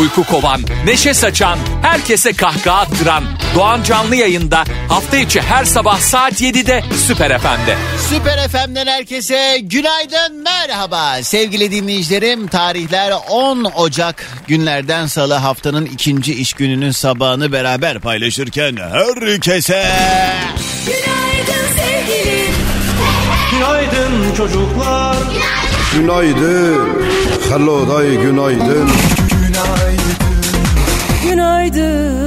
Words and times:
Uyku 0.00 0.24
kovan, 0.24 0.60
neşe 0.84 1.14
saçan, 1.14 1.58
herkese 1.82 2.32
kahkaha 2.32 2.80
attıran 2.80 3.24
Doğan 3.54 3.82
Canlı 3.82 4.16
yayında 4.16 4.64
hafta 4.88 5.16
içi 5.16 5.40
her 5.40 5.64
sabah 5.64 5.98
saat 6.00 6.40
7'de 6.42 6.84
Süper 7.06 7.38
FM'de. 7.38 7.76
Süper 8.10 8.48
FM'den 8.48 8.86
herkese 8.86 9.58
günaydın 9.62 10.42
merhaba 10.44 11.22
sevgili 11.22 11.70
dinleyicilerim 11.72 12.46
tarihler 12.46 13.12
10 13.30 13.64
Ocak 13.64 14.24
günlerden 14.48 15.06
salı 15.06 15.34
haftanın 15.34 15.86
ikinci 15.86 16.34
iş 16.34 16.52
gününün 16.52 16.90
sabahını 16.90 17.52
beraber 17.52 18.00
paylaşırken 18.00 18.76
herkese 18.76 19.86
Günaydın 20.86 21.66
sevgilim. 21.76 22.54
Günaydın 23.52 24.34
çocuklar. 24.36 25.16
Günaydın. 25.94 26.88
Hello 27.50 27.88
day 27.88 28.16
günaydın. 28.16 28.90
Günaydın. 31.22 32.18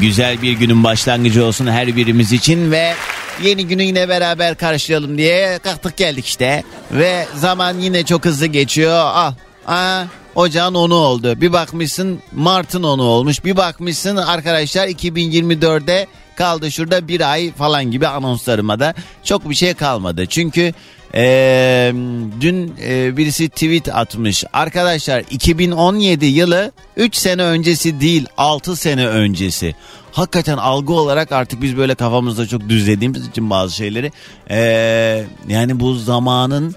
güzel 0.00 0.42
bir 0.42 0.52
günün 0.52 0.84
başlangıcı 0.84 1.44
olsun 1.44 1.66
her 1.66 1.96
birimiz 1.96 2.32
için 2.32 2.70
ve 2.70 2.94
yeni 3.42 3.66
günü 3.66 3.82
yine 3.82 4.08
beraber 4.08 4.56
karşılayalım 4.56 5.18
diye 5.18 5.58
kalktık 5.58 5.96
geldik 5.96 6.26
işte. 6.26 6.64
Ve 6.92 7.26
zaman 7.34 7.78
yine 7.78 8.04
çok 8.04 8.24
hızlı 8.24 8.46
geçiyor. 8.46 8.92
Al 8.92 9.32
Aa, 9.66 10.04
ocağın 10.34 10.74
onu 10.74 10.94
oldu. 10.94 11.40
Bir 11.40 11.52
bakmışsın 11.52 12.20
Mart'ın 12.32 12.82
onu 12.82 13.02
olmuş. 13.02 13.44
Bir 13.44 13.56
bakmışsın 13.56 14.16
arkadaşlar 14.16 14.88
2024'de 14.88 16.06
kaldı 16.36 16.70
şurada 16.72 17.08
bir 17.08 17.32
ay 17.32 17.52
falan 17.52 17.90
gibi 17.90 18.08
anonslarıma 18.08 18.80
da 18.80 18.94
çok 19.22 19.50
bir 19.50 19.54
şey 19.54 19.74
kalmadı. 19.74 20.26
Çünkü 20.26 20.72
ee, 21.16 21.92
dün 22.40 22.74
e, 22.82 23.16
birisi 23.16 23.48
tweet 23.48 23.88
atmış. 23.96 24.44
Arkadaşlar 24.52 25.24
2017 25.30 26.26
yılı 26.26 26.72
3 26.96 27.16
sene 27.16 27.42
öncesi 27.42 28.00
değil 28.00 28.26
6 28.36 28.76
sene 28.76 29.06
öncesi. 29.06 29.74
Hakikaten 30.12 30.56
algı 30.56 30.92
olarak 30.92 31.32
artık 31.32 31.62
biz 31.62 31.76
böyle 31.76 31.94
kafamızda 31.94 32.46
çok 32.46 32.68
düzlediğimiz 32.68 33.28
için 33.28 33.50
bazı 33.50 33.76
şeyleri 33.76 34.12
ee, 34.50 35.24
yani 35.48 35.80
bu 35.80 35.94
zamanın 35.94 36.74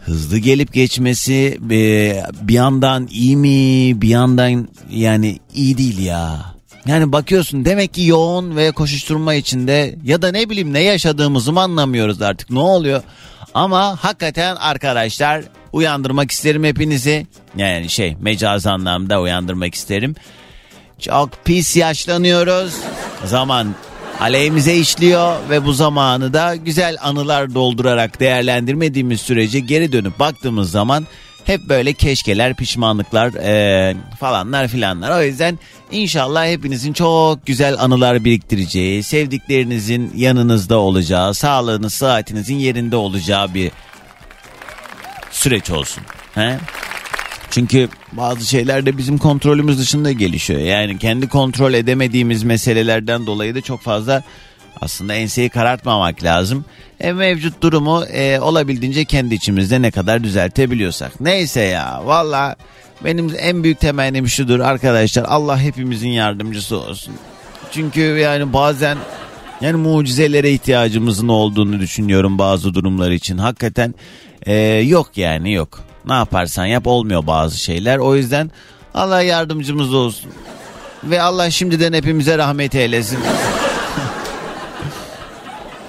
hızlı 0.00 0.38
gelip 0.38 0.72
geçmesi 0.72 1.58
e, 1.70 2.22
bir 2.42 2.54
yandan 2.54 3.08
iyi 3.10 3.36
mi 3.36 4.02
bir 4.02 4.08
yandan 4.08 4.68
yani 4.90 5.38
iyi 5.54 5.78
değil 5.78 5.98
ya. 5.98 6.50
Yani 6.86 7.12
bakıyorsun 7.12 7.64
demek 7.64 7.94
ki 7.94 8.02
yoğun 8.02 8.56
ve 8.56 8.70
koşuşturma 8.70 9.34
içinde 9.34 9.98
ya 10.04 10.22
da 10.22 10.30
ne 10.30 10.50
bileyim 10.50 10.72
ne 10.72 10.80
yaşadığımızı 10.82 11.52
mı 11.52 11.60
anlamıyoruz 11.60 12.22
artık 12.22 12.50
ne 12.50 12.58
oluyor. 12.58 13.02
Ama 13.54 13.96
hakikaten 14.04 14.56
arkadaşlar 14.56 15.42
uyandırmak 15.72 16.30
isterim 16.30 16.64
hepinizi. 16.64 17.26
Yani 17.56 17.88
şey 17.88 18.16
mecaz 18.20 18.66
anlamda 18.66 19.20
uyandırmak 19.20 19.74
isterim. 19.74 20.14
Çok 20.98 21.44
pis 21.44 21.76
yaşlanıyoruz. 21.76 22.74
Zaman 23.24 23.74
aleyhimize 24.20 24.76
işliyor 24.76 25.36
ve 25.50 25.64
bu 25.64 25.72
zamanı 25.72 26.32
da 26.32 26.56
güzel 26.56 26.96
anılar 27.02 27.54
doldurarak 27.54 28.20
değerlendirmediğimiz 28.20 29.20
sürece 29.20 29.60
geri 29.60 29.92
dönüp 29.92 30.18
baktığımız 30.18 30.70
zaman 30.70 31.06
hep 31.50 31.68
böyle 31.68 31.92
keşkeler, 31.92 32.54
pişmanlıklar 32.54 33.32
eee, 33.32 33.96
falanlar 34.20 34.68
filanlar. 34.68 35.20
O 35.20 35.22
yüzden 35.22 35.58
inşallah 35.90 36.46
hepinizin 36.46 36.92
çok 36.92 37.46
güzel 37.46 37.78
anılar 37.78 38.24
biriktireceği, 38.24 39.02
sevdiklerinizin 39.02 40.12
yanınızda 40.16 40.78
olacağı, 40.78 41.34
sağlığınız, 41.34 41.94
sıhhatinizin 41.94 42.56
yerinde 42.56 42.96
olacağı 42.96 43.54
bir 43.54 43.70
süreç 45.30 45.70
olsun. 45.70 46.02
He? 46.34 46.58
Çünkü 47.50 47.88
bazı 48.12 48.46
şeyler 48.46 48.86
de 48.86 48.98
bizim 48.98 49.18
kontrolümüz 49.18 49.78
dışında 49.78 50.12
gelişiyor. 50.12 50.60
Yani 50.60 50.98
kendi 50.98 51.28
kontrol 51.28 51.74
edemediğimiz 51.74 52.42
meselelerden 52.42 53.26
dolayı 53.26 53.54
da 53.54 53.60
çok 53.60 53.82
fazla 53.82 54.22
aslında 54.80 55.14
enseyi 55.14 55.48
karartmamak 55.48 56.24
lazım. 56.24 56.64
E, 57.00 57.12
mevcut 57.12 57.62
durumu 57.62 58.04
e, 58.04 58.40
olabildiğince 58.40 59.04
kendi 59.04 59.34
içimizde 59.34 59.82
ne 59.82 59.90
kadar 59.90 60.24
düzeltebiliyorsak. 60.24 61.20
Neyse 61.20 61.60
ya 61.60 62.02
valla 62.04 62.56
benim 63.04 63.32
en 63.38 63.64
büyük 63.64 63.80
temennim 63.80 64.28
şudur 64.28 64.60
arkadaşlar 64.60 65.24
Allah 65.24 65.60
hepimizin 65.60 66.08
yardımcısı 66.08 66.76
olsun. 66.76 67.14
Çünkü 67.72 68.00
yani 68.00 68.52
bazen 68.52 68.98
yani 69.60 69.76
mucizelere 69.76 70.50
ihtiyacımızın 70.50 71.28
olduğunu 71.28 71.80
düşünüyorum 71.80 72.38
bazı 72.38 72.74
durumlar 72.74 73.10
için. 73.10 73.38
Hakikaten 73.38 73.94
e, 74.46 74.54
yok 74.86 75.10
yani 75.16 75.52
yok. 75.52 75.80
Ne 76.06 76.14
yaparsan 76.14 76.66
yap 76.66 76.86
olmuyor 76.86 77.26
bazı 77.26 77.58
şeyler. 77.58 77.98
O 77.98 78.16
yüzden 78.16 78.50
Allah 78.94 79.22
yardımcımız 79.22 79.94
olsun. 79.94 80.30
Ve 81.04 81.22
Allah 81.22 81.50
şimdiden 81.50 81.92
hepimize 81.92 82.38
rahmet 82.38 82.74
eylesin. 82.74 83.18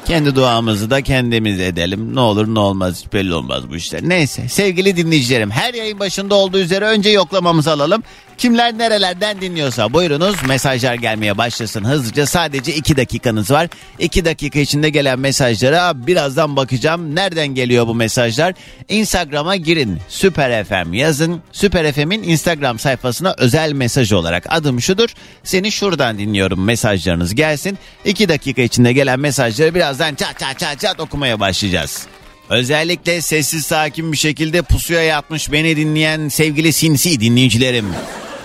Kendi 0.05 0.35
duamızı 0.35 0.89
da 0.89 1.01
kendimiz 1.01 1.59
edelim. 1.59 2.15
Ne 2.15 2.19
olur 2.19 2.47
ne 2.55 2.59
olmaz 2.59 3.01
hiç 3.01 3.13
belli 3.13 3.33
olmaz 3.33 3.69
bu 3.69 3.75
işler. 3.75 4.01
Neyse 4.03 4.49
sevgili 4.49 4.97
dinleyicilerim 4.97 5.51
her 5.51 5.73
yayın 5.73 5.99
başında 5.99 6.35
olduğu 6.35 6.57
üzere 6.57 6.85
önce 6.85 7.09
yoklamamızı 7.09 7.71
alalım. 7.71 8.03
Kimler 8.41 8.77
nerelerden 8.77 9.41
dinliyorsa 9.41 9.93
buyurunuz 9.93 10.35
mesajlar 10.47 10.93
gelmeye 10.95 11.37
başlasın 11.37 11.83
hızlıca 11.83 12.25
sadece 12.25 12.75
2 12.75 12.97
dakikanız 12.97 13.51
var. 13.51 13.69
2 13.99 14.25
dakika 14.25 14.59
içinde 14.59 14.89
gelen 14.89 15.19
mesajlara 15.19 16.07
birazdan 16.07 16.55
bakacağım. 16.55 17.15
Nereden 17.15 17.47
geliyor 17.47 17.87
bu 17.87 17.95
mesajlar? 17.95 18.53
Instagram'a 18.89 19.55
girin 19.55 19.99
Süper 20.09 20.63
FM 20.63 20.93
yazın. 20.93 21.41
Süper 21.51 21.91
FM'in 21.91 22.23
Instagram 22.23 22.79
sayfasına 22.79 23.35
özel 23.37 23.73
mesaj 23.73 24.11
olarak 24.11 24.45
adım 24.49 24.81
şudur. 24.81 25.09
Seni 25.43 25.71
şuradan 25.71 26.17
dinliyorum 26.17 26.63
mesajlarınız 26.63 27.35
gelsin. 27.35 27.77
2 28.05 28.29
dakika 28.29 28.61
içinde 28.61 28.93
gelen 28.93 29.19
mesajları 29.19 29.75
birazdan 29.75 30.15
çat 30.15 30.39
çat 30.39 30.59
çat 30.59 30.79
çat 30.79 30.99
okumaya 30.99 31.39
başlayacağız. 31.39 32.07
Özellikle 32.49 33.21
sessiz 33.21 33.65
sakin 33.65 34.11
bir 34.11 34.17
şekilde 34.17 34.61
pusuya 34.61 35.03
yatmış 35.03 35.51
beni 35.51 35.77
dinleyen 35.77 36.27
sevgili 36.27 36.73
sinsi 36.73 37.19
dinleyicilerim. 37.19 37.85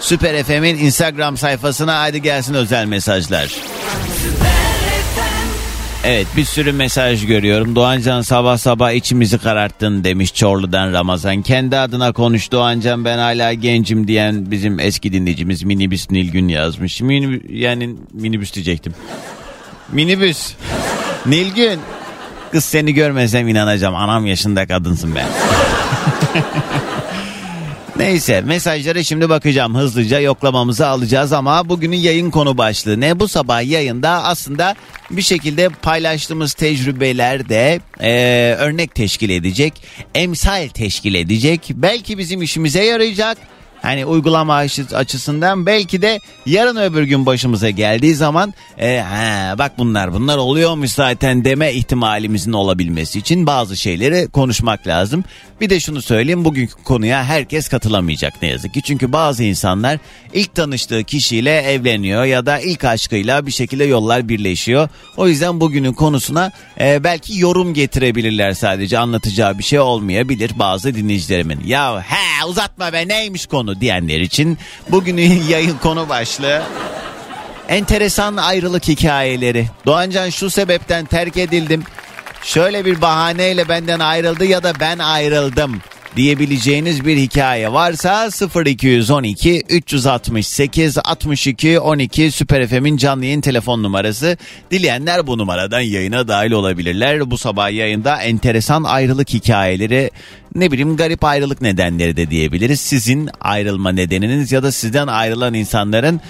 Süper 0.00 0.42
FM'in 0.42 0.76
Instagram 0.76 1.36
sayfasına 1.36 2.00
hadi 2.00 2.22
gelsin 2.22 2.54
özel 2.54 2.86
mesajlar. 2.86 3.56
Evet 6.04 6.26
bir 6.36 6.44
sürü 6.44 6.72
mesaj 6.72 7.26
görüyorum. 7.26 7.76
Doğancan 7.76 8.22
sabah 8.22 8.58
sabah 8.58 8.92
içimizi 8.92 9.38
kararttın 9.38 10.04
demiş 10.04 10.34
Çorlu'dan 10.34 10.92
Ramazan. 10.92 11.42
Kendi 11.42 11.76
adına 11.76 12.12
konuş 12.12 12.52
Doğancan 12.52 13.04
ben 13.04 13.18
hala 13.18 13.52
gencim 13.52 14.08
diyen 14.08 14.50
bizim 14.50 14.80
eski 14.80 15.12
dinleyicimiz 15.12 15.62
Minibüs 15.62 16.10
Nilgün 16.10 16.48
yazmış. 16.48 17.00
Mini, 17.00 17.40
yani 17.48 17.94
minibüs 18.12 18.54
diyecektim. 18.54 18.94
Minibüs. 19.92 20.52
Nilgün. 21.26 21.80
Kız 22.52 22.64
seni 22.64 22.94
görmesem 22.94 23.48
inanacağım. 23.48 23.96
Anam 23.96 24.26
yaşında 24.26 24.66
kadınsın 24.66 25.14
ben. 25.14 25.26
Neyse 27.98 28.40
mesajlara 28.40 29.02
şimdi 29.02 29.28
bakacağım 29.28 29.74
hızlıca 29.74 30.20
yoklamamızı 30.20 30.86
alacağız 30.86 31.32
ama 31.32 31.68
bugünün 31.68 31.96
yayın 31.96 32.30
konu 32.30 32.58
başlığı 32.58 33.00
ne? 33.00 33.20
Bu 33.20 33.28
sabah 33.28 33.70
yayında 33.70 34.08
aslında 34.10 34.74
bir 35.10 35.22
şekilde 35.22 35.68
paylaştığımız 35.68 36.54
tecrübeler 36.54 37.48
de 37.48 37.80
eee, 38.00 38.54
örnek 38.54 38.94
teşkil 38.94 39.30
edecek, 39.30 39.72
emsal 40.14 40.68
teşkil 40.68 41.14
edecek. 41.14 41.60
Belki 41.74 42.18
bizim 42.18 42.42
işimize 42.42 42.84
yarayacak. 42.84 43.38
Hani 43.86 44.06
uygulama 44.06 44.54
açı- 44.54 44.96
açısından 44.96 45.66
belki 45.66 46.02
de 46.02 46.20
yarın 46.46 46.76
öbür 46.76 47.02
gün 47.02 47.26
başımıza 47.26 47.70
geldiği 47.70 48.14
zaman 48.14 48.54
e, 48.78 48.98
ha, 48.98 49.54
bak 49.58 49.78
bunlar 49.78 50.12
bunlar 50.12 50.36
oluyormuş 50.36 50.90
zaten 50.90 51.44
deme 51.44 51.72
ihtimalimizin 51.72 52.52
olabilmesi 52.52 53.18
için 53.18 53.46
bazı 53.46 53.76
şeyleri 53.76 54.28
konuşmak 54.28 54.86
lazım. 54.86 55.24
Bir 55.60 55.70
de 55.70 55.80
şunu 55.80 56.02
söyleyeyim 56.02 56.44
bugünkü 56.44 56.74
konuya 56.84 57.24
herkes 57.24 57.68
katılamayacak 57.68 58.42
ne 58.42 58.48
yazık 58.48 58.74
ki. 58.74 58.82
Çünkü 58.82 59.12
bazı 59.12 59.44
insanlar 59.44 59.98
ilk 60.32 60.54
tanıştığı 60.54 61.04
kişiyle 61.04 61.58
evleniyor 61.58 62.24
ya 62.24 62.46
da 62.46 62.58
ilk 62.58 62.84
aşkıyla 62.84 63.46
bir 63.46 63.52
şekilde 63.52 63.84
yollar 63.84 64.28
birleşiyor. 64.28 64.88
O 65.16 65.28
yüzden 65.28 65.60
bugünün 65.60 65.92
konusuna 65.92 66.52
e, 66.80 67.04
belki 67.04 67.38
yorum 67.38 67.74
getirebilirler 67.74 68.52
sadece 68.52 68.98
anlatacağı 68.98 69.58
bir 69.58 69.64
şey 69.64 69.80
olmayabilir 69.80 70.50
bazı 70.58 70.94
dinleyicilerimin. 70.94 71.60
Ya 71.66 72.00
he 72.02 72.44
uzatma 72.44 72.92
be 72.92 73.08
neymiş 73.08 73.46
konu 73.46 73.75
diyenler 73.80 74.20
için 74.20 74.58
bugünün 74.88 75.42
yayın 75.48 75.78
konu 75.78 76.08
başlığı 76.08 76.62
enteresan 77.68 78.36
ayrılık 78.36 78.88
hikayeleri. 78.88 79.66
Doğancan 79.86 80.30
şu 80.30 80.50
sebepten 80.50 81.04
terk 81.04 81.36
edildim. 81.36 81.84
Şöyle 82.42 82.84
bir 82.84 83.00
bahaneyle 83.00 83.68
benden 83.68 84.00
ayrıldı 84.00 84.44
ya 84.44 84.62
da 84.62 84.72
ben 84.80 84.98
ayrıldım 84.98 85.80
diyebileceğiniz 86.16 87.04
bir 87.04 87.16
hikaye 87.16 87.72
varsa 87.72 88.28
0212 88.66 89.62
368 89.68 90.98
62 90.98 91.80
12 91.80 92.30
Süper 92.30 92.66
FM'in 92.66 92.96
canlı 92.96 93.24
yayın 93.24 93.40
telefon 93.40 93.82
numarası. 93.82 94.36
Dileyenler 94.70 95.26
bu 95.26 95.38
numaradan 95.38 95.80
yayına 95.80 96.28
dahil 96.28 96.50
olabilirler. 96.50 97.30
Bu 97.30 97.38
sabah 97.38 97.70
yayında 97.70 98.22
enteresan 98.22 98.82
ayrılık 98.84 99.28
hikayeleri 99.28 100.10
ne 100.54 100.72
bileyim 100.72 100.96
garip 100.96 101.24
ayrılık 101.24 101.60
nedenleri 101.60 102.16
de 102.16 102.30
diyebiliriz. 102.30 102.80
Sizin 102.80 103.30
ayrılma 103.40 103.92
nedeniniz 103.92 104.52
ya 104.52 104.62
da 104.62 104.72
sizden 104.72 105.06
ayrılan 105.06 105.54
insanların 105.54 106.20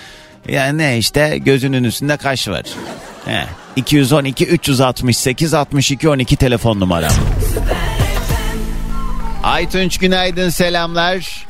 yani 0.49 0.79
ne 0.79 0.99
işte 0.99 1.38
gözünün 1.38 1.85
üstünde 1.85 2.17
kaş 2.17 2.49
var. 2.49 2.65
He. 3.25 3.44
212 3.77 4.47
368 4.47 5.55
62 5.55 6.09
12 6.09 6.37
telefon 6.37 6.81
numaram. 6.81 7.12
Aytunç 9.47 9.99
günaydın 9.99 10.49
selamlar. 10.49 11.47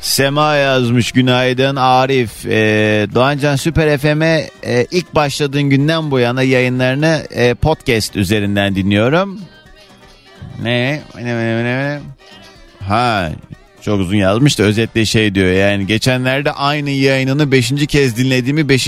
Sema 0.00 0.54
yazmış 0.54 1.12
günaydın 1.12 1.76
Arif. 1.76 2.46
Ee, 2.46 3.06
Doğancan 3.14 3.56
Süper 3.56 3.98
FM'e 3.98 4.50
e, 4.62 4.86
ilk 4.90 5.14
başladığın 5.14 5.62
günden 5.62 6.10
bu 6.10 6.18
yana 6.18 6.42
yayınlarını 6.42 7.26
e, 7.30 7.54
podcast 7.54 8.16
üzerinden 8.16 8.74
dinliyorum. 8.74 9.40
Ne? 10.62 11.02
Ne, 11.14 11.24
ne, 11.24 11.64
ne? 11.64 12.00
Ha 12.80 13.30
çok 13.82 14.00
uzun 14.00 14.16
yazmış 14.16 14.58
da 14.58 14.62
özetle 14.62 15.06
şey 15.06 15.34
diyor 15.34 15.52
yani 15.52 15.86
geçenlerde 15.86 16.52
aynı 16.52 16.90
yayınını 16.90 17.52
5. 17.52 17.72
kez 17.88 18.16
dinlediğimi 18.16 18.68
5. 18.68 18.86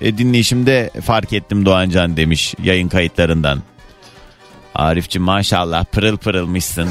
dinleyişimde 0.00 0.90
fark 1.04 1.32
ettim 1.32 1.66
Doğancan 1.66 2.16
demiş 2.16 2.54
yayın 2.62 2.88
kayıtlarından. 2.88 3.62
Arifçi 4.74 5.18
maşallah 5.18 5.84
pırıl 5.84 6.16
pırılmışsın. 6.16 6.88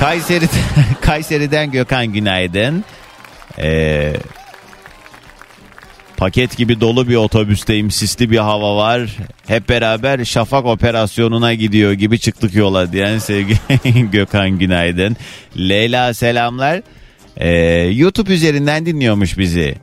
Kayseri'den, 0.00 0.48
Kayseri'den 1.00 1.70
Gökhan 1.70 2.06
günaydın. 2.06 2.84
Ee, 3.58 4.12
paket 6.16 6.56
gibi 6.56 6.80
dolu 6.80 7.08
bir 7.08 7.16
otobüsteyim. 7.16 7.90
Sisli 7.90 8.30
bir 8.30 8.38
hava 8.38 8.76
var. 8.76 9.16
Hep 9.46 9.68
beraber 9.68 10.24
şafak 10.24 10.66
operasyonuna 10.66 11.54
gidiyor 11.54 11.92
gibi 11.92 12.18
çıktık 12.18 12.54
yola 12.54 12.92
diyen 12.92 13.18
sevgili 13.18 14.10
Gökhan 14.12 14.50
günaydın. 14.50 15.16
Leyla 15.56 16.14
selamlar. 16.14 16.82
Ee, 17.36 17.50
YouTube 17.92 18.32
üzerinden 18.32 18.86
dinliyormuş 18.86 19.38
bizi. 19.38 19.74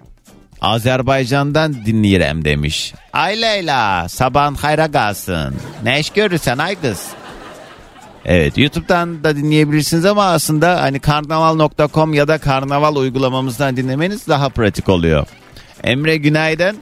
Azerbaycan'dan 0.62 1.86
dinleyirem 1.86 2.46
demiş. 2.46 2.94
Ay 3.14 3.42
Leyla 3.42 4.10
sabahın 4.10 4.56
hayra 4.56 4.92
kalsın. 4.92 5.56
Ne 5.84 6.00
iş 6.00 6.10
görürsen 6.10 6.58
ay 6.58 6.76
kız. 6.82 7.08
Evet 8.28 8.58
YouTube'dan 8.58 9.24
da 9.24 9.36
dinleyebilirsiniz 9.36 10.06
ama 10.06 10.26
aslında 10.26 10.82
hani 10.82 11.00
karnaval.com 11.00 12.14
ya 12.14 12.28
da 12.28 12.38
karnaval 12.38 12.96
uygulamamızdan 12.96 13.78
dinlemeniz 13.78 14.28
daha 14.28 14.50
pratik 14.50 14.90
oluyor. 14.90 15.28
Emre 15.84 16.18
günaydın. 16.18 16.78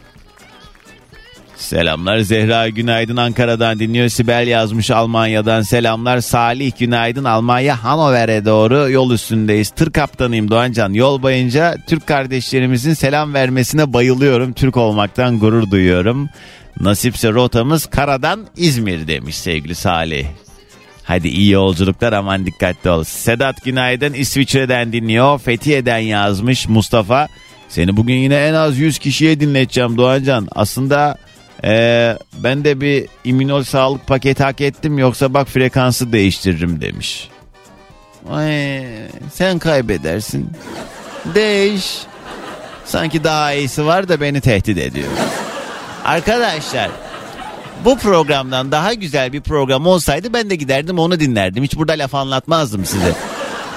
Selamlar 1.57 2.19
Zehra 2.19 2.69
günaydın 2.69 3.17
Ankara'dan 3.17 3.79
dinliyor. 3.79 4.09
Sibel 4.09 4.47
yazmış 4.47 4.91
Almanya'dan 4.91 5.61
selamlar. 5.61 6.19
Salih 6.19 6.71
günaydın 6.79 7.23
Almanya 7.23 7.83
Hanover'e 7.83 8.45
doğru 8.45 8.89
yol 8.89 9.11
üstündeyiz. 9.11 9.69
Tır 9.69 9.91
kaptanıyım 9.91 10.51
Doğancan. 10.51 10.93
Yol 10.93 11.21
boyunca 11.21 11.75
Türk 11.87 12.07
kardeşlerimizin 12.07 12.93
selam 12.93 13.33
vermesine 13.33 13.93
bayılıyorum. 13.93 14.53
Türk 14.53 14.77
olmaktan 14.77 15.39
gurur 15.39 15.71
duyuyorum. 15.71 16.29
Nasipse 16.79 17.31
rotamız 17.31 17.85
karadan 17.85 18.47
İzmir 18.57 19.07
demiş 19.07 19.37
sevgili 19.37 19.75
Salih. 19.75 20.25
Hadi 21.05 21.27
iyi 21.27 21.51
yolculuklar 21.51 22.13
aman 22.13 22.45
dikkatli 22.45 22.89
ol. 22.89 23.03
Sedat 23.03 23.63
günaydın 23.63 24.13
İsviçre'den 24.13 24.93
dinliyor. 24.93 25.39
Fethiye'den 25.39 25.97
yazmış 25.97 26.67
Mustafa. 26.67 27.27
Seni 27.69 27.97
bugün 27.97 28.15
yine 28.15 28.35
en 28.35 28.53
az 28.53 28.77
100 28.77 28.99
kişiye 28.99 29.39
dinleteceğim 29.39 29.97
Doğancan. 29.97 30.47
Aslında 30.51 31.17
ee, 31.63 32.17
ben 32.33 32.63
de 32.63 32.81
bir 32.81 33.05
immünol 33.23 33.63
sağlık 33.63 34.07
paketi 34.07 34.43
hak 34.43 34.61
ettim 34.61 34.97
yoksa 34.97 35.33
bak 35.33 35.47
frekansı 35.47 36.11
değiştiririm 36.11 36.81
demiş. 36.81 37.29
Ay, 38.31 38.83
sen 39.33 39.59
kaybedersin. 39.59 40.49
Değiş. 41.35 41.97
Sanki 42.85 43.23
daha 43.23 43.53
iyisi 43.53 43.85
var 43.85 44.07
da 44.07 44.21
beni 44.21 44.41
tehdit 44.41 44.77
ediyor. 44.77 45.09
Arkadaşlar 46.05 46.89
bu 47.85 47.97
programdan 47.97 48.71
daha 48.71 48.93
güzel 48.93 49.33
bir 49.33 49.41
program 49.41 49.87
olsaydı 49.87 50.33
ben 50.33 50.49
de 50.49 50.55
giderdim 50.55 50.99
onu 50.99 51.19
dinlerdim. 51.19 51.63
Hiç 51.63 51.77
burada 51.77 51.93
laf 51.93 52.15
anlatmazdım 52.15 52.85
size. 52.85 53.13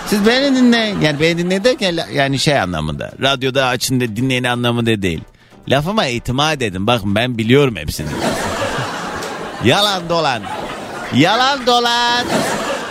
Siz 0.06 0.26
beni 0.26 0.56
dinleyin. 0.56 1.00
Yani 1.00 1.20
beni 1.20 1.38
dinleyin 1.38 1.64
derken 1.64 1.98
yani 2.14 2.38
şey 2.38 2.60
anlamında. 2.60 3.12
Radyoda 3.22 3.66
açın 3.66 4.00
da 4.00 4.16
dinleyin 4.16 4.44
anlamında 4.44 5.02
değil. 5.02 5.20
Lafıma 5.68 6.06
itimat 6.06 6.62
edin. 6.62 6.86
Bakın 6.86 7.14
ben 7.14 7.38
biliyorum 7.38 7.76
hepsini. 7.76 8.08
Yalan 9.64 10.08
dolan. 10.08 10.42
Yalan 11.14 11.66
dolan. 11.66 12.26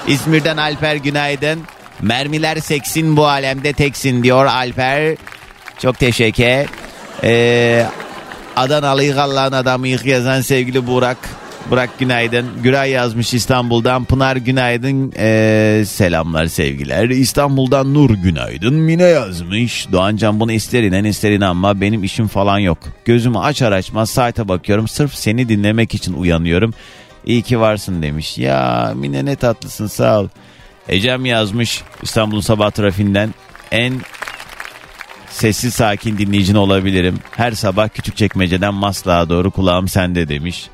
İzmir'den 0.08 0.58
Alper 0.58 0.96
günaydın. 0.96 1.60
Mermiler 2.02 2.58
seksin 2.58 3.18
bu 3.18 3.28
alemde 3.28 3.74
teksin 3.74 4.24
diyor 4.24 4.46
Alper. 4.46 5.16
Çok 5.82 6.00
teşekkür. 6.00 6.68
Ee, 7.24 7.86
Adanalı 8.58 9.22
Allah'ın 9.22 9.52
adamı 9.52 9.88
yık 9.88 10.06
yazan 10.06 10.42
sevgili 10.42 10.88
Burak. 10.88 11.18
Burak 11.70 12.00
günaydın. 12.00 12.46
Güray 12.64 12.92
yazmış 12.92 13.34
İstanbul'dan. 13.34 14.06
Pınar 14.06 14.36
günaydın. 14.36 15.14
Ee, 15.18 15.84
selamlar 15.88 16.48
sevgiler. 16.48 17.10
İstanbul'dan 17.10 17.94
Nur 17.94 18.10
günaydın. 18.10 18.74
Mine 18.74 19.04
yazmış. 19.04 19.92
Doğancan 19.92 20.40
bunu 20.40 20.52
ister 20.52 20.84
inan 20.84 21.04
ister 21.04 21.32
inanma. 21.32 21.82
Benim 21.82 22.04
işim 22.04 22.28
falan 22.28 22.60
yok. 22.60 22.78
Gözümü 23.06 23.40
açar 23.40 23.72
açmaz 23.72 24.10
saate 24.10 24.48
bakıyorum. 24.48 24.88
Sırf 24.88 25.14
seni 25.14 25.50
dinlemek 25.50 25.94
için 25.94 26.14
uyanıyorum. 26.14 26.74
İyi 27.26 27.42
ki 27.42 27.60
varsın 27.60 28.02
demiş. 28.02 28.38
Ya 28.38 28.94
Mine 28.96 29.26
ne 29.26 29.36
tatlısın 29.36 29.88
sağ 29.88 30.20
ol. 30.20 30.28
Ecem 30.90 31.26
yazmış 31.26 31.84
İstanbul'un 32.02 32.42
sabah 32.42 32.72
trafiğinden. 32.72 33.34
En 33.72 33.94
sessiz 35.30 35.74
sakin 35.74 36.18
dinleyicin 36.18 36.56
olabilirim. 36.56 37.20
Her 37.32 37.52
sabah 37.52 37.90
küçük 37.90 38.18
çekmeceden 38.18 38.74
Maslak'a 38.74 39.30
doğru 39.30 39.52
kulağım 39.52 39.88
sende 39.88 40.30
demiş. 40.30 40.70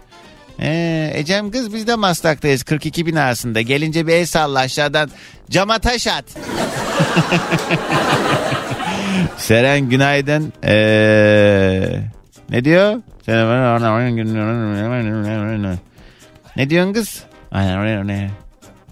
Ee, 0.61 1.11
Ecem 1.13 1.51
kız 1.51 1.73
biz 1.73 1.88
de 1.88 1.95
Maslak'tayız 1.95 2.63
42 2.63 3.05
bin 3.05 3.15
arasında. 3.15 3.61
Gelince 3.61 4.07
bir 4.07 4.13
el 4.13 4.25
salla 4.25 4.59
aşağıdan 4.59 5.09
cama 5.50 5.79
taş 5.79 6.07
at. 6.07 6.25
Seren 9.38 9.89
günaydın. 9.89 10.53
Ee, 10.63 12.00
ne 12.50 12.65
diyor? 12.65 13.01
Ne 16.55 16.69
diyorsun 16.69 16.93
kız? 16.93 17.24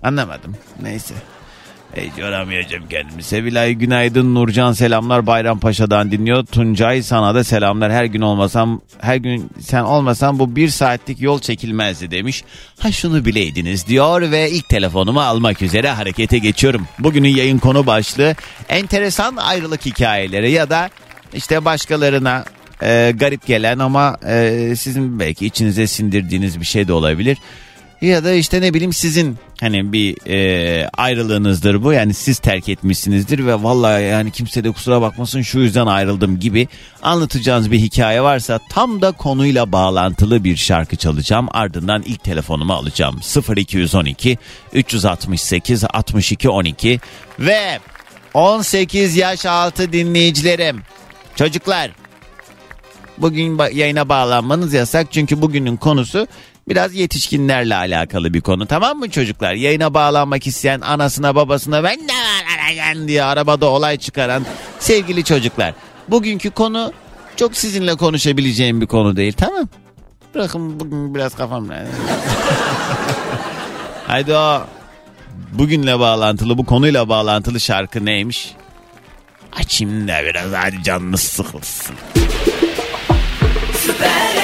Anlamadım. 0.04 0.56
Neyse. 0.82 1.14
Hiç 1.96 2.18
yoramayacağım 2.18 2.84
kendimi. 2.90 3.24
Sevilay 3.24 3.74
günaydın 3.74 4.36
Nurcan 4.36 4.74
selamlar 4.74 5.28
Bayrampaşa'dan 5.28 6.12
dinliyor. 6.12 6.46
Tuncay 6.46 7.02
sana 7.02 7.36
da 7.36 7.44
selamlar. 7.44 7.92
Her 7.92 8.06
gün 8.06 8.22
olmasam 8.22 8.82
her 9.02 9.16
gün 9.16 9.50
sen 9.60 9.84
olmasan 9.84 10.40
bu 10.40 10.56
bir 10.56 10.70
saatlik 10.70 11.22
yol 11.22 11.40
çekilmezdi 11.40 12.12
demiş. 12.12 12.44
Ha 12.80 12.92
şunu 12.92 13.26
bileydiniz 13.26 13.88
diyor 13.88 14.32
ve 14.32 14.52
ilk 14.52 14.70
telefonumu 14.70 15.22
almak 15.22 15.62
üzere 15.62 15.90
harekete 15.90 16.38
geçiyorum. 16.38 16.88
Bugünün 17.00 17.36
yayın 17.36 17.58
konu 17.58 17.86
başlığı 17.86 18.36
enteresan 18.70 19.36
ayrılık 19.36 19.86
hikayeleri 19.86 20.52
ya 20.52 20.70
da 20.70 20.90
işte 21.34 21.66
başkalarına 21.66 22.46
e, 22.84 23.14
garip 23.16 23.46
gelen 23.48 23.80
ama 23.80 24.18
e, 24.28 24.74
sizin 24.78 25.20
belki 25.20 25.46
içinize 25.46 25.88
sindirdiğiniz 25.88 26.60
bir 26.60 26.66
şey 26.66 26.88
de 26.88 26.94
olabilir. 26.94 27.38
Ya 28.02 28.24
da 28.24 28.34
işte 28.34 28.62
ne 28.62 28.74
bileyim 28.74 28.94
sizin 28.94 29.38
hani 29.60 29.94
bir 29.94 30.28
e, 30.28 30.88
ayrılığınızdır 30.98 31.84
bu. 31.84 31.94
Yani 31.94 32.14
siz 32.14 32.40
terk 32.40 32.70
etmişsinizdir 32.70 33.46
ve 33.46 33.64
vallahi 33.64 34.04
yani 34.04 34.32
kimse 34.32 34.64
de 34.64 34.72
kusura 34.72 35.02
bakmasın 35.02 35.42
şu 35.42 35.60
yüzden 35.60 35.88
ayrıldım 35.88 36.40
gibi 36.40 36.68
anlatacağınız 37.02 37.72
bir 37.72 37.80
hikaye 37.80 38.22
varsa 38.22 38.60
tam 38.70 39.02
da 39.02 39.12
konuyla 39.12 39.72
bağlantılı 39.72 40.44
bir 40.44 40.56
şarkı 40.56 40.96
çalacağım. 40.96 41.48
Ardından 41.52 42.02
ilk 42.02 42.24
telefonumu 42.24 42.74
alacağım. 42.74 43.20
0212 43.58 44.38
368 44.74 45.84
62 45.94 46.50
12 46.50 47.00
ve 47.40 47.80
18 48.34 49.18
yaş 49.18 49.46
altı 49.46 49.94
dinleyicilerim. 49.94 50.82
Çocuklar 51.36 51.92
bugün 53.18 53.60
yayına 53.74 54.10
bağlanmanız 54.10 54.74
yasak 54.74 55.12
çünkü 55.12 55.42
bugünün 55.42 55.78
konusu 55.78 56.28
biraz 56.70 56.96
yetişkinlerle 56.96 57.76
alakalı 57.76 58.34
bir 58.34 58.42
konu 58.42 58.66
tamam 58.66 58.98
mı 58.98 59.10
çocuklar? 59.10 59.54
Yayına 59.54 59.94
bağlanmak 59.94 60.48
isteyen 60.48 60.82
anasına 60.82 61.36
babasına 61.36 61.84
ben 61.84 62.00
de 62.00 62.14
bağlanacağım 62.72 63.08
diye 63.08 63.24
arabada 63.24 63.66
olay 63.66 63.98
çıkaran 63.98 64.46
sevgili 64.80 65.24
çocuklar. 65.24 65.74
Bugünkü 66.08 66.52
konu 66.52 66.94
çok 67.36 67.58
sizinle 67.58 67.96
konuşabileceğim 67.96 68.82
bir 68.82 68.88
konu 68.88 69.16
değil 69.16 69.34
tamam 69.38 69.68
Bırakın 70.36 70.80
bugün 70.80 71.16
biraz 71.16 71.36
kafam 71.36 71.70
Haydi 74.08 74.36
o 74.36 74.62
bugünle 75.52 76.00
bağlantılı 76.00 76.58
bu 76.58 76.66
konuyla 76.66 77.10
bağlantılı 77.10 77.60
şarkı 77.60 78.06
neymiş? 78.06 78.52
Açayım 79.52 80.08
da 80.08 80.14
biraz 80.24 80.54
hadi 80.54 80.84
canınız 80.84 81.22
sıkılsın. 81.22 81.96
Süper 83.74 84.41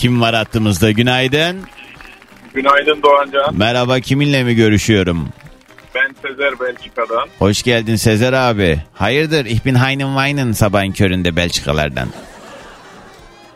Kim 0.00 0.20
var 0.20 0.34
hattımızda? 0.34 0.90
Günaydın. 0.90 1.56
Günaydın 2.54 3.02
Doğancan. 3.02 3.56
Merhaba 3.58 4.00
kiminle 4.00 4.44
mi 4.44 4.54
görüşüyorum? 4.54 5.28
Ben 5.94 6.14
Sezer 6.22 6.60
Belçika'dan. 6.60 7.28
Hoş 7.38 7.62
geldin 7.62 7.96
Sezer 7.96 8.32
abi. 8.32 8.78
Hayırdır? 8.94 9.46
Ich 9.46 9.64
bin 9.64 9.74
Heinen 9.74 10.06
Weinen 10.06 10.52
sabahın 10.52 10.92
köründe 10.92 11.36
Belçikalardan. 11.36 12.08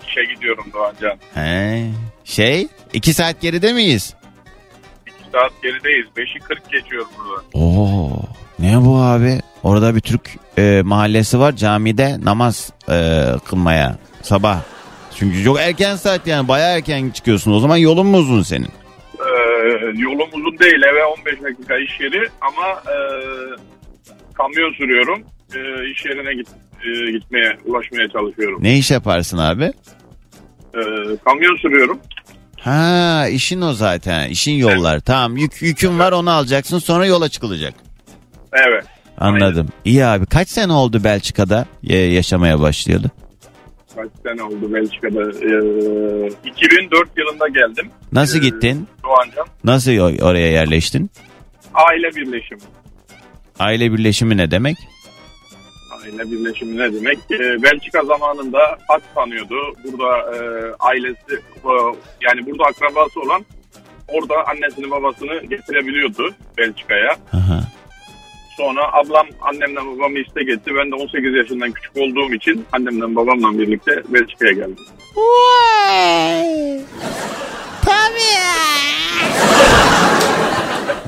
İşe 0.08 0.34
gidiyorum 0.34 0.64
Doğancan. 0.72 1.18
He. 1.34 1.86
Şey, 2.24 2.68
iki 2.92 3.14
saat 3.14 3.40
geride 3.40 3.72
miyiz? 3.72 4.14
2 5.06 5.14
saat 5.32 5.62
gerideyiz. 5.62 6.06
5'i 6.16 6.38
40 6.40 6.70
geçiyor 6.72 7.04
burada. 7.18 7.42
Oo, 7.52 8.22
ne 8.58 8.84
bu 8.84 8.96
abi? 8.98 9.40
Orada 9.62 9.94
bir 9.94 10.00
Türk 10.00 10.30
e, 10.58 10.82
mahallesi 10.84 11.38
var 11.40 11.52
camide 11.56 12.16
namaz 12.24 12.72
e, 12.90 13.24
kılmaya 13.44 13.98
sabah. 14.22 14.60
Çünkü 15.18 15.44
çok 15.44 15.60
erken 15.60 15.96
saat 15.96 16.26
yani 16.26 16.48
bayağı 16.48 16.76
erken 16.76 17.10
çıkıyorsun. 17.10 17.52
O 17.52 17.58
zaman 17.58 17.76
yolun 17.76 18.06
mu 18.06 18.16
uzun 18.16 18.42
senin? 18.42 18.68
Ee, 19.18 19.28
yolum 19.96 20.28
uzun 20.32 20.58
değil. 20.58 20.82
Eve 20.92 21.04
15 21.04 21.42
dakika 21.42 21.78
iş 21.78 22.00
yeri 22.00 22.28
ama 22.40 22.68
e, 22.92 22.96
kamyon 24.34 24.72
sürüyorum. 24.72 25.22
E, 25.54 25.90
iş 25.90 26.04
yerine 26.04 26.34
git, 26.34 26.48
e, 26.84 27.10
gitmeye, 27.12 27.56
ulaşmaya 27.64 28.08
çalışıyorum. 28.08 28.58
Ne 28.62 28.78
iş 28.78 28.90
yaparsın 28.90 29.38
abi? 29.38 29.64
E, 30.74 30.80
kamyon 31.24 31.56
sürüyorum. 31.56 31.98
Ha 32.60 33.28
işin 33.28 33.60
o 33.60 33.72
zaten. 33.72 34.28
işin 34.28 34.52
yollar. 34.52 35.00
Tamam 35.00 35.36
yük, 35.36 35.62
yükün 35.62 35.98
var 35.98 36.12
onu 36.12 36.30
alacaksın 36.30 36.78
sonra 36.78 37.06
yola 37.06 37.28
çıkılacak. 37.28 37.74
Evet. 38.52 38.84
Anladım. 39.18 39.68
İyi 39.84 40.04
abi. 40.04 40.26
Kaç 40.26 40.48
sene 40.48 40.72
oldu 40.72 41.04
Belçika'da 41.04 41.66
e, 41.88 41.96
yaşamaya 41.96 42.60
başlayalı? 42.60 43.10
Kaç 43.96 44.08
sene 44.26 44.42
oldu 44.42 44.74
Belçika'da? 44.74 45.22
E, 45.22 46.50
2004 46.50 47.08
yılında 47.18 47.48
geldim. 47.48 47.90
Nasıl 48.12 48.38
Ee, 48.38 48.42
gittin? 48.42 48.88
Doğancan. 49.04 49.46
Nasıl 49.64 49.98
oraya 50.22 50.50
yerleştin? 50.50 51.10
Aile 51.74 52.08
birleşimi. 52.16 52.60
Aile 53.58 53.92
birleşimi 53.92 54.36
ne 54.36 54.50
demek? 54.50 54.76
Aile 56.02 56.30
birleşimi 56.30 56.78
ne 56.78 56.92
demek? 56.92 57.18
Ee, 57.32 57.62
Belçika 57.62 58.04
zamanında 58.04 58.58
hak 58.88 59.02
tanıyordu. 59.14 59.54
Burada 59.84 60.18
e, 60.18 60.38
ailesi 60.80 61.34
e, 61.64 61.70
yani 62.20 62.46
burada 62.46 62.64
akrabası 62.64 63.20
olan 63.20 63.44
orada 64.08 64.34
annesini 64.48 64.90
babasını 64.90 65.40
getirebiliyordu 65.44 66.34
Belçika'ya. 66.58 67.16
Aha. 67.32 67.60
Sonra 68.56 68.92
ablam 68.92 69.26
annemle 69.40 69.76
babamı 69.76 70.18
istek 70.18 70.48
etti. 70.48 70.70
Ben 70.78 70.90
de 70.90 70.94
18 70.94 71.34
yaşından 71.34 71.72
küçük 71.72 71.96
olduğum 71.96 72.34
için 72.34 72.66
annemle 72.72 73.16
babamla 73.16 73.58
birlikte 73.58 73.92
Belçika'ya 74.08 74.52
geldim. 74.52 74.76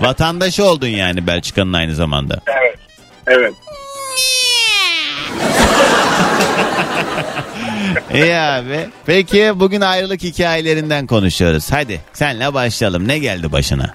Vatandaşı 0.01 0.65
oldun 0.65 0.87
yani 0.87 1.27
Belçika'nın 1.27 1.73
aynı 1.73 1.95
zamanda. 1.95 2.41
Evet. 2.47 2.79
Evet. 3.27 3.55
İyi 8.15 8.35
abi. 8.37 8.89
Peki 9.07 9.53
bugün 9.55 9.81
ayrılık 9.81 10.23
hikayelerinden 10.23 11.07
konuşuyoruz. 11.07 11.73
Hadi 11.73 12.01
senle 12.13 12.55
başlayalım. 12.55 13.09
Ne 13.09 13.19
geldi 13.19 13.53
başına? 13.53 13.95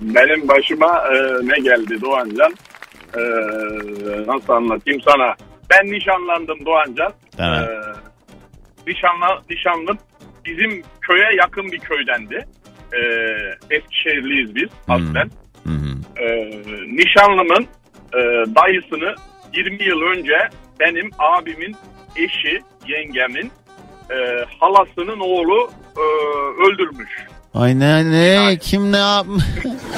Benim 0.00 0.48
başıma 0.48 1.04
e, 1.08 1.46
ne 1.46 1.58
geldi 1.62 2.00
Doğancan? 2.00 2.54
E, 3.16 3.20
nasıl 4.26 4.52
anlatayım 4.52 5.00
sana? 5.00 5.34
Ben 5.70 5.86
nişanlandım 5.92 6.66
Doğancan. 6.66 7.12
Tamam. 7.36 7.62
E, 7.62 7.68
nişanla, 8.86 9.42
nişanlım 9.50 9.98
bizim 10.44 10.82
köye 11.00 11.26
yakın 11.38 11.72
bir 11.72 11.78
köydendi. 11.78 12.46
E, 12.92 13.00
Eskişehirliyiz 13.70 14.54
biz 14.54 14.68
aslen. 14.88 15.30
Hı 15.64 15.70
hı. 15.72 16.22
E, 16.24 16.50
nişanlımın 16.96 17.66
e, 18.14 18.20
dayısını 18.56 19.14
20 19.56 19.82
yıl 19.84 20.00
önce 20.02 20.38
benim 20.80 21.10
abimin 21.18 21.76
eşi, 22.16 22.60
yengemin 22.88 23.50
e, 24.10 24.44
halasının 24.60 25.20
oğlu 25.20 25.70
e, 25.96 26.02
öldürmüş. 26.68 27.10
Ay 27.54 27.78
ne 27.78 28.10
ne 28.12 28.56
kim 28.58 28.92
ne 28.92 28.96
yapmış? 28.96 29.44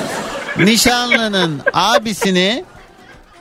Nişanlının 0.59 1.61
abisini 1.73 2.65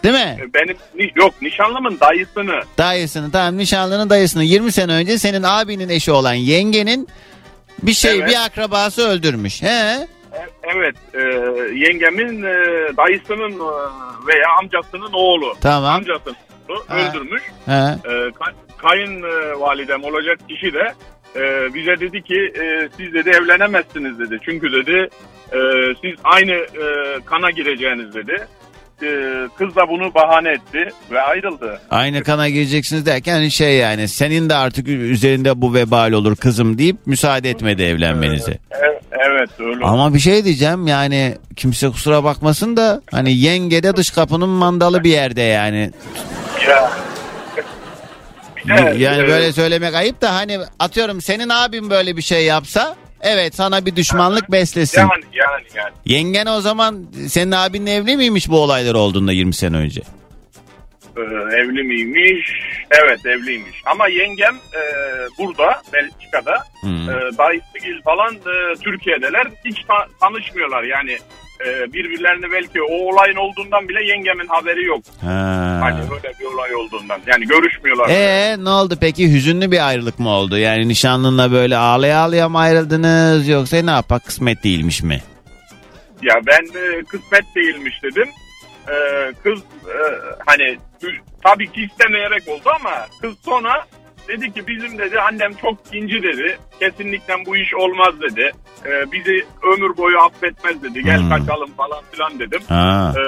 değil 0.04 0.14
mi? 0.16 0.38
E, 0.42 0.54
Benim 0.54 0.78
ni- 0.96 1.12
yok 1.16 1.34
nişanlımın 1.42 2.00
dayısını 2.00 2.62
Dayısını 2.78 3.32
tamam 3.32 3.58
nişanlının 3.58 4.10
dayısını 4.10 4.44
20 4.44 4.72
sene 4.72 4.94
önce 4.94 5.18
senin 5.18 5.44
abinin 5.44 5.90
eşi 5.90 6.12
olan 6.12 6.34
yengenin 6.34 7.08
bir 7.84 7.94
şey 7.94 8.16
Evet. 8.20 8.30
bir 8.30 8.46
akrabası 8.46 9.08
öldürmüş. 9.10 9.62
He? 9.62 9.68
E- 9.68 10.08
Evet, 10.76 10.96
e, 11.14 11.20
yengemin 11.78 12.44
e, 12.44 12.54
dayısının 12.98 13.52
e, 13.52 13.72
veya 14.28 14.46
amcasının 14.60 15.14
oğlu. 15.14 15.56
Tamam. 15.62 15.96
Amcasının 15.96 16.36
oğlu 16.70 16.84
Ha. 16.88 16.96
öldürmüş. 16.98 17.42
He. 17.66 17.72
E, 17.74 18.32
kay- 18.40 18.54
kayınvalidem 18.78 20.04
olacak 20.04 20.40
kişi 20.50 20.74
de 20.74 20.94
e, 21.36 21.74
bize 21.74 22.00
dedi 22.00 22.22
ki 22.24 22.54
e, 22.62 22.90
siz 22.98 23.14
dedi 23.14 23.30
evlenemezsiniz 23.30 24.20
dedi. 24.20 24.40
Çünkü 24.46 24.72
dedi 24.72 25.10
e, 25.52 25.60
siz 26.02 26.16
aynı 26.24 26.52
e, 26.52 26.86
kana 27.26 27.52
gireceğiniz 27.52 28.14
dedi. 28.16 28.48
E, 29.04 29.08
kız 29.58 29.76
da 29.76 29.90
bunu 29.90 30.14
bahane 30.14 30.50
etti 30.52 30.94
ve 31.12 31.22
ayrıldı. 31.22 31.80
Aynı 31.90 32.24
kana 32.24 32.50
gireceksiniz 32.50 33.06
derken 33.06 33.34
hani 33.34 33.52
şey 33.52 33.78
yani 33.78 34.08
senin 34.08 34.50
de 34.50 34.56
artık 34.56 34.88
üzerinde 34.88 35.62
bu 35.62 35.74
vebal 35.74 36.12
olur 36.12 36.36
kızım 36.36 36.78
deyip 36.78 36.98
müsaade 37.06 37.50
etmedi 37.50 37.84
evlenmenize. 37.84 38.58
Evet, 38.72 39.02
evet 39.12 39.50
öyle. 39.60 39.86
Ama 39.86 40.14
bir 40.14 40.20
şey 40.20 40.46
diyeceğim 40.46 40.88
yani 40.88 41.36
kimse 41.56 41.90
kusura 41.90 42.24
bakmasın 42.24 42.78
da 42.78 43.02
hani 43.12 43.38
yengede 43.38 43.96
dış 43.96 44.12
kapının 44.12 44.50
mandalı 44.50 45.04
bir 45.04 45.10
yerde 45.10 45.42
yani. 45.42 45.92
Ya. 46.68 46.92
Bir 48.68 48.78
de, 48.78 48.94
Yani 48.98 49.24
e, 49.24 49.28
böyle 49.28 49.54
söylemek 49.54 49.96
ayıp 49.96 50.22
da 50.22 50.36
hani 50.36 50.60
atıyorum 50.80 51.22
senin 51.22 51.50
abin 51.50 51.90
böyle 51.90 52.18
bir 52.18 52.22
şey 52.22 52.46
yapsa 52.46 52.96
evet 53.22 53.56
sana 53.56 53.86
bir 53.86 53.96
düşmanlık 53.96 54.52
beslesin. 54.52 55.00
yani 55.02 55.12
yani 55.34 55.64
yani. 55.76 55.94
Yengen 56.06 56.46
o 56.46 56.62
zaman 56.62 57.06
senin 57.28 57.52
abinle 57.52 57.94
evli 57.94 58.18
miymiş 58.18 58.50
bu 58.50 58.60
olaylar 58.60 58.94
olduğunda 58.96 59.32
20 59.32 59.54
sene 59.54 59.78
önce? 59.78 60.02
Ee, 61.18 61.22
evli 61.56 61.84
miymiş? 61.84 62.52
Evet 62.92 63.26
evliymiş. 63.26 63.82
Ama 63.86 64.08
yengem 64.08 64.56
e, 64.56 64.82
burada 65.38 65.82
Belçika'da 65.94 66.58
Hmm. 66.82 67.10
e, 67.10 67.14
dayısıgil 67.38 68.02
falan 68.06 68.36
e, 68.36 68.76
Türkiye'deler. 68.84 69.48
Hiç 69.66 69.78
ta- 69.88 70.08
tanışmıyorlar 70.22 70.84
yani 70.84 71.18
e, 71.66 71.94
birbirlerini 71.94 72.52
belki 72.52 72.82
o 72.82 72.94
olayın 72.94 73.36
olduğundan 73.36 73.90
bile 73.90 74.06
yengemin 74.06 74.48
haberi 74.48 74.86
yok. 74.86 75.02
Ha. 75.22 75.80
Hani 75.82 76.10
böyle 76.10 76.34
bir 76.40 76.46
olay 76.46 76.76
olduğundan. 76.76 77.20
Yani 77.28 77.46
görüşmüyorlar. 77.46 78.10
Ee 78.10 78.56
ne 78.60 78.70
oldu 78.70 78.98
peki 79.02 79.34
hüzünlü 79.34 79.72
bir 79.72 79.88
ayrılık 79.88 80.20
mı 80.20 80.30
oldu? 80.30 80.58
Yani 80.58 80.88
nişanlınla 80.88 81.52
böyle 81.52 81.78
ağlaya 81.78 82.20
ağlaya 82.20 82.50
mı 82.50 82.60
ayrıldınız 82.60 83.48
yoksa 83.48 83.78
ne 83.82 83.92
yapak 83.92 84.26
kısmet 84.26 84.64
değilmiş 84.64 85.04
mi? 85.04 85.22
Ya 86.22 86.36
ben 86.48 86.80
e, 86.80 87.04
kısmet 87.04 87.56
değilmiş 87.56 88.04
dedim. 88.04 88.30
E, 88.88 88.96
kız 89.44 89.60
e, 89.86 89.98
hani 90.46 90.78
tabii 91.44 91.72
ki 91.72 91.82
istemeyerek 91.82 92.48
oldu 92.48 92.70
ama 92.80 93.08
kız 93.22 93.34
sonra 93.46 93.86
dedi 94.30 94.54
ki 94.54 94.68
bizim 94.68 94.98
dedi 94.98 95.20
annem 95.20 95.54
çok 95.54 95.86
kinci 95.92 96.24
dedi. 96.24 96.58
Kesinlikle 96.80 97.34
bu 97.46 97.58
iş 97.58 97.74
olmaz 97.76 98.22
dedi. 98.22 98.52
E, 98.86 99.12
bizi 99.12 99.46
ömür 99.74 99.98
boyu 99.98 100.20
affetmez 100.20 100.84
dedi. 100.84 101.04
Gel 101.04 101.20
Hmm. 101.20 101.30
kaçalım 101.30 101.70
falan 101.78 102.02
filan 102.12 102.40
dedim. 102.40 102.62
Ha. 102.70 103.14
E, 103.18 103.24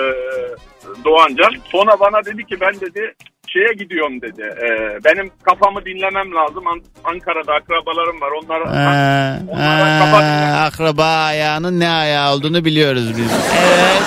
Doğancan. 1.05 1.51
Sonra 1.72 2.00
bana 2.00 2.25
dedi 2.25 2.46
ki 2.46 2.55
ben 2.62 2.74
dedi 2.81 3.13
şeye 3.48 3.74
gidiyorum 3.74 4.22
dedi. 4.22 4.41
E, 4.41 4.67
benim 5.05 5.31
kafamı 5.43 5.86
dinlemem 5.86 6.36
lazım. 6.36 6.67
An- 6.67 6.81
Ankara'da 7.03 7.53
akrabalarım 7.53 8.22
var. 8.22 8.31
Onlara 8.43 8.70
Ha, 8.70 9.39
onlara 9.50 10.05
dinlemem 10.05 10.63
akraba 10.65 11.05
ayağının 11.05 11.79
ne 11.79 11.89
ayağı 11.89 12.34
olduğunu 12.36 12.65
biliyoruz 12.65 13.17
biz. 13.17 13.31
Evet. 13.62 14.01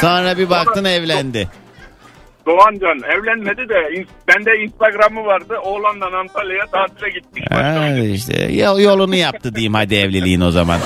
Sonra 0.00 0.38
bir 0.38 0.50
baktın 0.50 0.84
evlendi. 0.84 1.48
Doğancan 2.46 2.98
evlenmedi 3.12 3.68
de 3.68 4.04
bende 4.28 4.50
Instagram'ı 4.64 5.24
vardı. 5.24 5.54
Oğlanla 5.62 6.18
Antalya'ya 6.18 6.66
tatile 6.66 7.10
gitmiş. 7.10 7.44
Ha, 7.50 7.88
işte 8.14 8.52
yol- 8.52 8.80
yolunu 8.80 9.14
yaptı 9.16 9.54
diyeyim 9.54 9.74
hadi 9.74 9.94
evliliğin 9.94 10.40
o 10.40 10.50
zaman. 10.50 10.78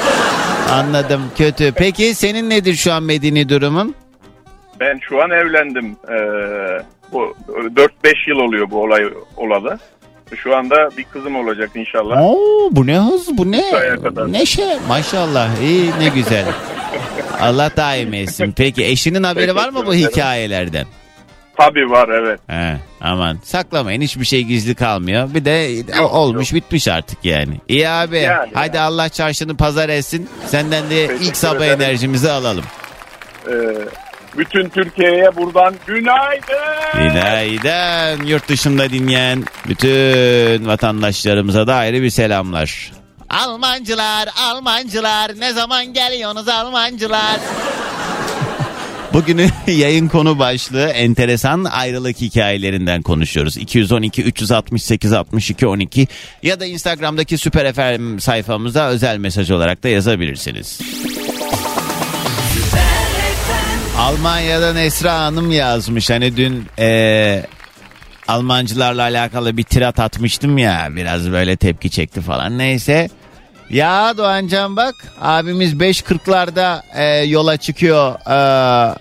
Anladım 0.73 1.23
kötü. 1.39 1.73
Peki 1.77 2.15
senin 2.15 2.51
nedir 2.51 2.75
şu 2.75 2.93
an 2.93 3.03
medeni 3.03 3.49
durumun? 3.49 3.95
Ben 4.81 4.99
şu 5.09 5.23
an 5.23 5.31
evlendim. 5.31 5.97
Ee, 6.09 6.15
bu 7.13 7.37
4-5 7.49 8.31
yıl 8.31 8.37
oluyor 8.37 8.71
bu 8.71 8.83
olay 8.83 9.05
olalı. 9.37 9.79
Şu 10.37 10.57
anda 10.57 10.89
bir 10.99 11.05
kızım 11.05 11.37
olacak 11.37 11.71
inşallah. 11.75 12.23
Oo, 12.23 12.69
bu 12.71 12.87
ne 12.87 12.99
hız 12.99 13.39
bu 13.39 13.53
ne? 13.53 13.63
Neşe 14.33 14.79
maşallah 14.89 15.49
iyi 15.63 15.91
ne 15.99 16.09
güzel. 16.15 16.45
Allah 17.41 17.71
daim 17.77 18.15
etsin. 18.15 18.53
Peki 18.57 18.85
eşinin 18.85 19.23
haberi 19.23 19.55
var 19.55 19.69
mı 19.69 19.87
bu 19.87 19.95
hikayelerden? 19.95 20.87
Tabii 21.59 21.91
var 21.91 22.09
evet. 22.09 22.41
He, 22.47 22.77
aman 23.01 23.39
saklamayın 23.45 24.01
hiçbir 24.01 24.25
şey 24.25 24.43
gizli 24.43 24.75
kalmıyor. 24.75 25.35
Bir 25.35 25.45
de 25.45 25.83
Yok, 25.99 26.15
olmuş 26.15 26.55
bitmiş 26.55 26.89
artık 26.89 27.25
yani. 27.25 27.61
İyi 27.69 27.89
abi 27.89 28.19
Yani, 28.19 28.51
hadi 28.55 28.77
yani. 28.77 28.87
Allah 28.87 29.09
çarşını 29.09 29.57
pazar 29.57 29.89
etsin. 29.89 30.29
Senden 30.47 30.91
de 30.91 31.07
Teşekkür 31.07 31.25
ilk 31.27 31.37
sabah 31.37 31.65
ederim. 31.65 31.81
enerjimizi 31.83 32.31
alalım. 32.31 32.65
Ee, 33.49 33.53
bütün 34.39 34.69
Türkiye'ye 34.69 35.37
buradan 35.37 35.75
günaydın. 35.87 36.93
Günaydın 36.95 38.25
yurt 38.27 38.49
dışında 38.49 38.91
dinleyen 38.91 39.45
bütün 39.69 40.67
vatandaşlarımıza 40.67 41.67
da 41.67 41.75
ayrı 41.75 42.03
bir 42.03 42.11
selamlar. 42.11 42.93
Almancılar, 43.31 44.29
Almancılar 44.43 45.33
ne 45.41 45.53
zaman 45.53 45.93
geliyorsunuz 45.93 46.49
Almancılar? 46.49 47.41
Bugünün 49.15 49.51
yayın 49.67 50.09
konu 50.09 50.39
başlığı 50.39 50.89
enteresan 50.89 51.65
ayrılık 51.65 52.21
hikayelerinden 52.21 53.03
konuşuyoruz. 53.03 53.57
212 53.57 54.23
368 54.23 55.13
62 55.13 55.67
12 55.67 56.09
ya 56.43 56.61
da 56.61 56.67
Instagram'daki 56.67 57.39
Süper 57.39 57.73
FM 57.73 58.19
sayfamıza 58.19 58.89
özel 58.89 59.19
mesaj 59.19 59.51
olarak 59.51 59.83
da 59.83 59.89
yazabilirsiniz. 59.89 60.81
Almanya'dan 63.99 64.77
Esra 64.77 65.19
Hanım 65.19 65.51
yazmış. 65.51 66.11
Hani 66.11 66.37
dün 66.37 66.67
eee, 66.79 67.47
Almancılarla 68.29 69.03
alakalı 69.03 69.57
bir 69.57 69.63
tirat 69.63 70.01
atmıştım 70.01 70.59
ya. 70.59 70.89
Biraz 70.91 71.33
böyle 71.33 71.57
tepki 71.57 71.91
çekti 71.91 72.21
falan. 72.21 72.59
Neyse. 72.59 73.09
Ya 73.71 74.17
Doğancan 74.17 74.77
bak 74.77 74.95
abimiz 75.21 75.73
5.40'larda 75.75 76.83
eee, 76.97 77.29
yola 77.31 77.57
çıkıyor. 77.57 78.15
Eee, 78.29 78.95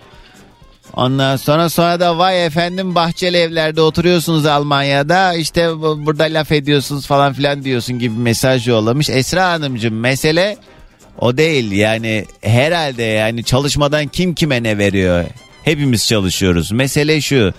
ondan 0.94 1.36
sonra 1.36 1.70
sonra 1.70 2.00
da 2.00 2.18
vay 2.18 2.46
efendim 2.46 2.96
bahçeli 2.96 3.38
evlerde 3.38 3.82
oturuyorsunuz 3.82 4.46
Almanya'da. 4.46 5.34
İşte 5.34 5.72
bu- 5.78 6.06
burada 6.06 6.24
laf 6.24 6.52
ediyorsunuz 6.52 7.08
falan 7.08 7.34
filan 7.34 7.64
diyorsun 7.64 8.00
gibi 8.00 8.20
mesaj 8.20 8.68
yollamış. 8.68 9.10
Esra 9.10 9.50
Hanımcığım 9.52 10.00
mesele 10.00 10.58
o 11.20 11.38
değil 11.38 11.72
yani 11.72 12.26
herhalde 12.42 13.04
yani 13.04 13.44
çalışmadan 13.44 14.08
kim 14.08 14.34
kime 14.36 14.64
ne 14.64 14.78
veriyor? 14.78 15.26
Hepimiz 15.64 16.08
çalışıyoruz. 16.08 16.72
Mesele 16.72 17.22
şu. 17.22 17.54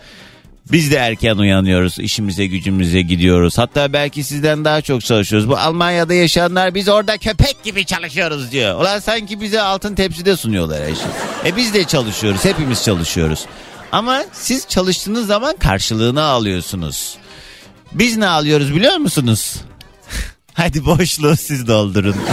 Biz 0.72 0.90
de 0.90 0.96
erken 0.96 1.36
uyanıyoruz, 1.36 1.98
işimize 1.98 2.46
gücümüze 2.46 3.02
gidiyoruz. 3.02 3.58
Hatta 3.58 3.92
belki 3.92 4.24
sizden 4.24 4.64
daha 4.64 4.80
çok 4.80 5.04
çalışıyoruz. 5.04 5.48
Bu 5.48 5.56
Almanya'da 5.58 6.14
yaşayanlar 6.14 6.74
biz 6.74 6.88
orada 6.88 7.18
köpek 7.18 7.62
gibi 7.64 7.84
çalışıyoruz 7.84 8.52
diyor. 8.52 8.80
Ulan 8.80 8.98
sanki 8.98 9.40
bize 9.40 9.60
altın 9.62 9.94
tepside 9.94 10.36
sunuyorlar 10.36 10.80
her 10.82 10.94
şeyi. 10.94 11.06
E 11.44 11.56
biz 11.56 11.74
de 11.74 11.84
çalışıyoruz, 11.84 12.44
hepimiz 12.44 12.84
çalışıyoruz. 12.84 13.46
Ama 13.92 14.24
siz 14.32 14.68
çalıştığınız 14.68 15.26
zaman 15.26 15.56
karşılığını 15.56 16.22
alıyorsunuz. 16.22 17.14
Biz 17.92 18.16
ne 18.16 18.26
alıyoruz 18.26 18.74
biliyor 18.74 18.96
musunuz? 18.96 19.56
Hadi 20.54 20.86
boşluğu 20.86 21.36
siz 21.36 21.66
doldurun. 21.68 22.16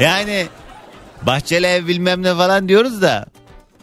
Yani 0.00 0.46
bahçeli 1.22 1.66
ev 1.66 1.86
bilmem 1.86 2.22
ne 2.22 2.34
falan 2.34 2.68
diyoruz 2.68 3.02
da 3.02 3.26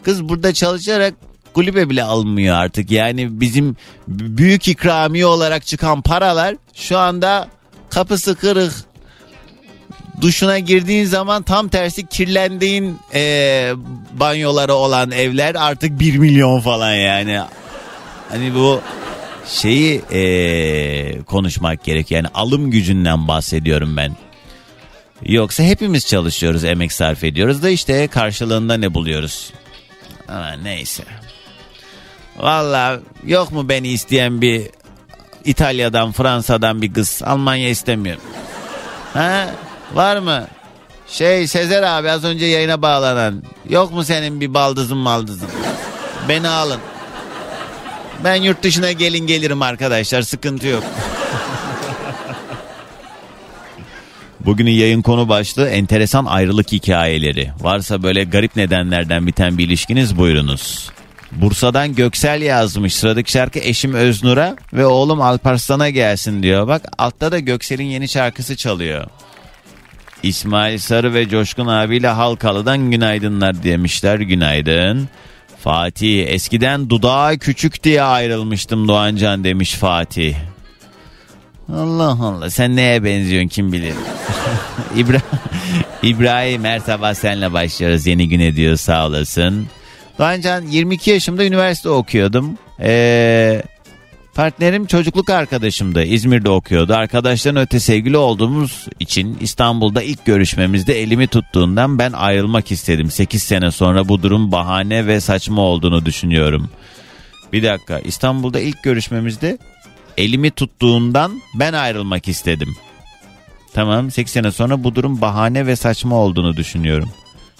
kız 0.02 0.28
burada 0.28 0.54
çalışarak 0.54 1.14
kulübe 1.54 1.90
bile 1.90 2.04
almıyor 2.04 2.56
artık. 2.56 2.90
Yani 2.90 3.40
bizim 3.40 3.76
büyük 4.08 4.68
ikramiye 4.68 5.26
olarak 5.26 5.66
çıkan 5.66 6.02
paralar 6.02 6.54
şu 6.74 6.98
anda 6.98 7.48
kapısı 7.90 8.34
kırık 8.36 8.72
duşuna 10.20 10.58
girdiğin 10.58 11.04
zaman 11.04 11.42
tam 11.42 11.68
tersi 11.68 12.06
kirlendiğin 12.06 12.98
eee, 13.14 13.72
banyoları 14.12 14.74
olan 14.74 15.10
evler 15.10 15.54
artık 15.54 16.00
1 16.00 16.16
milyon 16.18 16.60
falan 16.60 16.94
yani. 16.94 17.40
Hani 18.28 18.54
bu 18.54 18.80
şeyi 19.46 20.02
eee, 20.10 21.22
konuşmak 21.22 21.84
gerek 21.84 22.10
yani 22.10 22.26
alım 22.34 22.70
gücünden 22.70 23.28
bahsediyorum 23.28 23.96
ben. 23.96 24.16
Yoksa 25.26 25.62
hepimiz 25.62 26.06
çalışıyoruz, 26.06 26.64
emek 26.64 26.92
sarf 26.92 27.24
ediyoruz 27.24 27.62
da 27.62 27.70
işte 27.70 28.06
karşılığında 28.08 28.76
ne 28.76 28.94
buluyoruz? 28.94 29.52
Ama 30.28 30.52
neyse. 30.52 31.02
Valla 32.36 33.00
yok 33.26 33.52
mu 33.52 33.68
beni 33.68 33.88
isteyen 33.88 34.40
bir 34.40 34.62
İtalya'dan, 35.44 36.12
Fransa'dan 36.12 36.82
bir 36.82 36.92
kız? 36.92 37.22
Almanya 37.24 37.68
istemiyorum. 37.68 38.22
Ha? 39.14 39.50
Var 39.94 40.16
mı? 40.16 40.46
Şey 41.08 41.46
Sezer 41.46 41.82
abi 41.82 42.10
az 42.10 42.24
önce 42.24 42.46
yayına 42.46 42.82
bağlanan. 42.82 43.42
Yok 43.68 43.92
mu 43.92 44.04
senin 44.04 44.40
bir 44.40 44.54
baldızın 44.54 44.98
maldızın? 44.98 45.48
Beni 46.28 46.48
alın. 46.48 46.80
Ben 48.24 48.34
yurt 48.34 48.62
dışına 48.62 48.92
gelin 48.92 49.26
gelirim 49.26 49.62
arkadaşlar 49.62 50.22
sıkıntı 50.22 50.66
yok. 50.66 50.84
Bugünün 54.40 54.70
yayın 54.70 55.02
konu 55.02 55.28
başlığı 55.28 55.68
enteresan 55.68 56.24
ayrılık 56.24 56.72
hikayeleri. 56.72 57.50
Varsa 57.60 58.02
böyle 58.02 58.24
garip 58.24 58.56
nedenlerden 58.56 59.26
biten 59.26 59.58
bir 59.58 59.64
ilişkiniz 59.66 60.18
buyurunuz. 60.18 60.90
Bursa'dan 61.32 61.94
Göksel 61.94 62.42
yazmış 62.42 62.94
sıradaki 62.96 63.32
şarkı 63.32 63.58
eşim 63.58 63.94
Öznur'a 63.94 64.56
ve 64.72 64.86
oğlum 64.86 65.20
Alparslan'a 65.20 65.90
gelsin 65.90 66.42
diyor. 66.42 66.68
Bak 66.68 66.82
altta 66.98 67.32
da 67.32 67.38
Göksel'in 67.38 67.84
yeni 67.84 68.08
şarkısı 68.08 68.56
çalıyor. 68.56 69.06
İsmail 70.22 70.78
Sarı 70.78 71.14
ve 71.14 71.28
Coşkun 71.28 71.66
abiyle 71.66 72.08
Halkalı'dan 72.08 72.90
günaydınlar 72.90 73.62
demişler 73.62 74.18
günaydın. 74.20 75.08
Fatih 75.60 76.26
eskiden 76.26 76.90
dudağı 76.90 77.38
küçük 77.38 77.84
diye 77.84 78.02
ayrılmıştım 78.02 78.88
Doğancan 78.88 79.44
demiş 79.44 79.74
Fatih. 79.74 80.34
Allah 81.68 82.18
Allah 82.20 82.50
sen 82.50 82.76
neye 82.76 83.04
benziyorsun 83.04 83.48
kim 83.48 83.72
bilir. 83.72 83.94
İbra 84.96 85.20
İbrahim 86.02 86.64
her 86.64 86.78
sabah 86.78 87.14
senle 87.14 87.52
başlıyoruz 87.52 88.06
yeni 88.06 88.28
güne 88.28 88.56
diyor 88.56 88.76
sağ 88.76 89.06
olasın. 89.06 89.66
Doğancan 90.18 90.62
22 90.62 91.10
yaşımda 91.10 91.44
üniversite 91.44 91.88
okuyordum. 91.88 92.58
Ee, 92.80 93.62
partnerim 94.34 94.86
çocukluk 94.86 95.30
arkadaşımdı. 95.30 96.04
İzmir'de 96.04 96.50
okuyordu. 96.50 96.94
Arkadaşların 96.94 97.62
öte 97.62 97.80
sevgili 97.80 98.16
olduğumuz 98.16 98.86
için 99.00 99.38
İstanbul'da 99.40 100.02
ilk 100.02 100.24
görüşmemizde 100.24 101.02
elimi 101.02 101.26
tuttuğundan 101.26 101.98
ben 101.98 102.12
ayrılmak 102.12 102.72
istedim. 102.72 103.10
8 103.10 103.42
sene 103.42 103.70
sonra 103.70 104.08
bu 104.08 104.22
durum 104.22 104.52
bahane 104.52 105.06
ve 105.06 105.20
saçma 105.20 105.62
olduğunu 105.62 106.06
düşünüyorum. 106.06 106.70
Bir 107.52 107.62
dakika 107.62 107.98
İstanbul'da 107.98 108.60
ilk 108.60 108.82
görüşmemizde 108.82 109.58
elimi 110.16 110.50
tuttuğundan 110.50 111.42
ben 111.54 111.72
ayrılmak 111.72 112.28
istedim. 112.28 112.76
Tamam 113.74 114.10
8 114.10 114.32
sene 114.32 114.52
sonra 114.52 114.84
bu 114.84 114.94
durum 114.94 115.20
bahane 115.20 115.66
ve 115.66 115.76
saçma 115.76 116.16
olduğunu 116.16 116.56
düşünüyorum. 116.56 117.08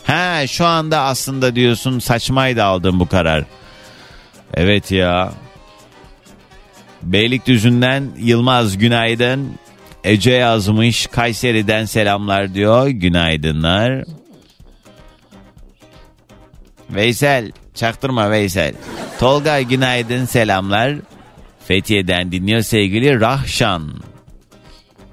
He 0.05 0.47
şu 0.47 0.67
anda 0.67 1.01
aslında 1.01 1.55
diyorsun 1.57 1.99
saçmaydı 1.99 2.65
aldığım 2.65 3.01
bu 3.01 3.09
karar. 3.09 3.45
Evet 4.55 4.93
ya. 4.93 5.33
Beylikdüzü'nden 7.03 8.11
Yılmaz 8.19 8.79
günaydın. 8.79 9.55
Ece 10.05 10.33
yazmış 10.33 11.07
Kayseri'den 11.07 11.85
selamlar 11.85 12.55
diyor. 12.55 12.89
Günaydınlar. 12.89 14.05
Veysel 16.91 17.53
çaktırma 17.75 18.31
Veysel. 18.31 18.75
Tolga 19.21 19.63
günaydın 19.63 20.25
selamlar. 20.25 20.95
Fethiye'den 21.65 22.33
dinliyor 22.33 22.63
sevgili 22.63 23.21
Rahşan. 23.21 23.93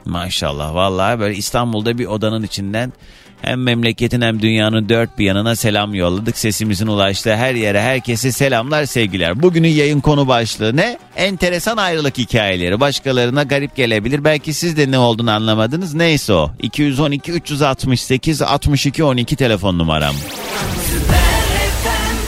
Maşallah 0.06 0.76
vallahi 0.76 1.20
böyle 1.20 1.36
İstanbul'da 1.36 1.98
bir 1.98 2.06
odanın 2.06 2.44
içinden 2.44 2.94
hem 3.42 3.64
memleketin 3.64 4.22
hem 4.22 4.42
dünyanın 4.42 4.90
dört 4.90 5.18
bir 5.20 5.26
yanına 5.26 5.56
selam 5.56 5.94
yolladık. 5.94 6.38
Sesimizin 6.38 6.88
ulaştığı 6.88 7.36
her 7.36 7.56
yere 7.56 7.82
herkese 7.82 8.32
selamlar 8.32 8.86
sevgiler. 8.86 9.42
Bugünün 9.42 9.68
yayın 9.70 10.00
konu 10.00 10.28
başlığı 10.28 10.76
ne? 10.78 10.98
Enteresan 11.16 11.78
ayrılık 11.78 12.18
hikayeleri. 12.18 12.80
Başkalarına 12.80 13.44
garip 13.44 13.76
gelebilir. 13.76 14.24
Belki 14.24 14.54
siz 14.54 14.78
de 14.78 14.92
ne 14.92 14.98
olduğunu 15.00 15.32
anlamadınız. 15.32 15.94
Neyse 15.94 16.34
o. 16.34 16.52
212 16.62 17.32
368 17.32 18.42
62 18.42 19.04
12 19.04 19.36
telefon 19.36 19.78
numaram. 19.78 20.16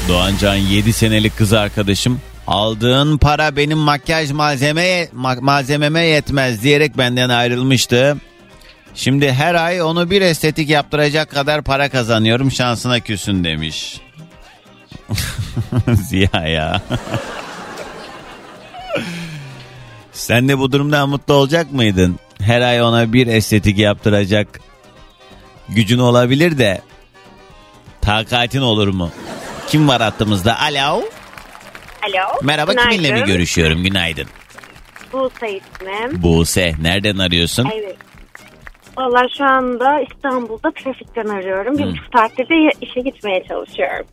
Doğancan 0.10 0.56
7 0.56 0.93
senelik 0.93 1.38
kız 1.38 1.54
arkadaşım 1.54 2.19
aldığın 2.47 3.17
para 3.17 3.56
benim 3.56 3.78
makyaj 3.78 4.32
malzeme 4.32 5.08
ma- 5.15 5.41
malzememe 5.41 6.02
yetmez 6.06 6.63
diyerek 6.63 6.97
benden 6.97 7.30
ayrılmıştı. 7.30 8.17
Şimdi 8.95 9.32
her 9.34 9.56
ay 9.56 9.82
onu 9.82 10.10
bir 10.10 10.21
estetik 10.21 10.69
yaptıracak 10.69 11.30
kadar 11.32 11.62
para 11.62 11.89
kazanıyorum 11.89 12.51
şansına 12.51 12.99
küsün 12.99 13.43
demiş. 13.43 14.01
Ziya 15.93 16.47
ya. 16.47 16.82
Sen 20.12 20.49
de 20.49 20.58
bu 20.60 20.71
durumdan 20.71 21.10
mutlu 21.10 21.34
olacak 21.34 21.71
mıydın? 21.71 22.19
Her 22.41 22.62
ay 22.62 22.82
ona 22.82 23.13
bir 23.13 23.27
estetik 23.27 23.77
yaptıracak 23.77 24.60
gücün 25.69 25.99
olabilir 25.99 26.58
de 26.58 26.82
takatin 28.01 28.62
olur 28.62 28.88
mu? 28.88 29.12
Kim 29.67 29.88
var 29.88 30.01
hattımızda? 30.01 30.60
Alo. 30.60 30.80
Alo. 32.04 32.39
Merhaba 32.43 32.71
Günaydın. 32.71 32.91
kiminle 32.91 33.13
mi 33.21 33.25
görüşüyorum? 33.27 33.84
Günaydın. 33.84 34.27
Buse 35.13 35.47
ismim. 35.49 36.23
Buse. 36.23 36.75
Nereden 36.82 37.17
arıyorsun? 37.17 37.69
Evet. 37.73 37.95
Valla 39.02 39.28
şu 39.38 39.46
anda 39.46 40.00
İstanbul'da 40.02 40.72
trafikten 40.72 41.26
arıyorum. 41.26 41.78
Bir 41.78 41.84
buçuk 41.86 42.06
saattir 42.16 42.50
de 42.50 42.70
işe 42.82 43.02
gitmeye 43.02 43.44
çalışıyorum. 43.48 44.06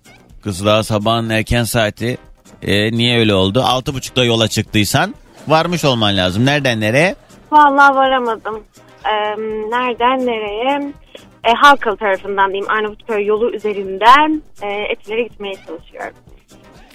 Kız 0.42 0.66
daha 0.66 0.82
sabahın 0.82 1.30
erken 1.30 1.64
saati. 1.64 2.18
E, 2.62 2.92
niye 2.92 3.18
öyle 3.18 3.34
oldu? 3.34 3.62
Altı 3.66 3.94
buçukta 3.94 4.24
yola 4.24 4.48
çıktıysan 4.48 5.14
varmış 5.48 5.84
olman 5.84 6.16
lazım. 6.16 6.46
Nereden 6.46 6.80
nereye? 6.80 7.14
Valla 7.52 7.94
varamadım. 7.94 8.64
Ee, 9.04 9.10
nereden 9.70 10.26
nereye? 10.26 10.92
E, 11.44 11.52
Halkalı 11.52 11.96
tarafından 11.96 12.48
diyeyim. 12.48 12.70
Arnavutköy 12.70 13.26
yolu 13.26 13.50
üzerinden 13.50 14.42
e, 14.62 14.66
Etiler'e 14.66 15.22
gitmeye 15.22 15.54
çalışıyorum. 15.66 16.16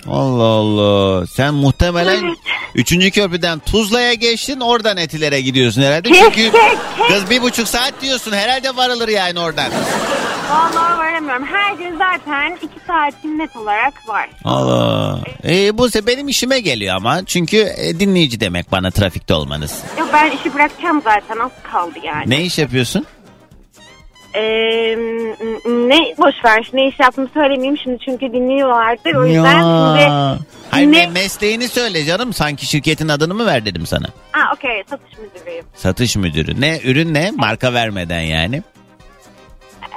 Allah 0.09 0.43
Allah. 0.43 1.27
Sen 1.27 1.53
muhtemelen 1.53 2.23
Evet. 2.23 2.37
üçüncü 2.75 3.11
köprüden 3.11 3.59
Tuzla'ya 3.59 4.13
geçtin 4.13 4.59
oradan 4.59 4.97
Etiler'e 4.97 5.41
gidiyorsun 5.41 5.81
herhalde. 5.81 6.09
Keşke, 6.09 6.23
Çünkü 6.25 6.51
keşke. 6.51 7.13
kız 7.13 7.29
bir 7.29 7.41
buçuk 7.41 7.67
saat 7.67 7.93
diyorsun 8.01 8.31
herhalde 8.31 8.75
varılır 8.75 9.07
yani 9.07 9.39
oradan. 9.39 9.71
Valla 10.51 10.97
varamıyorum. 10.97 11.45
Her 11.45 11.73
gün 11.73 11.97
zaten 11.97 12.55
iki 12.55 12.85
saatin 12.87 13.39
net 13.39 13.55
olarak 13.55 14.07
var. 14.07 14.29
Allah. 14.43 15.19
E, 15.47 15.77
bu 15.77 15.87
benim 16.07 16.27
işime 16.27 16.59
geliyor 16.59 16.95
ama 16.95 17.25
çünkü 17.25 17.57
e, 17.77 17.99
dinleyici 17.99 18.39
demek 18.39 18.71
bana 18.71 18.91
trafikte 18.91 19.33
olmanız. 19.33 19.83
Yok 19.99 20.09
ben 20.13 20.31
işi 20.31 20.53
bırakacağım 20.53 21.01
zaten. 21.03 21.39
Az 21.39 21.51
kaldı 21.71 21.99
yani. 22.03 22.29
Ne 22.29 22.43
iş 22.43 22.57
yapıyorsun? 22.57 23.05
Ee, 24.35 24.95
ne 25.65 26.15
boş 26.17 26.35
ver 26.45 26.69
ne 26.73 26.87
iş 26.87 26.99
yaptığımı 26.99 27.29
söylemeyeyim 27.33 27.77
şimdi 27.77 27.97
çünkü 28.05 28.33
dinliyorlardır 28.33 29.15
o 29.15 29.25
yüzden 29.25 29.51
şimdi 29.53 30.09
Hayır 30.71 30.91
ne- 30.91 31.03
me- 31.03 31.11
mesleğini 31.11 31.67
söyle 31.67 32.05
canım 32.05 32.33
sanki 32.33 32.65
şirketin 32.65 33.07
adını 33.07 33.33
mı 33.33 33.45
ver 33.45 33.65
dedim 33.65 33.85
sana. 33.85 34.05
ha 34.31 34.41
okey 34.55 34.83
satış 34.89 35.11
müdürüyüm. 35.17 35.65
Satış 35.75 36.15
müdürü. 36.15 36.61
Ne 36.61 36.79
ürün 36.83 37.13
ne? 37.13 37.31
Marka 37.31 37.73
vermeden 37.73 38.19
yani. 38.21 38.63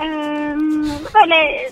Ee, 0.03 0.05
böyle 1.15 1.71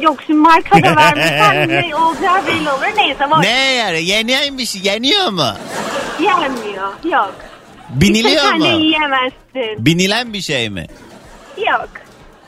yok 0.00 0.18
şimdi 0.26 0.38
marka 0.40 0.82
da 0.82 0.96
vermesem 0.96 1.68
ne 1.90 1.96
olacağı 1.96 2.46
belli 2.46 2.70
olur 2.70 2.96
neyse 2.96 3.30
boş 3.30 3.38
Ne 3.44 3.72
yani? 3.74 4.02
Yeniymiş, 4.04 4.74
yeniyor 4.84 5.28
mu? 5.30 5.46
yenmiyor 6.20 6.92
yok. 7.04 7.34
Biniliyor 7.90 8.34
İstesen 8.36 8.60
de 8.62 8.74
mu? 8.74 8.80
yiyemezsin 8.80 9.86
Binilen 9.86 10.32
bir 10.32 10.40
şey 10.40 10.70
mi? 10.70 10.86
Yok. 11.58 11.88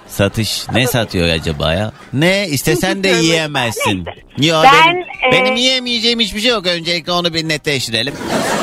Satış 0.06 0.66
ne 0.72 0.86
satıyor 0.86 1.28
acaba 1.28 1.72
ya? 1.74 1.92
Ne 2.12 2.48
istesen 2.48 3.04
de 3.04 3.08
yiyemezsin. 3.08 4.04
Yo, 4.38 4.62
Ben, 4.62 4.94
benim, 4.94 5.00
e- 5.02 5.32
benim 5.32 5.56
yiyemeyeceğim 5.56 6.20
hiçbir 6.20 6.40
şey 6.40 6.50
yok. 6.50 6.66
Öncelikle 6.66 7.12
onu 7.12 7.34
bir 7.34 7.48
netleştirelim. 7.48 8.14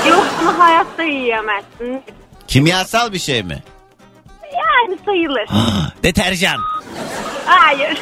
Yok 0.09 0.25
bunu 0.41 0.59
hayatta 0.59 1.03
yiyemezsin. 1.03 2.01
Kimyasal 2.47 3.13
bir 3.13 3.19
şey 3.19 3.43
mi? 3.43 3.63
Yani 4.53 4.97
sayılır. 5.05 5.47
Deterjan. 6.03 6.57
Hayır. 7.45 7.97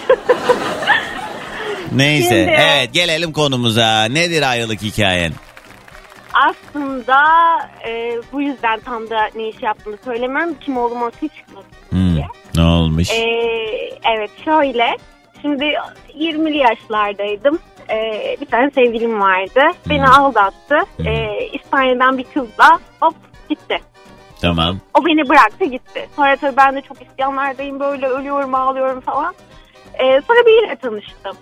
Neyse. 1.91 2.27
Şimdi- 2.29 2.57
Evet 2.61 2.93
gelelim 2.93 3.33
konumuza. 3.33 4.03
Nedir 4.05 4.41
ayrılık 4.51 4.81
hikayen? 4.81 5.33
Aslında 6.33 7.17
e, 7.87 8.11
bu 8.33 8.41
yüzden 8.41 8.79
tam 8.79 9.09
da 9.09 9.29
ne 9.35 9.49
iş 9.49 9.55
yaptığımı 9.61 9.97
söylemiyorum. 10.05 10.55
Kim 10.65 10.77
olduğum 10.77 10.99
ortaya 10.99 11.27
çıkmadı 11.27 11.65
Hmm, 11.89 12.10
diye. 12.21 12.63
Ne 12.65 12.71
olmuş? 12.71 13.11
E, 13.11 13.23
evet 14.13 14.31
şöyle. 14.45 14.97
Şimdi 15.41 15.73
20'li 16.19 16.57
yaşlardaydım. 16.57 17.59
E, 17.89 18.37
bir 18.41 18.45
tane 18.45 18.71
sevgilim 18.71 19.19
vardı. 19.21 19.61
Beni 19.89 20.07
aldattı. 20.07 20.77
E, 21.05 21.45
İspanya'dan 21.53 22.17
bir 22.17 22.23
kızla 22.23 22.79
hop 22.99 23.15
gitti. 23.49 23.79
Tamam. 24.41 24.77
O 24.93 25.05
beni 25.05 25.29
bıraktı 25.29 25.65
gitti. 25.65 26.09
Sonra 26.15 26.35
tabii 26.35 26.57
ben 26.57 26.75
de 26.75 26.81
çok 26.81 26.97
isyanlardayım 27.01 27.79
böyle 27.79 28.07
ölüyorum 28.07 28.55
ağlıyorum 28.55 28.99
falan. 28.99 29.33
Ee, 29.93 30.21
sonra 30.27 30.45
biriyle 30.45 30.75
tanıştım. 30.75 31.37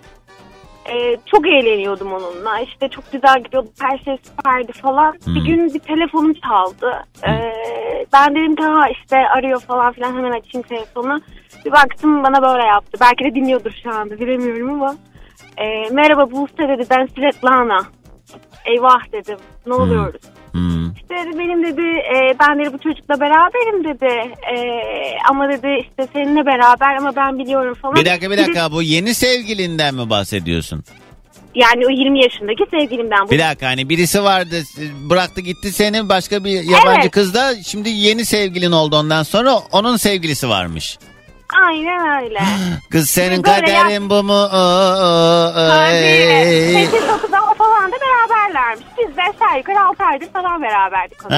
Ee, 0.90 1.16
çok 1.26 1.46
eğleniyordum 1.48 2.12
onunla. 2.12 2.60
İşte 2.60 2.88
çok 2.88 3.12
güzel 3.12 3.42
gidiyordu. 3.42 3.68
Her 3.80 3.98
şey 3.98 4.16
süperdi 4.16 4.72
falan. 4.72 5.14
Bir 5.26 5.44
gün 5.44 5.74
bir 5.74 5.78
telefonum 5.78 6.32
çaldı. 6.34 7.04
Ee, 7.26 7.52
ben 8.12 8.34
dedim 8.34 8.56
ki 8.56 8.62
ha 8.62 8.88
işte 8.88 9.16
arıyor 9.16 9.60
falan 9.60 9.92
filan 9.92 10.16
hemen 10.16 10.30
açayım 10.30 10.66
telefonu. 10.68 11.20
Bir 11.64 11.72
baktım 11.72 12.22
bana 12.24 12.42
böyle 12.42 12.64
yaptı. 12.64 12.98
Belki 13.00 13.24
de 13.24 13.34
dinliyordur 13.34 13.72
şu 13.82 13.90
anda 13.90 14.20
bilemiyorum 14.20 14.72
ama. 14.72 14.96
Ee, 15.58 15.90
merhaba 15.90 16.30
Buse 16.30 16.68
dedi 16.68 16.86
ben 16.90 17.06
Svetlana. 17.06 17.80
Eyvah 18.64 19.12
dedim. 19.12 19.38
Ne 19.66 19.74
oluyoruz? 19.74 20.22
Hmm. 20.22 20.39
Hmm. 20.52 20.90
İşte 20.90 21.14
benim 21.38 21.62
dedi 21.62 21.82
e, 21.82 22.34
ben 22.40 22.58
dedi 22.58 22.72
bu 22.72 22.78
çocukla 22.78 23.20
beraberim 23.20 23.84
dedi 23.84 24.34
e, 24.54 24.56
ama 25.28 25.48
dedi 25.48 25.68
işte 25.80 26.08
seninle 26.12 26.46
beraber 26.46 26.96
ama 26.96 27.16
ben 27.16 27.38
biliyorum 27.38 27.74
falan. 27.74 27.94
Bir 27.94 28.06
dakika 28.06 28.30
bir 28.30 28.38
dakika 28.38 28.72
bu 28.72 28.82
yeni 28.82 29.14
sevgilinden 29.14 29.94
mi 29.94 30.10
bahsediyorsun? 30.10 30.84
Yani 31.54 31.86
o 31.86 31.90
20 31.90 32.22
yaşındaki 32.22 32.64
sevgilimden. 32.70 33.26
Bu. 33.26 33.30
Bir 33.30 33.38
dakika 33.38 33.66
hani 33.66 33.88
birisi 33.88 34.22
vardı 34.22 34.56
bıraktı 35.10 35.40
gitti 35.40 35.72
seni 35.72 36.08
başka 36.08 36.44
bir 36.44 36.62
yabancı 36.62 37.00
evet. 37.00 37.10
kız 37.10 37.36
şimdi 37.66 37.88
yeni 37.88 38.24
sevgilin 38.24 38.72
oldu 38.72 38.96
ondan 38.96 39.22
sonra 39.22 39.54
onun 39.72 39.96
sevgilisi 39.96 40.48
varmış. 40.48 40.98
Aynen 41.66 42.22
öyle. 42.22 42.40
Kız 42.90 43.10
senin 43.10 43.42
kaderin 43.42 44.02
ya... 44.02 44.10
bu 44.10 44.22
mu? 44.22 44.44
Ee, 44.46 44.56
Tabii. 45.54 45.94
Ee. 45.94 46.84
8-9'a 46.84 47.49
anda 47.80 47.96
beraberlermiş. 47.96 48.86
Biz 48.98 49.16
de 49.16 49.22
aşağı 49.22 49.58
yukarı 49.58 49.80
6 49.80 50.04
aydır 50.04 50.32
falan 50.32 50.62
beraberdik 50.62 51.26
o. 51.26 51.28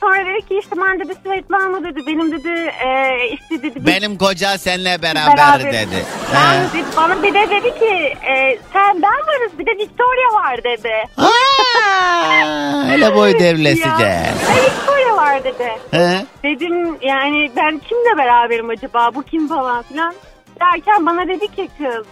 Sonra 0.00 0.26
dedi 0.26 0.48
ki 0.48 0.58
işte 0.58 0.76
ben 0.76 1.00
dedi 1.00 1.14
sürekli 1.24 1.56
alma 1.56 1.84
dedi. 1.84 2.06
Benim 2.06 2.32
dedi 2.32 2.72
e, 2.84 3.18
işte 3.28 3.62
dedi. 3.62 3.86
Benim 3.86 4.18
koca 4.18 4.58
seninle 4.58 5.02
beraber, 5.02 5.36
beraber 5.36 5.72
dedi. 5.72 6.04
Ben 6.34 6.60
dedi. 6.60 6.84
Bana 6.96 7.22
bir 7.22 7.34
de 7.34 7.50
dedi 7.50 7.78
ki 7.78 8.14
e, 8.32 8.58
sen 8.72 9.02
ben 9.02 9.26
varız 9.26 9.58
bir 9.58 9.66
de 9.66 9.70
Victoria 9.70 10.34
var 10.34 10.64
dedi. 10.64 10.92
Aa, 11.16 13.14
boy 13.14 13.38
devlesi 13.38 13.88
ya. 13.88 13.98
de. 13.98 14.22
Victoria 14.64 15.16
var 15.16 15.44
dedi. 15.44 15.72
He? 15.90 16.26
Dedim 16.42 16.98
yani 17.02 17.50
ben 17.56 17.78
kimle 17.78 18.18
beraberim 18.18 18.70
acaba 18.70 19.14
bu 19.14 19.22
kim 19.22 19.48
falan 19.48 19.82
filan. 19.82 20.14
Derken 20.60 21.06
bana 21.06 21.28
dedi 21.28 21.48
ki 21.48 21.68
kız 21.78 22.06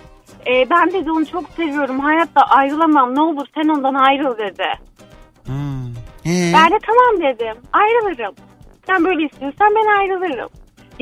e, 0.47 0.71
ben 0.71 0.91
dedi 0.91 1.11
onu 1.11 1.27
çok 1.27 1.49
seviyorum 1.49 2.01
hayatta 2.01 2.41
ayrılamam 2.41 3.14
ne 3.14 3.21
olur 3.21 3.47
sen 3.55 3.69
ondan 3.69 3.95
ayrıl 3.95 4.38
dedi. 4.38 4.64
Hmm. 5.47 5.95
He. 6.25 6.53
Ben 6.55 6.71
de 6.71 6.79
tamam 6.87 7.23
dedim 7.23 7.62
ayrılırım. 7.73 8.35
Sen 8.87 9.05
böyle 9.05 9.23
istiyorsan 9.23 9.75
ben 9.75 9.99
ayrılırım. 9.99 10.49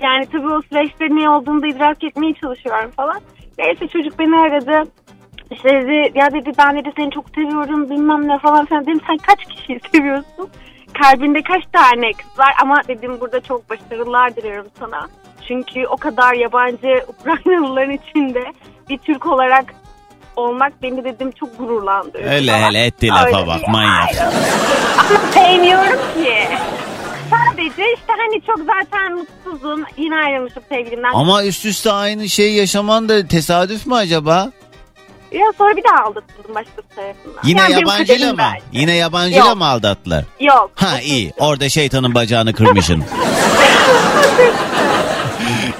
Yani 0.02 0.26
tabii 0.26 0.48
o 0.48 0.62
süreçte 0.62 1.04
ne 1.10 1.30
olduğunu 1.30 1.62
da 1.62 1.66
idrak 1.66 2.04
etmeye 2.04 2.34
çalışıyorum 2.34 2.90
falan. 2.90 3.20
Neyse 3.58 3.88
çocuk 3.88 4.18
beni 4.18 4.36
aradı. 4.36 4.90
İşte 5.50 5.68
dedi 5.68 6.18
ya 6.18 6.32
dedi 6.32 6.52
ben 6.58 6.76
dedi 6.76 6.92
seni 6.96 7.10
çok 7.10 7.24
seviyorum 7.34 7.90
bilmem 7.90 8.28
ne 8.28 8.38
falan 8.38 8.66
filan 8.66 8.86
dedim 8.86 9.00
sen 9.06 9.16
kaç 9.16 9.44
kişiyi 9.44 9.80
seviyorsun? 9.92 10.48
Kalbinde 11.02 11.42
kaç 11.42 11.62
tane 11.72 12.12
kız 12.12 12.38
var 12.38 12.54
ama 12.62 12.76
dedim 12.88 13.20
burada 13.20 13.40
çok 13.40 13.70
başarılar 13.70 14.36
diliyorum 14.36 14.66
sana. 14.78 15.06
Çünkü 15.48 15.86
o 15.86 15.96
kadar 15.96 16.34
yabancı 16.34 17.04
Ukraynalıların 17.08 17.90
içinde 17.90 18.44
bir 18.88 18.98
Türk 18.98 19.26
olarak 19.26 19.64
olmak 20.36 20.82
beni 20.82 21.04
dedim 21.04 21.30
çok 21.30 21.58
gururlandırıyor. 21.58 22.32
Öyle 22.32 22.50
falan. 22.52 22.62
hele 22.68 22.84
etti 22.86 23.08
lafa 23.08 23.26
Öyle 23.26 23.46
bak 23.46 23.68
manyak. 23.68 24.10
sevmiyorum 25.34 25.98
ki. 26.22 26.48
Sadece 27.30 27.82
işte 27.94 28.12
hani 28.18 28.42
çok 28.46 28.58
zaten 28.58 29.12
mutsuzum. 29.16 29.84
Yine 29.96 30.16
ayrılmışım 30.16 30.62
sevgilimden. 30.68 31.12
Ama 31.14 31.44
üst 31.44 31.64
üste 31.64 31.92
aynı 31.92 32.28
şeyi 32.28 32.56
yaşaman 32.56 33.08
da 33.08 33.26
tesadüf 33.26 33.86
mü 33.86 33.94
acaba? 33.94 34.50
Ya 35.32 35.46
sonra 35.58 35.76
bir 35.76 35.84
daha 35.84 36.04
aldatıldım 36.04 36.54
başkası 36.54 36.88
tarafından. 36.96 37.40
Yine 37.44 37.60
Yani 37.60 37.72
yabancıyla 37.72 38.32
mı? 38.32 38.38
belki. 38.38 38.62
Yine 38.72 38.94
yabancıyla 38.94 39.46
Yok. 39.46 39.56
mı 39.56 39.66
aldattılar? 39.66 40.24
Yok. 40.40 40.70
Ha 40.74 41.00
iyi. 41.00 41.32
Orada 41.38 41.68
şeytanın 41.68 42.14
bacağını 42.14 42.52
kırmışsın. 42.52 43.04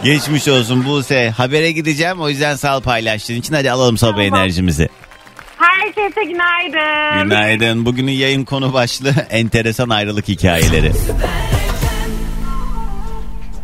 Geçmiş 0.05 0.49
olsun 0.49 0.85
Buse. 0.85 1.31
Habere 1.31 1.73
gideceğim 1.73 2.21
o 2.21 2.29
yüzden 2.29 2.57
sağ 2.57 2.77
ol 2.77 2.81
paylaştığın 2.83 3.35
için. 3.35 3.55
Hadi 3.55 3.71
alalım 3.71 3.99
sabah 3.99 4.13
Tamam. 4.17 4.35
enerjimizi. 4.41 4.89
Herkese 5.59 6.25
günaydın. 6.25 7.23
Günaydın. 7.29 7.87
Bugünün 7.87 8.13
yayın 8.13 8.45
konu 8.45 8.73
başlığı 8.73 9.15
enteresan 9.31 9.89
ayrılık 9.89 10.29
hikayeleri. 10.29 10.93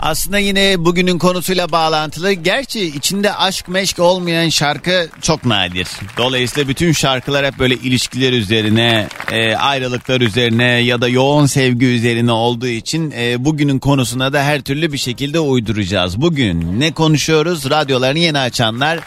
Aslında 0.02 0.38
yine 0.38 0.84
bugünün 0.84 1.18
konusuyla 1.18 1.72
bağlantılı. 1.72 2.32
Gerçi 2.32 2.80
içinde 2.80 3.34
aşk 3.34 3.68
meşk 3.68 3.98
olmayan 3.98 4.48
şarkı 4.48 5.08
çok 5.20 5.44
nadir. 5.44 5.88
Dolayısıyla 6.16 6.68
bütün 6.68 6.92
şarkılar 6.92 7.46
hep 7.46 7.58
böyle 7.58 7.74
ilişkiler 7.74 8.32
üzerine, 8.32 9.08
e, 9.32 9.56
ayrılıklar 9.56 10.20
üzerine 10.20 10.64
ya 10.64 11.00
da 11.00 11.08
yoğun 11.08 11.46
sevgi 11.46 11.86
üzerine 11.86 12.32
olduğu 12.32 12.66
için 12.66 13.14
e, 13.16 13.44
bugünün 13.44 13.78
konusuna 13.78 14.32
da 14.32 14.42
her 14.42 14.60
türlü 14.60 14.92
bir 14.92 14.98
şekilde 14.98 15.40
uyduracağız. 15.40 16.20
Bugün 16.20 16.80
ne 16.80 16.92
konuşuyoruz? 16.92 17.70
Radyolarını 17.70 18.18
yeni 18.18 18.38
açanlar 18.38 19.00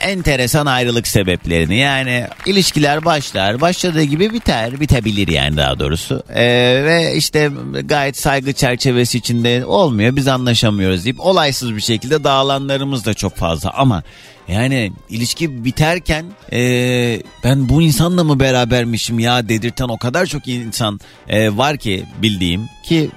enteresan 0.00 0.66
ayrılık 0.66 1.08
sebeplerini. 1.08 1.76
Yani 1.76 2.26
ilişkiler 2.46 3.04
başlar 3.04 3.60
başladığı 3.60 4.02
gibi 4.02 4.32
biter 4.32 4.80
bitebilir 4.80 5.28
yani 5.28 5.56
daha 5.56 5.78
doğrusu. 5.78 6.22
Ee, 6.34 6.44
ve 6.84 7.14
işte 7.16 7.50
gayet 7.84 8.16
saygı 8.16 8.52
çerçevesi 8.52 9.18
içinde 9.18 9.64
olmuyor 9.64 10.16
biz 10.16 10.28
anlaşamıyoruz 10.28 11.04
deyip 11.04 11.20
olaysız 11.20 11.76
bir 11.76 11.80
şekilde 11.80 12.24
dağılanlarımız 12.24 13.06
da 13.06 13.14
çok 13.14 13.36
fazla. 13.36 13.70
Ama 13.70 14.02
yani 14.48 14.92
ilişki 15.08 15.64
biterken 15.64 16.26
ee, 16.52 17.22
ben 17.44 17.68
bu 17.68 17.82
insanla 17.82 18.24
mı 18.24 18.40
berabermişim 18.40 19.18
ya 19.18 19.48
dedirten 19.48 19.88
o 19.88 19.98
kadar 19.98 20.26
çok 20.26 20.48
insan 20.48 21.00
ee, 21.28 21.56
var 21.56 21.76
ki 21.76 22.04
bildiğim 22.22 22.68
ki 22.84 23.10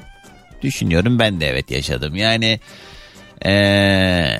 düşünüyorum 0.61 1.19
ben 1.19 1.41
de 1.41 1.47
evet 1.47 1.71
yaşadım. 1.71 2.15
Yani 2.15 2.59
ee, 3.45 4.39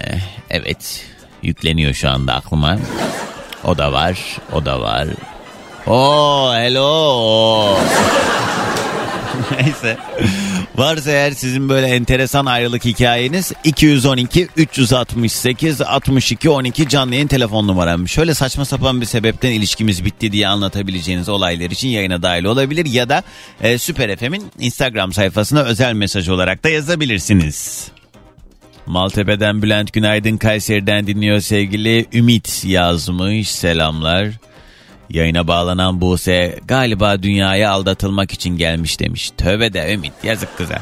evet 0.50 1.06
yükleniyor 1.44 1.94
şu 1.94 2.10
anda 2.10 2.34
aklıma. 2.34 2.78
O 3.64 3.78
da 3.78 3.94
var, 3.94 4.18
o 4.54 4.66
da 4.66 4.82
var. 4.82 5.08
Oo, 5.88 6.54
hello. 6.54 7.78
Neyse. 9.52 9.98
Varsa 10.76 11.12
eğer 11.12 11.32
sizin 11.32 11.70
böyle 11.70 11.88
enteresan 11.88 12.46
ayrılık 12.46 12.86
hikayeniz 12.86 13.52
212 13.64 14.48
368 14.58 15.82
62 15.82 16.50
12 16.50 16.90
canlı 16.90 17.14
yayın 17.14 17.28
telefon 17.28 17.68
numaram. 17.68 18.08
Şöyle 18.08 18.34
saçma 18.34 18.66
sapan 18.66 19.02
bir 19.02 19.06
sebepten 19.06 19.52
ilişkimiz 19.52 20.06
bitti 20.06 20.32
diye 20.32 20.48
anlatabileceğiniz 20.48 21.30
olaylar 21.30 21.72
için 21.72 21.88
yayına 21.88 22.22
dahil 22.22 22.44
olabilir 22.44 22.86
ya 22.86 23.10
da 23.10 23.24
e, 23.62 23.78
Süper 23.78 24.16
FM'in 24.16 24.52
Instagram 24.60 25.14
sayfasına 25.14 25.64
özel 25.64 25.94
mesaj 25.94 26.30
olarak 26.30 26.64
da 26.64 26.70
yazabilirsiniz. 26.70 27.92
Maltepe'den 28.86 29.62
Bülent 29.62 29.94
Günaydın 29.94 30.38
Kayseri'den 30.38 31.08
dinliyor 31.08 31.40
sevgili 31.40 32.06
Ümit 32.14 32.66
yazmış 32.66 33.52
selamlar. 33.52 34.28
Yayına 35.10 35.48
bağlanan 35.48 36.02
Buse 36.02 36.60
galiba 36.66 37.24
dünyaya 37.24 37.72
aldatılmak 37.72 38.32
için 38.32 38.58
gelmiş 38.58 39.00
demiş. 39.00 39.32
Tövbe 39.38 39.74
de 39.74 39.94
Ümit 39.94 40.14
yazık 40.24 40.58
kıza. 40.58 40.82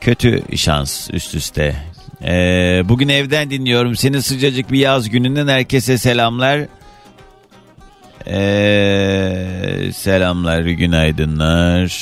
Kötü 0.00 0.42
şans 0.56 1.10
üst 1.12 1.34
üste. 1.34 1.76
Ee, 2.22 2.82
bugün 2.84 3.08
evden 3.08 3.50
dinliyorum 3.50 3.96
seni 3.96 4.22
sıcacık 4.22 4.72
bir 4.72 4.78
yaz 4.78 5.10
gününden 5.10 5.48
herkese 5.48 5.98
selamlar. 5.98 6.60
Ee, 8.26 9.92
selamlar 9.92 10.60
günaydınlar. 10.60 11.94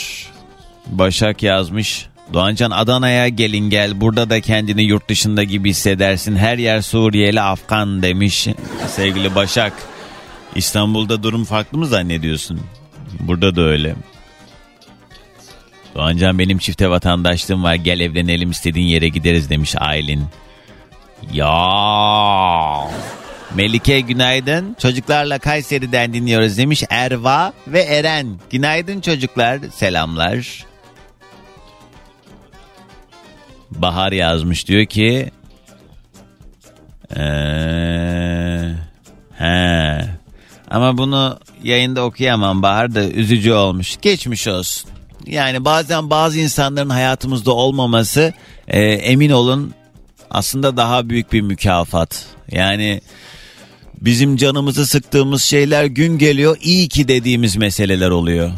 Başak 0.87 1.42
yazmış. 1.42 2.07
Doğancan 2.33 2.71
Adana'ya 2.71 3.29
gelin 3.29 3.71
gel 3.71 4.01
burada 4.01 4.31
da 4.31 4.40
kendini 4.40 4.83
yurt 4.83 5.09
dışında 5.09 5.45
gibi 5.45 5.71
hissedersin. 5.71 6.37
Her 6.37 6.59
yer 6.59 6.81
Suriyeli 6.81 7.40
Afgan 7.40 8.03
demiş 8.03 8.49
sevgili 8.88 9.35
Başak. 9.35 9.73
İstanbul'da 10.55 11.23
durum 11.23 11.45
farklı 11.45 11.79
mı 11.79 11.87
zannediyorsun? 11.87 12.61
Burada 13.21 13.57
da 13.57 13.62
öyle. 13.62 13.95
Doğancan 15.95 16.38
benim 16.38 16.59
çifte 16.59 16.90
vatandaşlığım 16.90 17.64
var 17.64 17.75
gel 17.75 18.01
evlenelim 18.01 18.51
istediğin 18.51 18.87
yere 18.87 19.09
gideriz 19.09 19.51
demiş 19.51 19.75
Aylin. 19.79 20.25
Ya 21.33 21.59
Melike 23.55 24.01
günaydın. 24.01 24.77
Çocuklarla 24.83 25.38
Kayseri'den 25.38 26.12
dinliyoruz 26.12 26.59
demiş 26.59 26.85
Erva 26.90 27.53
ve 27.66 27.81
Eren. 27.81 28.27
Günaydın 28.51 29.01
çocuklar. 29.01 29.59
Selamlar. 29.75 30.71
Bahar 33.78 34.12
yazmış 34.12 34.68
diyor 34.68 34.87
ki 34.87 35.30
ee, 37.16 37.22
he. 39.38 40.04
Ama 40.70 40.98
bunu 40.98 41.38
yayında 41.62 42.04
okuyamam 42.04 42.62
Bahar 42.62 42.94
da 42.94 43.04
üzücü 43.04 43.52
olmuş. 43.52 43.96
Geçmiş 44.02 44.48
olsun. 44.48 44.90
Yani 45.26 45.64
bazen 45.64 46.11
bazı 46.11 46.38
insanların 46.38 46.90
hayatımızda 46.90 47.52
olmaması 47.52 48.32
e, 48.68 48.80
emin 48.82 49.30
olun 49.30 49.74
aslında 50.30 50.76
daha 50.76 51.08
büyük 51.08 51.32
bir 51.32 51.40
mükafat. 51.40 52.26
Yani 52.50 53.00
bizim 54.00 54.37
canımızı 54.37 54.87
sıktığımız 54.87 55.42
şeyler 55.42 55.85
gün 55.85 56.18
geliyor 56.18 56.56
iyi 56.62 56.88
ki 56.88 57.08
dediğimiz 57.08 57.56
meseleler 57.56 58.11
oluyor. 58.11 58.50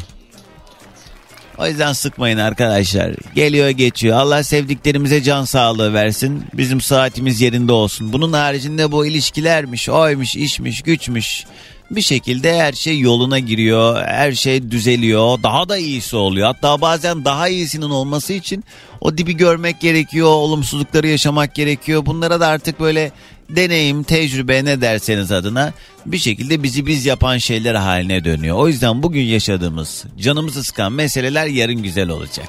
O 1.57 1.67
yüzden 1.67 1.93
sıkmayın 1.93 2.37
arkadaşlar. 2.37 3.15
Geliyor 3.35 3.69
geçiyor. 3.69 4.17
Allah 4.17 4.43
sevdiklerimize 4.43 5.23
can 5.23 5.45
sağlığı 5.45 5.93
versin. 5.93 6.43
Bizim 6.53 6.81
saatimiz 6.81 7.41
yerinde 7.41 7.71
olsun. 7.71 8.13
Bunun 8.13 8.33
haricinde 8.33 8.91
bu 8.91 9.05
ilişkilermiş, 9.05 9.89
oymuş, 9.89 10.35
işmiş, 10.35 10.81
güçmüş. 10.81 11.45
Bir 11.91 12.01
şekilde 12.01 12.59
her 12.59 12.73
şey 12.73 12.99
yoluna 12.99 13.39
giriyor. 13.39 14.03
Her 14.05 14.31
şey 14.31 14.71
düzeliyor. 14.71 15.43
Daha 15.43 15.69
da 15.69 15.77
iyisi 15.77 16.15
oluyor. 16.15 16.47
Hatta 16.47 16.81
bazen 16.81 17.25
daha 17.25 17.47
iyisinin 17.47 17.89
olması 17.89 18.33
için 18.33 18.63
o 19.01 19.17
dibi 19.17 19.37
görmek 19.37 19.81
gerekiyor. 19.81 20.27
Olumsuzlukları 20.27 21.07
yaşamak 21.07 21.55
gerekiyor. 21.55 22.05
Bunlara 22.05 22.39
da 22.39 22.47
artık 22.47 22.79
böyle 22.79 23.11
deneyim, 23.49 24.03
tecrübe 24.03 24.65
ne 24.65 24.81
derseniz 24.81 25.31
adına 25.31 25.73
bir 26.05 26.17
şekilde 26.17 26.63
bizi 26.63 26.85
biz 26.85 27.05
yapan 27.05 27.37
şeyler 27.37 27.75
haline 27.75 28.25
dönüyor. 28.25 28.57
O 28.57 28.67
yüzden 28.67 29.03
bugün 29.03 29.21
yaşadığımız, 29.23 30.05
canımızı 30.19 30.63
sıkan 30.63 30.91
meseleler 30.91 31.45
yarın 31.47 31.83
güzel 31.83 32.09
olacak. 32.09 32.47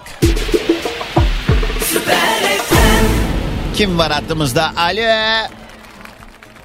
Kim 3.74 3.98
var 3.98 4.12
hattımızda? 4.12 4.72
Alo. 4.76 5.02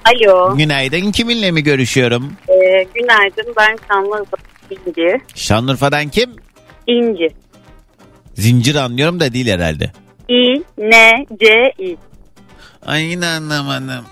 Alo, 0.05 0.57
Günaydın. 0.57 1.11
Kiminle 1.11 1.51
mi 1.51 1.63
görüşüyorum? 1.63 2.33
e, 2.49 2.53
günaydın. 2.95 3.53
Ben 3.57 3.77
Şanlıurfa 3.87 4.37
İnci. 4.71 5.21
Şanlıurfa'dan 5.35 6.09
kim? 6.09 6.29
İnci. 6.87 7.27
Zincir 8.35 8.75
anlıyorum 8.75 9.19
da 9.19 9.33
değil 9.33 9.47
herhalde. 9.47 9.91
İ, 10.29 10.63
N, 10.77 11.25
C, 11.39 11.73
İ. 11.79 11.97
Ay 12.85 13.03
yine 13.03 13.25
anlamadım. 13.27 14.05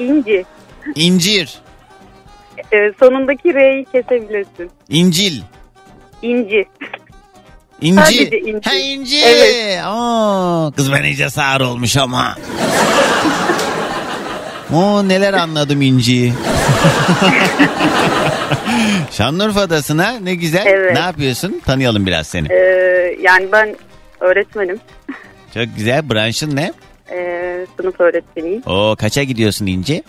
İnci. 0.00 0.44
İncir. 0.94 1.58
E, 2.72 2.76
sonundaki 3.00 3.54
R'yi 3.54 3.84
kesebilirsin. 3.84 4.70
İncil. 4.88 5.42
İnci. 6.22 6.66
İnci. 7.80 8.02
Sadece 8.02 8.38
inci. 8.40 8.70
Ha 8.70 8.74
inci. 8.76 9.20
Evet. 9.24 9.84
Oo, 9.86 10.72
kız 10.76 10.92
ben 10.92 11.02
iyice 11.02 11.30
sağır 11.30 11.60
olmuş 11.60 11.96
ama. 11.96 12.36
Oo 14.74 15.08
neler 15.08 15.32
anladım 15.34 15.82
inciyi. 15.82 16.32
Şanlıurfa'dasın 19.10 19.98
ha 19.98 20.12
ne 20.22 20.34
güzel. 20.34 20.66
Evet. 20.66 20.92
Ne 20.92 20.98
yapıyorsun? 20.98 21.60
Tanıyalım 21.66 22.06
biraz 22.06 22.26
seni. 22.26 22.52
E, 22.52 22.56
yani 23.22 23.52
ben 23.52 23.76
öğretmenim. 24.20 24.80
Çok 25.54 25.64
güzel. 25.76 26.10
Branşın 26.10 26.56
ne? 26.56 26.72
E, 27.12 27.66
sınıf 27.80 28.00
öğretmeniyim. 28.00 28.62
Oo 28.66 28.96
kaça 28.98 29.22
gidiyorsun 29.22 29.66
İnci? 29.66 30.02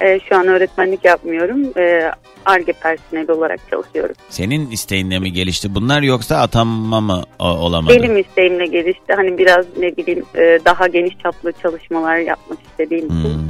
E, 0.00 0.20
şu 0.28 0.36
an 0.36 0.46
öğretmenlik 0.46 1.04
yapmıyorum. 1.04 1.78
E, 1.78 2.12
ARGE 2.46 2.72
personeli 2.72 3.32
olarak 3.32 3.60
çalışıyorum. 3.70 4.14
Senin 4.28 4.70
isteğinle 4.70 5.18
mi 5.18 5.32
gelişti 5.32 5.74
bunlar 5.74 6.02
yoksa 6.02 6.36
atanma 6.36 7.00
mı 7.00 7.22
o- 7.38 7.44
olamadı? 7.44 7.94
Benim 7.96 8.18
isteğimle 8.18 8.66
gelişti. 8.66 9.12
Hani 9.16 9.38
biraz 9.38 9.66
ne 9.78 9.96
bileyim 9.96 10.24
e, 10.34 10.58
daha 10.64 10.86
geniş 10.86 11.14
çaplı 11.22 11.52
çalışmalar 11.62 12.16
yapmak 12.16 12.58
istediğim 12.70 13.06
için. 13.06 13.24
Hmm. 13.24 13.48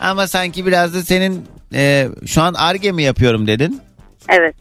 Ama 0.00 0.26
sanki 0.26 0.66
biraz 0.66 0.94
da 0.94 1.02
senin 1.02 1.44
e, 1.74 2.06
şu 2.26 2.42
an 2.42 2.54
ARGE 2.54 2.92
mi 2.92 3.02
yapıyorum 3.02 3.46
dedin? 3.46 3.80
Evet. 4.28 4.54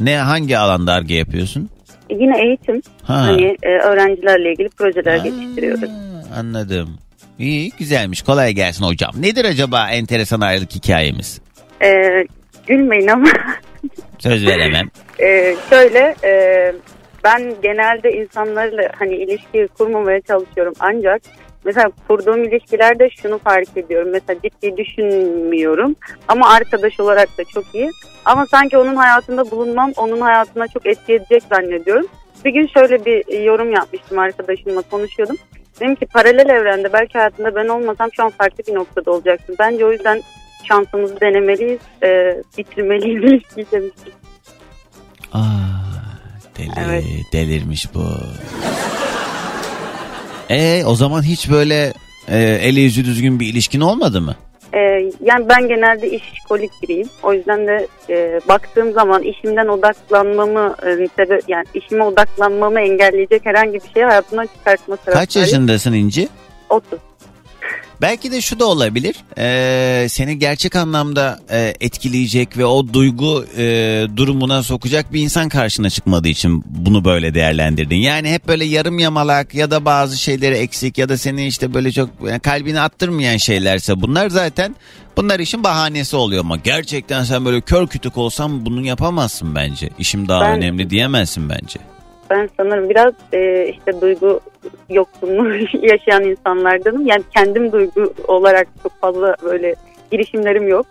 Ne 0.00 0.16
hangi 0.16 0.58
alanda 0.58 0.92
ARGE 0.92 1.14
yapıyorsun? 1.14 1.70
E, 2.10 2.14
Yine 2.14 2.46
eğitim. 2.46 2.82
Ha. 3.02 3.14
Hani 3.14 3.56
e, 3.62 3.68
öğrencilerle 3.68 4.52
ilgili 4.52 4.68
projeler 4.68 5.14
Aa, 5.14 5.16
geliştiriyoruz. 5.16 5.90
Anladım. 6.38 6.88
İyi 7.38 7.70
güzelmiş 7.78 8.22
kolay 8.22 8.52
gelsin 8.52 8.84
hocam. 8.84 9.10
Nedir 9.18 9.44
acaba 9.44 9.90
enteresan 9.90 10.40
ayrılık 10.40 10.70
hikayemiz? 10.74 11.40
E, 11.82 11.90
gülmeyin 12.66 13.08
ama 13.08 13.28
Söz 14.18 14.46
veremem. 14.46 14.88
e, 15.22 15.54
şöyle 15.70 16.14
e, 16.24 16.32
ben 17.24 17.54
genelde 17.62 18.12
insanlarla 18.12 18.90
hani 18.98 19.14
ilişki 19.16 19.68
kurmamaya 19.78 20.20
çalışıyorum 20.20 20.74
ancak 20.80 21.22
mesela 21.64 21.90
kurduğum 22.08 22.44
ilişkilerde 22.44 23.08
şunu 23.22 23.38
fark 23.38 23.76
ediyorum. 23.76 24.08
Mesela 24.12 24.40
ciddi 24.42 24.76
düşünmüyorum 24.76 25.96
ama 26.28 26.48
arkadaş 26.48 27.00
olarak 27.00 27.38
da 27.38 27.44
çok 27.44 27.64
iyi. 27.74 27.90
Ama 28.24 28.46
sanki 28.46 28.78
onun 28.78 28.96
hayatında 28.96 29.50
bulunmam 29.50 29.92
onun 29.96 30.20
hayatına 30.20 30.68
çok 30.68 30.86
etki 30.86 31.12
edecek 31.14 31.42
zannediyorum. 31.50 32.06
Bir 32.44 32.50
gün 32.50 32.66
şöyle 32.78 33.04
bir 33.04 33.40
yorum 33.42 33.72
yapmıştım 33.72 34.18
arkadaşımla 34.18 34.82
konuşuyordum. 34.82 35.36
Dedim 35.80 35.94
ki 35.94 36.06
paralel 36.06 36.48
evrende 36.48 36.92
belki 36.92 37.12
hayatında 37.18 37.54
ben 37.54 37.68
olmasam 37.68 38.10
şu 38.12 38.24
an 38.24 38.30
farklı 38.30 38.64
bir 38.68 38.74
noktada 38.74 39.10
olacaksın. 39.10 39.56
Bence 39.58 39.84
o 39.86 39.92
yüzden 39.92 40.22
şansımızı 40.68 41.20
denemeliyiz, 41.20 41.80
e, 42.02 42.36
bitirmeliyiz 42.58 43.22
ilişkiyi 43.24 43.66
demiştim. 43.72 44.12
Aa, 45.32 45.42
deli, 46.58 46.70
Evet. 46.86 47.04
delirmiş 47.32 47.94
bu. 47.94 48.04
E 50.50 50.84
o 50.84 50.94
zaman 50.94 51.22
hiç 51.22 51.50
böyle 51.50 51.92
e, 52.28 52.38
eli 52.38 52.80
yüzü 52.80 53.04
düzgün 53.04 53.40
bir 53.40 53.46
ilişkin 53.46 53.80
olmadı 53.80 54.20
mı? 54.20 54.36
E, 54.74 54.80
yani 55.24 55.48
ben 55.48 55.68
genelde 55.68 56.10
işkolik 56.10 56.70
biriyim. 56.82 57.08
O 57.22 57.32
yüzden 57.32 57.66
de 57.66 57.86
e, 58.10 58.40
baktığım 58.48 58.92
zaman 58.92 59.22
işimden 59.22 59.66
odaklanmamı, 59.68 60.74
e, 60.82 60.86
sebe- 60.88 61.42
yani 61.48 61.64
işime 61.74 62.04
odaklanmamı 62.04 62.80
engelleyecek 62.80 63.46
herhangi 63.46 63.74
bir 63.74 63.92
şeyi 63.94 64.04
hayatımdan 64.04 64.46
çıkartma 64.58 64.96
Kaç 64.96 65.04
taraftarıyım. 65.04 65.46
yaşındasın 65.50 65.92
İnci? 65.92 66.28
30. 66.70 66.98
Belki 68.00 68.32
de 68.32 68.40
şu 68.40 68.60
da 68.60 68.66
olabilir. 68.66 69.16
Ee, 69.38 70.06
seni 70.08 70.38
gerçek 70.38 70.76
anlamda 70.76 71.40
e, 71.50 71.74
etkileyecek 71.80 72.58
ve 72.58 72.64
o 72.66 72.92
duygu 72.92 73.44
e, 73.56 73.62
durumuna 74.16 74.62
sokacak 74.62 75.12
bir 75.12 75.20
insan 75.20 75.48
karşına 75.48 75.90
çıkmadığı 75.90 76.28
için 76.28 76.64
bunu 76.66 77.04
böyle 77.04 77.34
değerlendirdin. 77.34 77.96
Yani 77.96 78.30
hep 78.32 78.48
böyle 78.48 78.64
yarım 78.64 78.98
yamalak 78.98 79.54
ya 79.54 79.70
da 79.70 79.84
bazı 79.84 80.18
şeyleri 80.18 80.54
eksik 80.54 80.98
ya 80.98 81.08
da 81.08 81.18
seni 81.18 81.46
işte 81.46 81.74
böyle 81.74 81.92
çok 81.92 82.10
yani 82.26 82.40
kalbini 82.40 82.80
attırmayan 82.80 83.36
şeylerse 83.36 84.00
bunlar 84.02 84.30
zaten 84.30 84.76
bunlar 85.16 85.40
işin 85.40 85.64
bahanesi 85.64 86.16
oluyor 86.16 86.40
ama 86.40 86.56
gerçekten 86.56 87.24
sen 87.24 87.44
böyle 87.44 87.60
kör 87.60 87.86
kütük 87.86 88.18
olsan 88.18 88.66
bunu 88.66 88.86
yapamazsın 88.86 89.54
bence. 89.54 89.90
İşim 89.98 90.28
daha 90.28 90.40
Ben- 90.40 90.56
önemli 90.58 90.90
diyemezsin 90.90 91.48
bence. 91.48 91.93
Ben 92.30 92.50
sanırım 92.56 92.90
biraz 92.90 93.12
e, 93.32 93.68
işte 93.68 94.00
duygu 94.00 94.40
yoksunluğu 94.90 95.54
yaşayan 95.82 96.24
insanlardanım. 96.24 97.06
Yani 97.06 97.22
kendim 97.36 97.72
duygu 97.72 98.14
olarak 98.28 98.68
çok 98.82 99.00
fazla 99.00 99.36
böyle 99.42 99.74
girişimlerim 100.12 100.68
yok. 100.68 100.86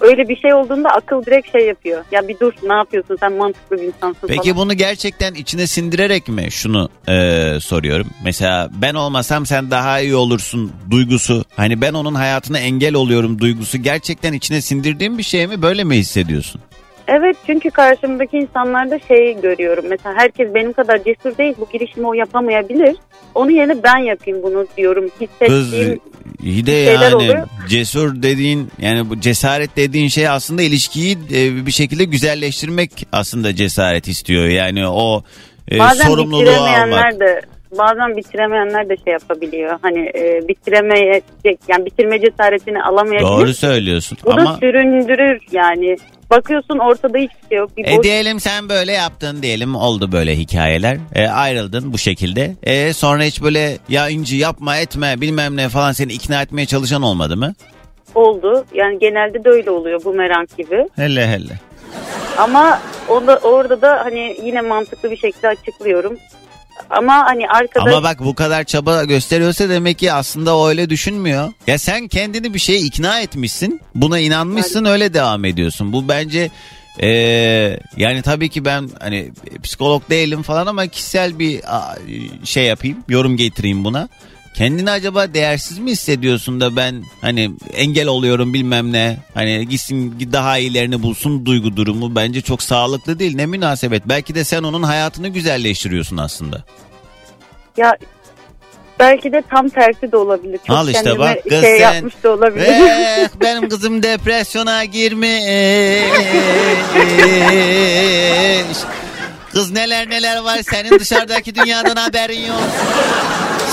Öyle 0.00 0.28
bir 0.28 0.36
şey 0.36 0.54
olduğunda 0.54 0.88
akıl 0.88 1.24
direkt 1.24 1.52
şey 1.52 1.66
yapıyor. 1.66 2.04
Ya 2.12 2.28
bir 2.28 2.38
dur 2.40 2.52
ne 2.62 2.74
yapıyorsun 2.74 3.16
sen 3.20 3.32
mantıklı 3.32 3.76
bir 3.76 3.82
insansın 3.82 4.28
Peki 4.28 4.52
falan. 4.52 4.56
bunu 4.56 4.74
gerçekten 4.74 5.34
içine 5.34 5.66
sindirerek 5.66 6.28
mi 6.28 6.46
şunu 6.50 6.88
e, 7.08 7.14
soruyorum? 7.60 8.06
Mesela 8.24 8.70
ben 8.72 8.94
olmasam 8.94 9.46
sen 9.46 9.70
daha 9.70 10.00
iyi 10.00 10.14
olursun 10.14 10.72
duygusu. 10.90 11.44
Hani 11.56 11.80
ben 11.80 11.92
onun 11.94 12.14
hayatına 12.14 12.58
engel 12.58 12.94
oluyorum 12.94 13.38
duygusu. 13.40 13.78
Gerçekten 13.78 14.32
içine 14.32 14.60
sindirdiğin 14.60 15.18
bir 15.18 15.22
şey 15.22 15.46
mi? 15.46 15.62
Böyle 15.62 15.84
mi 15.84 15.96
hissediyorsun? 15.96 16.60
Evet 17.08 17.36
çünkü 17.46 17.70
karşımdaki 17.70 18.36
insanlarda 18.36 18.98
şey 18.98 19.40
görüyorum. 19.40 19.84
Mesela 19.88 20.14
herkes 20.14 20.54
benim 20.54 20.72
kadar 20.72 21.04
cesur 21.04 21.38
değil 21.38 21.54
bu 21.60 21.68
girişimi 21.72 22.06
o 22.06 22.14
yapamayabilir. 22.14 22.96
Onun 23.34 23.50
yerine 23.50 23.82
ben 23.82 23.98
yapayım 23.98 24.42
bunu 24.42 24.66
diyorum. 24.76 25.08
Kız 25.18 25.28
Hissettiğim 25.50 26.00
iyi 26.42 26.66
de 26.66 26.72
yani 26.72 27.14
oluyor. 27.14 27.48
cesur 27.68 28.22
dediğin 28.22 28.68
yani 28.78 29.10
bu 29.10 29.20
cesaret 29.20 29.76
dediğin 29.76 30.08
şey 30.08 30.28
aslında 30.28 30.62
ilişkiyi 30.62 31.18
e, 31.34 31.66
bir 31.66 31.72
şekilde 31.72 32.04
güzelleştirmek 32.04 32.90
aslında 33.12 33.54
cesaret 33.54 34.08
istiyor. 34.08 34.44
Yani 34.44 34.86
o 34.86 35.22
e, 35.72 35.78
bazen 35.78 36.06
sorumluluğu 36.06 36.50
almak. 36.50 37.20
de 37.20 37.40
bazen 37.78 38.16
bitiremeyenler 38.16 38.88
de 38.88 38.96
şey 39.04 39.12
yapabiliyor. 39.12 39.78
Hani 39.82 39.98
e, 40.14 40.48
bitiremeyecek 40.48 41.58
yani 41.68 41.86
bitirme 41.86 42.20
cesaretini 42.20 42.82
alamayabilir. 42.82 43.28
Doğru 43.28 43.54
söylüyorsun 43.54 44.18
Bu 44.24 44.30
da 44.30 44.34
ama 44.34 44.56
süründürür 44.56 45.40
yani. 45.52 45.96
Bakıyorsun 46.36 46.78
ortada 46.78 47.18
hiçbir 47.18 47.48
şey 47.48 47.58
yok. 47.58 47.76
Bir 47.76 47.84
E 47.84 47.96
boş 47.96 48.04
diyelim 48.04 48.40
sen 48.40 48.68
böyle 48.68 48.92
yaptın 48.92 49.42
diyelim 49.42 49.74
oldu 49.74 50.12
böyle 50.12 50.36
hikayeler. 50.36 50.98
E, 51.14 51.28
ayrıldın 51.28 51.92
bu 51.92 51.98
şekilde. 51.98 52.52
E, 52.62 52.92
sonra 52.92 53.22
hiç 53.22 53.42
böyle 53.42 53.78
ya 53.88 54.08
inci 54.08 54.36
yapma 54.36 54.76
etme 54.76 55.20
bilmem 55.20 55.56
ne 55.56 55.68
falan 55.68 55.92
seni 55.92 56.12
ikna 56.12 56.42
etmeye 56.42 56.66
çalışan 56.66 57.02
olmadı 57.02 57.36
mı? 57.36 57.54
oldu. 58.14 58.64
Yani 58.74 58.98
genelde 58.98 59.44
de 59.44 59.48
öyle 59.48 59.70
oluyor 59.70 60.04
bumerang 60.04 60.48
gibi. 60.58 60.88
Hele 60.96 61.28
hele. 61.28 61.58
Ama 62.38 62.80
o 63.08 63.26
da, 63.26 63.36
orada 63.42 63.82
da 63.82 64.04
hani 64.04 64.36
yine 64.44 64.60
mantıklı 64.60 65.10
bir 65.10 65.16
şekilde 65.16 65.48
açıklıyorum. 65.48 66.18
Ama 66.90 67.24
hani 67.26 67.48
arkada 67.48 67.90
Ama 67.90 68.02
bak 68.02 68.20
bu 68.20 68.34
kadar 68.34 68.64
çaba 68.64 69.04
gösteriyorsa 69.04 69.68
demek 69.68 69.98
ki 69.98 70.12
aslında 70.12 70.56
o 70.56 70.68
öyle 70.68 70.90
düşünmüyor. 70.90 71.52
Ya 71.66 71.78
sen 71.78 72.08
kendini 72.08 72.54
bir 72.54 72.58
şeye 72.58 72.78
ikna 72.78 73.20
etmişsin. 73.20 73.80
Buna 73.94 74.18
inanmışsın 74.18 74.84
öyle 74.84 75.14
devam 75.14 75.44
ediyorsun. 75.44 75.92
Bu 75.92 76.08
bence 76.08 76.50
e, 77.00 77.08
yani 77.96 78.22
tabii 78.22 78.48
ki 78.48 78.64
ben 78.64 78.90
hani 79.00 79.30
psikolog 79.62 80.10
değilim 80.10 80.42
falan 80.42 80.66
ama 80.66 80.86
kişisel 80.86 81.38
bir 81.38 81.76
a, 81.76 81.96
şey 82.44 82.64
yapayım. 82.64 82.98
Yorum 83.08 83.36
getireyim 83.36 83.84
buna. 83.84 84.08
Kendini 84.54 84.90
acaba 84.90 85.34
değersiz 85.34 85.78
mi 85.78 85.90
hissediyorsun 85.90 86.60
da 86.60 86.76
ben 86.76 87.04
hani 87.20 87.50
engel 87.76 88.06
oluyorum 88.06 88.54
bilmem 88.54 88.92
ne. 88.92 89.16
Hani 89.34 89.68
gitsin 89.68 90.28
daha 90.32 90.58
iyilerini 90.58 91.02
bulsun 91.02 91.46
duygu 91.46 91.76
durumu 91.76 92.14
bence 92.16 92.40
çok 92.40 92.62
sağlıklı 92.62 93.18
değil. 93.18 93.36
Ne 93.36 93.46
münasebet. 93.46 94.02
Belki 94.06 94.34
de 94.34 94.44
sen 94.44 94.62
onun 94.62 94.82
hayatını 94.82 95.28
güzelleştiriyorsun 95.28 96.16
aslında. 96.16 96.64
ya 97.76 97.96
belki 99.00 99.32
de 99.32 99.42
tam 99.50 99.68
tersi 99.68 100.12
de 100.12 100.16
olabilir. 100.16 100.60
Çok 100.66 100.76
Al 100.76 100.88
işte 100.88 101.18
bak 101.18 101.38
kız 101.42 101.60
şey 101.60 101.78
sen. 101.78 101.92
yapmış 101.94 102.14
da 102.22 102.30
olabilir. 102.30 102.66
Eh, 102.66 103.28
benim 103.40 103.68
kızım 103.68 104.02
depresyona 104.02 104.84
girmiş. 104.84 105.34
Kız 109.52 109.70
neler 109.70 110.10
neler 110.10 110.36
var 110.42 110.58
senin 110.70 110.98
dışarıdaki 110.98 111.54
dünyadan 111.54 111.96
haberin 111.96 112.40
yok. 112.46 112.60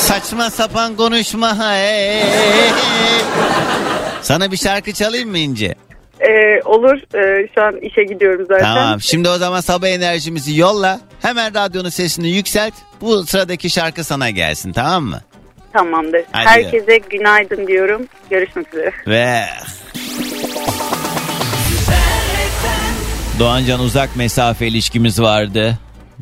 Saçma 0.01 0.49
sapan 0.49 0.95
konuşma. 0.95 1.55
Sana 4.21 4.51
bir 4.51 4.57
şarkı 4.57 4.93
çalayım 4.93 5.29
mı 5.29 5.37
İnce? 5.37 5.75
Ee, 6.19 6.61
olur. 6.65 6.97
Ee, 7.15 7.47
şu 7.55 7.61
an 7.63 7.77
işe 7.81 8.03
gidiyorum 8.03 8.45
zaten. 8.49 8.63
Tamam. 8.75 9.01
Şimdi 9.01 9.29
o 9.29 9.37
zaman 9.37 9.61
sabah 9.61 9.87
enerjimizi 9.87 10.57
yolla. 10.57 10.99
Hemen 11.21 11.55
radyonun 11.55 11.89
sesini 11.89 12.29
yükselt. 12.29 12.73
Bu 13.01 13.23
sıradaki 13.23 13.69
şarkı 13.69 14.03
sana 14.03 14.29
gelsin 14.29 14.73
tamam 14.73 15.03
mı? 15.03 15.21
Tamamdır. 15.73 16.21
Hadi. 16.31 16.45
Herkese 16.47 16.97
günaydın 16.97 17.67
diyorum. 17.67 18.07
Görüşmek 18.29 18.73
üzere. 18.73 18.91
Ve 19.07 19.43
Doğancan 23.39 23.79
uzak 23.79 24.15
mesafe 24.15 24.67
ilişkimiz 24.67 25.21
vardı. 25.21 25.77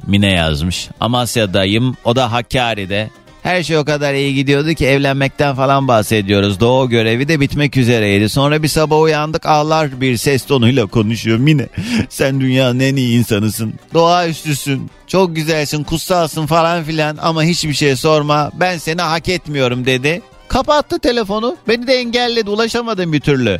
Mine 0.07 0.31
yazmış. 0.33 0.89
Amasya'dayım. 0.99 1.97
O 2.05 2.15
da 2.15 2.31
Hakkari'de. 2.31 3.09
Her 3.43 3.63
şey 3.63 3.77
o 3.77 3.85
kadar 3.85 4.13
iyi 4.13 4.35
gidiyordu 4.35 4.73
ki 4.73 4.85
evlenmekten 4.85 5.55
falan 5.55 5.87
bahsediyoruz. 5.87 6.59
Doğu 6.59 6.89
görevi 6.89 7.27
de 7.27 7.39
bitmek 7.39 7.77
üzereydi. 7.77 8.29
Sonra 8.29 8.63
bir 8.63 8.67
sabah 8.67 9.01
uyandık 9.01 9.45
ağlar 9.45 10.01
bir 10.01 10.17
ses 10.17 10.45
tonuyla 10.45 10.85
konuşuyor. 10.85 11.37
Mine 11.37 11.67
sen 12.09 12.41
dünyanın 12.41 12.79
en 12.79 12.95
iyi 12.95 13.19
insanısın. 13.19 13.73
Doğaüstüsün. 13.93 14.89
Çok 15.07 15.35
güzelsin, 15.35 15.83
kutsalsın 15.83 16.45
falan 16.45 16.83
filan 16.83 17.17
ama 17.21 17.43
hiçbir 17.43 17.73
şey 17.73 17.95
sorma. 17.95 18.51
Ben 18.53 18.77
seni 18.77 19.01
hak 19.01 19.29
etmiyorum 19.29 19.85
dedi. 19.85 20.21
Kapattı 20.47 20.99
telefonu. 20.99 21.57
Beni 21.67 21.87
de 21.87 21.93
engelledi. 21.93 22.49
Ulaşamadım 22.49 23.13
bir 23.13 23.19
türlü. 23.21 23.59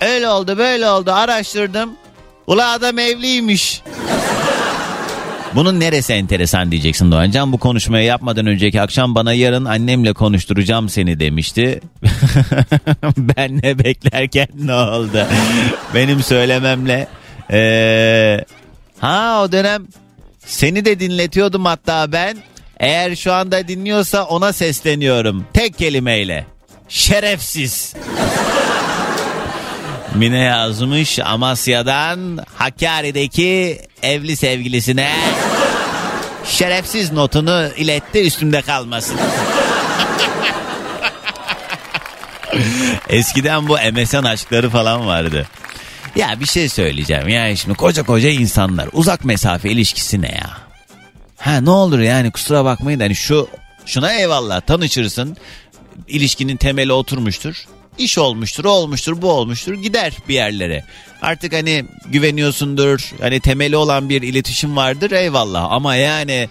Öyle 0.00 0.28
oldu 0.28 0.58
böyle 0.58 0.88
oldu 0.88 1.12
araştırdım. 1.12 1.90
Ula 2.46 2.72
adam 2.72 2.98
evliymiş. 2.98 3.82
Bunun 5.56 5.80
neresi 5.80 6.12
enteresan 6.12 6.70
diyeceksin 6.70 7.12
Doğancan. 7.12 7.52
Bu 7.52 7.58
konuşmayı 7.58 8.06
yapmadan 8.06 8.46
önceki 8.46 8.80
akşam 8.80 9.14
bana 9.14 9.32
yarın 9.32 9.64
annemle 9.64 10.12
konuşturacağım 10.12 10.88
seni 10.88 11.20
demişti. 11.20 11.80
ben 13.18 13.60
ne 13.62 13.78
beklerken 13.78 14.48
ne 14.54 14.74
oldu? 14.74 15.26
Benim 15.94 16.22
söylememle. 16.22 17.08
Ee, 17.50 18.44
ha 18.98 19.42
o 19.44 19.52
dönem 19.52 19.86
seni 20.46 20.84
de 20.84 21.00
dinletiyordum 21.00 21.64
hatta 21.64 22.12
ben. 22.12 22.36
Eğer 22.80 23.16
şu 23.16 23.32
anda 23.32 23.68
dinliyorsa 23.68 24.24
ona 24.24 24.52
sesleniyorum. 24.52 25.46
Tek 25.52 25.78
kelimeyle. 25.78 26.46
Şerefsiz. 26.88 27.94
Mine 30.16 30.38
yazmış 30.38 31.18
Amasya'dan 31.18 32.38
Hakkari'deki 32.54 33.80
evli 34.02 34.36
sevgilisine 34.36 35.12
şerefsiz 36.44 37.12
notunu 37.12 37.68
iletti 37.76 38.26
üstümde 38.26 38.62
kalmasın. 38.62 39.16
Eskiden 43.08 43.68
bu 43.68 43.78
MSN 43.92 44.24
aşkları 44.24 44.70
falan 44.70 45.06
vardı. 45.06 45.46
Ya 46.16 46.40
bir 46.40 46.46
şey 46.46 46.68
söyleyeceğim. 46.68 47.28
Yani 47.28 47.56
şimdi 47.56 47.76
koca 47.76 48.02
koca 48.02 48.28
insanlar 48.28 48.88
uzak 48.92 49.24
mesafe 49.24 49.70
ilişkisi 49.70 50.22
ne 50.22 50.28
ya? 50.28 50.50
Ha 51.38 51.60
ne 51.60 51.70
olur 51.70 51.98
yani 51.98 52.30
kusura 52.30 52.64
bakmayın 52.64 53.00
hani 53.00 53.14
şu 53.14 53.48
şuna 53.86 54.12
eyvallah 54.12 54.60
tanışırsın. 54.60 55.36
ilişkinin 56.08 56.56
temeli 56.56 56.92
oturmuştur. 56.92 57.66
İş 57.98 58.18
olmuştur, 58.18 58.64
o 58.64 58.68
olmuştur, 58.70 59.22
bu 59.22 59.30
olmuştur. 59.30 59.74
Gider 59.74 60.12
bir 60.28 60.34
yerlere. 60.34 60.84
Artık 61.22 61.52
hani 61.52 61.84
güveniyorsundur. 62.06 63.12
Hani 63.20 63.40
temeli 63.40 63.76
olan 63.76 64.08
bir 64.08 64.22
iletişim 64.22 64.76
vardır 64.76 65.10
eyvallah. 65.10 65.70
Ama 65.70 65.94
yani 65.96 66.48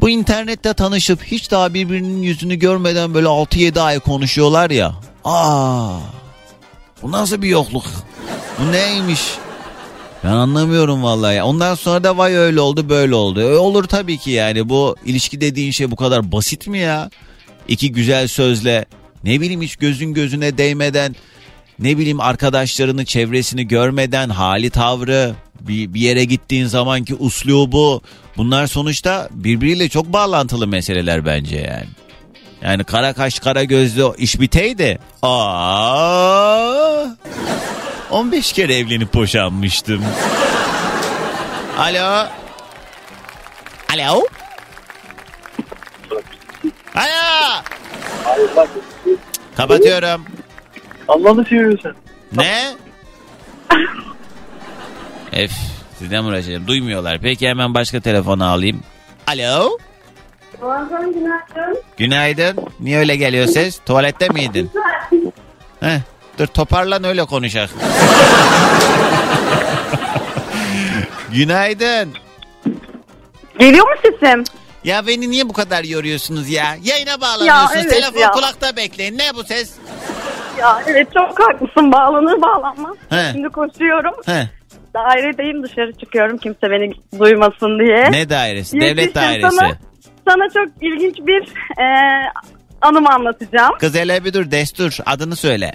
Bu 0.00 0.10
internette 0.10 0.74
tanışıp 0.74 1.22
hiç 1.24 1.50
daha 1.50 1.74
birbirinin 1.74 2.22
yüzünü 2.22 2.56
görmeden 2.56 3.14
böyle 3.14 3.26
6-7 3.26 3.80
ay 3.80 3.98
konuşuyorlar 3.98 4.70
ya. 4.70 4.94
Aa, 5.24 5.98
bu 7.02 7.12
nasıl 7.12 7.42
bir 7.42 7.48
yokluk? 7.48 7.84
Bu 8.58 8.72
neymiş? 8.72 9.20
Ben 10.24 10.28
anlamıyorum 10.28 11.02
vallahi. 11.02 11.42
Ondan 11.42 11.74
sonra 11.74 12.04
da 12.04 12.16
vay 12.18 12.34
öyle 12.36 12.60
oldu 12.60 12.88
böyle 12.88 13.14
oldu. 13.14 13.40
E, 13.40 13.56
olur 13.56 13.84
tabii 13.84 14.18
ki 14.18 14.30
yani 14.30 14.68
bu 14.68 14.96
ilişki 15.04 15.40
dediğin 15.40 15.70
şey 15.70 15.90
bu 15.90 15.96
kadar 15.96 16.32
basit 16.32 16.66
mi 16.66 16.78
ya? 16.78 17.10
İki 17.68 17.92
güzel 17.92 18.28
sözle 18.28 18.84
ne 19.24 19.40
bileyim 19.40 19.62
hiç 19.62 19.76
gözün 19.76 20.14
gözüne 20.14 20.58
değmeden 20.58 21.16
ne 21.78 21.98
bileyim 21.98 22.20
arkadaşlarını 22.20 23.04
çevresini 23.04 23.68
görmeden 23.68 24.28
hali 24.28 24.70
tavrı 24.70 25.34
bir, 25.60 25.94
bir 25.94 26.00
yere 26.00 26.24
gittiğin 26.24 26.66
zamanki 26.66 27.14
uslubu 27.14 28.02
bunlar 28.36 28.66
sonuçta 28.66 29.28
birbiriyle 29.30 29.88
çok 29.88 30.06
bağlantılı 30.12 30.66
meseleler 30.66 31.24
bence 31.24 31.56
yani. 31.56 31.86
Yani 32.62 32.84
kara 32.84 33.12
kaş 33.12 33.38
kara 33.38 33.64
gözlü 33.64 34.04
iş 34.18 34.40
biteydi. 34.40 34.98
Aa! 35.22 37.06
15 38.10 38.52
kere 38.52 38.74
evlenip 38.74 39.14
boşanmıştım. 39.14 40.04
Alo. 41.78 42.26
Alo. 43.94 44.22
Alo. 46.94 47.62
Kapatıyorum. 49.56 50.24
Allah'ını 51.08 51.44
seviyorsun. 51.44 51.92
Ne? 52.32 52.76
Ef 55.32 55.50
sizden 55.98 56.24
uğraşacağım? 56.24 56.66
Duymuyorlar. 56.66 57.18
Peki 57.18 57.48
hemen 57.48 57.74
başka 57.74 58.00
telefonu 58.00 58.44
alayım. 58.44 58.80
Alo. 59.26 59.78
Günaydın. 61.96 62.56
Niye 62.80 62.98
öyle 62.98 63.16
geliyor 63.16 63.46
ses? 63.46 63.80
Tuvalette 63.86 64.28
miydin? 64.28 64.70
Heh, 65.80 65.98
dur 66.38 66.46
toparlan 66.46 67.04
öyle 67.04 67.24
konuşak. 67.24 67.70
Günaydın. 71.32 72.14
Geliyor 73.58 73.86
mu 73.88 73.94
sesim? 74.02 74.44
Ya 74.84 75.06
beni 75.06 75.30
niye 75.30 75.48
bu 75.48 75.52
kadar 75.52 75.84
yoruyorsunuz 75.84 76.50
ya? 76.50 76.76
Yayına 76.82 77.20
bağlanıyorsunuz. 77.20 77.72
evet 77.76 77.90
Telefon 77.90 78.20
ya. 78.20 78.30
kulakta 78.30 78.76
bekleyin. 78.76 79.18
Ne 79.18 79.34
bu 79.34 79.44
ses? 79.44 79.74
Ya 80.60 80.82
evet 80.86 81.08
çok 81.14 81.40
haklısın 81.40 81.92
bağlanır 81.92 82.42
bağlanmaz. 82.42 82.96
He. 83.10 83.28
Şimdi 83.32 83.48
koşuyorum. 83.48 84.14
Heh, 84.26 84.46
Dairedeyim 84.94 85.62
dışarı 85.62 85.92
çıkıyorum 85.92 86.38
kimse 86.38 86.62
beni 86.70 86.92
duymasın 87.20 87.78
diye. 87.78 88.12
ne 88.12 88.30
dairesi? 88.30 88.80
Devlet 88.80 88.98
Yetiştim 88.98 89.22
dairesi. 89.22 89.56
Sana, 89.56 89.70
sana 90.28 90.48
çok 90.54 90.82
ilginç 90.82 91.16
bir 91.18 91.42
e, 91.82 91.86
anımı 92.80 93.08
anlatacağım. 93.08 93.72
Kız 93.78 93.94
hele 93.94 94.24
bir 94.24 94.32
dur 94.32 94.50
destur 94.50 94.96
adını 95.06 95.36
söyle. 95.36 95.72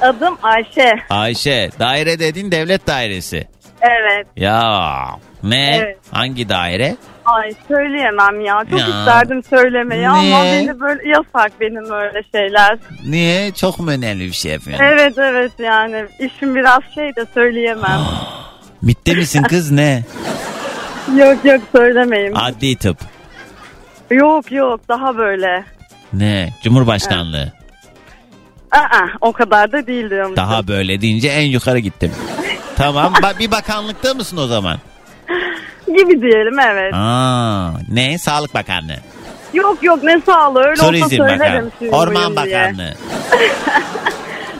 Adım 0.00 0.38
Ayşe. 0.42 0.94
Ayşe 1.10 1.70
daire 1.78 2.18
dediğin 2.18 2.50
devlet 2.52 2.86
dairesi. 2.86 3.48
Evet. 3.82 4.26
Ya 4.36 4.92
ne? 5.42 5.76
Evet. 5.76 5.98
Hangi 6.10 6.48
daire? 6.48 6.96
Ay 7.26 7.52
söyleyemem 7.68 8.40
ya. 8.40 8.64
Çok 8.70 8.80
Ya. 8.80 8.86
isterdim 8.86 9.42
söylemeyi 9.50 10.08
ama 10.08 10.20
Niye? 10.22 10.42
beni 10.68 10.80
böyle 10.80 11.08
yasak 11.08 11.60
benim 11.60 11.92
öyle 11.92 12.22
şeyler. 12.34 12.78
Niye? 13.06 13.52
Çok 13.52 13.78
mu 13.80 13.90
önemli 13.90 14.24
bir 14.26 14.32
şey 14.32 14.52
yapıyorsun? 14.52 14.84
Evet 14.84 15.18
evet 15.18 15.52
yani 15.58 16.04
işim 16.18 16.54
biraz 16.54 16.82
şey 16.94 17.16
de 17.16 17.26
söyleyemem. 17.34 18.00
Bitti 18.82 19.16
misin 19.16 19.42
kız 19.42 19.70
ne? 19.70 20.04
yok 21.16 21.44
yok 21.44 21.60
söylemeyeyim. 21.76 22.36
Adli 22.36 22.76
tıp. 22.76 22.98
Yok 24.10 24.52
yok 24.52 24.80
daha 24.88 25.16
böyle. 25.16 25.64
Ne? 26.12 26.48
Cumhurbaşkanlığı. 26.62 27.52
Aa, 28.70 29.06
o 29.20 29.32
kadar 29.32 29.72
da 29.72 29.86
değil 29.86 30.10
diyorum. 30.10 30.36
Daha 30.36 30.68
böyle 30.68 31.00
deyince 31.00 31.28
en 31.28 31.42
yukarı 31.46 31.78
gittim. 31.78 32.12
tamam. 32.76 33.12
Ba- 33.12 33.38
bir 33.38 33.50
bakanlıkta 33.50 34.14
mısın 34.14 34.36
o 34.36 34.46
zaman? 34.46 34.78
Gibi 35.86 36.22
diyelim 36.22 36.58
evet. 36.58 36.94
Aa, 36.94 37.70
ne? 37.92 38.18
Sağlık 38.18 38.54
Bakanlığı. 38.54 38.96
Yok 39.54 39.78
yok 39.82 40.02
ne 40.02 40.20
sağlığı 40.26 40.60
öyle 40.60 40.70
olsa 40.82 40.86
Turizm 40.86 41.08
söylerim. 41.08 41.70
Bakanlığı. 41.80 41.96
Orman 41.96 42.36
buyum 42.36 42.44
diye. 42.46 42.58
Bakanlığı. 42.60 42.94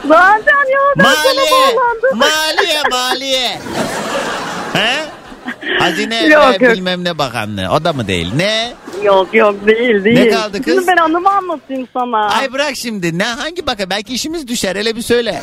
Zaten 0.09 0.67
ya 0.73 0.79
ben 0.99 1.05
sana 1.05 1.15
Maliye. 1.35 1.51
bağlandım. 1.53 2.19
Maliye, 2.19 2.83
maliye. 2.91 3.49
He? 4.73 5.05
Hazine 5.79 6.27
Yok, 6.27 6.61
ve 6.61 6.67
yok. 6.67 6.75
bilmem 6.77 7.05
ne 7.05 7.19
bakanlığı. 7.19 7.69
O 7.73 7.85
da 7.85 7.93
mı 7.93 8.07
değil? 8.09 8.33
Ne? 8.37 8.73
Yok 9.03 9.35
yok 9.35 9.67
değil 9.67 10.05
değil. 10.05 10.33
kaldı 10.33 10.63
kız? 10.63 10.75
Şimdi 10.75 10.87
ben 10.87 10.97
anımı 10.97 11.31
anlatayım 11.31 11.89
sana. 11.93 12.29
Ay 12.29 12.53
bırak 12.53 12.77
şimdi. 12.77 13.19
Ne 13.19 13.25
hangi 13.25 13.67
bakan? 13.67 13.91
Belki 13.91 14.15
işimiz 14.15 14.49
düşer. 14.49 14.77
Hele 14.77 14.97
bir 14.97 15.03
söyle. 15.03 15.43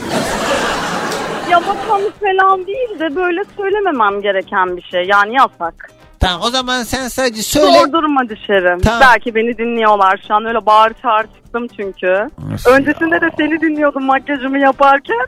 Ya 1.53 1.59
bakanlık 1.61 2.13
falan 2.21 2.67
değil 2.67 2.99
de 2.99 3.15
böyle 3.15 3.41
söylememem 3.57 4.21
gereken 4.21 4.77
bir 4.77 4.81
şey. 4.81 5.05
Yani 5.07 5.35
yasak. 5.35 5.91
Tamam 6.19 6.41
o 6.43 6.49
zaman 6.49 6.83
sen 6.83 7.07
sadece 7.07 7.41
söyle. 7.43 7.79
Sordurma 7.79 8.29
dışarı. 8.29 8.77
Tamam. 8.83 9.01
Belki 9.01 9.35
beni 9.35 9.57
dinliyorlar 9.57 10.23
şu 10.27 10.33
an 10.33 10.45
öyle 10.45 10.65
bağır 10.65 10.91
çağır 11.01 11.23
çıktım 11.23 11.67
çünkü. 11.75 12.29
Of 12.53 12.67
Öncesinde 12.67 13.21
de 13.21 13.29
seni 13.37 13.61
dinliyordum 13.61 14.03
makyajımı 14.05 14.59
yaparken. 14.59 15.27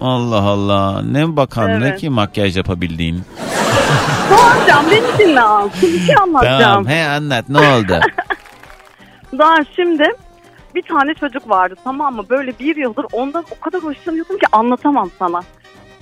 Allah 0.00 0.42
Allah. 0.42 1.02
Ne 1.02 1.36
bakanlığı 1.36 1.88
Evet. 1.88 2.00
ki 2.00 2.10
makyaj 2.10 2.56
yapabildiğin. 2.56 3.22
Doğancan 4.30 4.84
beni 4.90 5.18
dinle 5.18 5.40
al. 5.40 5.68
Bir 5.82 5.98
şey 6.00 6.14
anlatacağım. 6.22 6.60
Tamam 6.60 6.86
he 6.86 7.06
anlat 7.08 7.48
ne 7.48 7.58
oldu? 7.58 8.00
Daha 9.38 9.56
şimdi 9.76 10.04
bir 10.74 10.82
tane 10.82 11.14
çocuk 11.14 11.50
vardı 11.50 11.74
tamam 11.84 12.14
mı? 12.16 12.24
Böyle 12.30 12.58
bir 12.58 12.76
yıldır 12.76 13.06
ondan 13.12 13.44
o 13.56 13.60
kadar 13.64 13.82
hoşlanıyordum 13.82 14.38
ki 14.38 14.46
anlatamam 14.52 15.10
sana. 15.18 15.40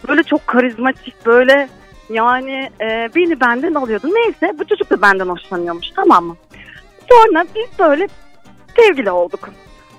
Böyle 0.09 0.23
çok 0.23 0.47
karizmatik 0.47 1.27
böyle 1.27 1.69
yani 2.11 2.71
e, 2.81 3.09
beni 3.15 3.41
benden 3.41 3.75
alıyordu. 3.75 4.07
Neyse 4.15 4.59
bu 4.59 4.65
çocuk 4.65 4.91
da 4.91 5.03
benden 5.03 5.29
hoşlanıyormuş 5.29 5.87
tamam 5.97 6.25
mı? 6.25 6.37
Sonra 7.11 7.45
biz 7.55 7.79
böyle 7.79 8.09
sevgili 8.77 9.11
olduk. 9.11 9.49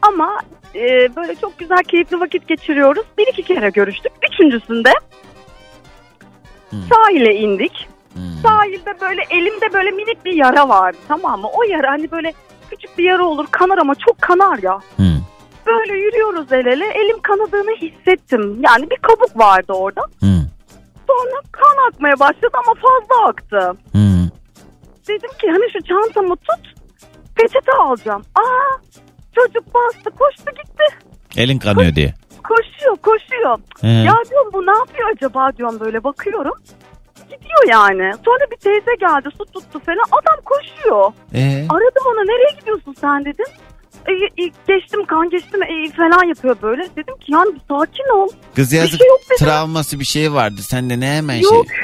Ama 0.02 0.40
e, 0.76 1.16
böyle 1.16 1.36
çok 1.36 1.58
güzel 1.58 1.84
keyifli 1.84 2.20
vakit 2.20 2.48
geçiriyoruz. 2.48 3.06
Bir 3.18 3.28
iki 3.28 3.44
kere 3.44 3.70
görüştük. 3.70 4.12
Üçüncüsünde 4.32 4.92
Hmm. 6.70 6.80
sahile 6.94 7.36
indik. 7.36 7.88
Hmm. 8.14 8.22
Sahilde 8.44 9.02
böyle 9.02 9.22
elimde 9.30 9.74
böyle 9.74 9.92
minik 9.92 10.26
bir 10.26 10.34
yara 10.34 10.70
vardı 10.70 10.98
tamam 11.08 11.42
mı? 11.42 11.48
O 11.54 11.64
yara 11.64 11.92
hani 11.92 12.12
böyle 12.12 12.34
küçük 12.70 12.98
bir 12.98 13.04
yara 13.04 13.26
olur 13.26 13.48
kanar 13.52 13.78
ama 13.78 13.96
çok 13.96 14.22
kanar 14.22 14.60
ya. 14.64 14.80
Hmm. 14.96 15.06
Böyle 15.68 15.94
yürüyoruz 15.94 16.52
el 16.52 16.66
ele 16.66 16.86
elim 16.86 17.22
kanadığını 17.22 17.72
hissettim. 17.72 18.60
Yani 18.62 18.90
bir 18.90 18.98
kabuk 18.98 19.40
vardı 19.40 19.74
orada. 19.74 20.02
Hmm. 20.20 20.46
Sonra 21.08 21.42
kan 21.52 21.88
akmaya 21.88 22.20
başladı 22.20 22.58
ama 22.66 22.74
fazla 22.74 23.28
aktı. 23.28 23.80
Hmm. 23.92 24.28
Dedim 25.08 25.30
ki 25.42 25.48
hani 25.48 25.72
şu 25.74 25.84
çantamı 25.84 26.36
tut 26.36 26.76
peçete 27.36 27.72
alacağım. 27.72 28.22
Aa 28.36 28.78
çocuk 29.36 29.74
bastı 29.74 30.10
koştu 30.10 30.52
gitti. 30.64 30.84
Elin 31.38 31.60
kanıyor 31.60 31.96
diye. 31.96 32.14
Koşuyor 32.44 32.96
koşuyor. 32.96 33.58
He. 33.82 33.88
Ya 33.88 34.14
diyorum 34.30 34.50
bu 34.54 34.66
ne 34.66 34.78
yapıyor 34.78 35.10
acaba 35.16 35.52
diyorum 35.58 35.80
böyle 35.80 36.04
bakıyorum. 36.04 36.54
Gidiyor 37.24 37.68
yani. 37.70 38.12
Sonra 38.26 38.52
bir 38.52 38.58
teyze 38.58 38.96
geldi 39.00 39.30
su 39.38 39.46
tuttu 39.46 39.80
falan. 39.80 40.06
Adam 40.12 40.44
koşuyor. 40.46 41.12
Ee? 41.34 41.66
Aradı 41.70 42.00
bana 42.06 42.24
nereye 42.24 42.60
gidiyorsun 42.60 42.96
sen 43.02 43.26
dedim. 43.26 43.46
E, 44.08 44.44
e, 44.44 44.52
geçtim 44.68 45.06
kan 45.06 45.30
geçtim 45.30 45.64
e, 45.64 45.92
falan 45.92 46.28
yapıyor 46.28 46.58
böyle. 46.62 46.84
Dedim 46.96 47.18
ki 47.18 47.32
yani 47.32 47.56
bir 47.56 47.62
sakin 47.70 48.16
ol. 48.16 48.28
Kız 48.56 48.72
Bir 48.72 48.78
yazık 48.78 49.00
şey 49.00 49.08
yok 49.08 49.20
dedim. 49.26 49.46
travması 49.46 50.00
bir 50.00 50.06
şey 50.06 50.34
vardı. 50.34 50.62
Sen 50.62 50.90
de 50.90 51.00
ne 51.00 51.08
hemen 51.18 51.36
Yok. 51.36 51.66
şey. 51.68 51.76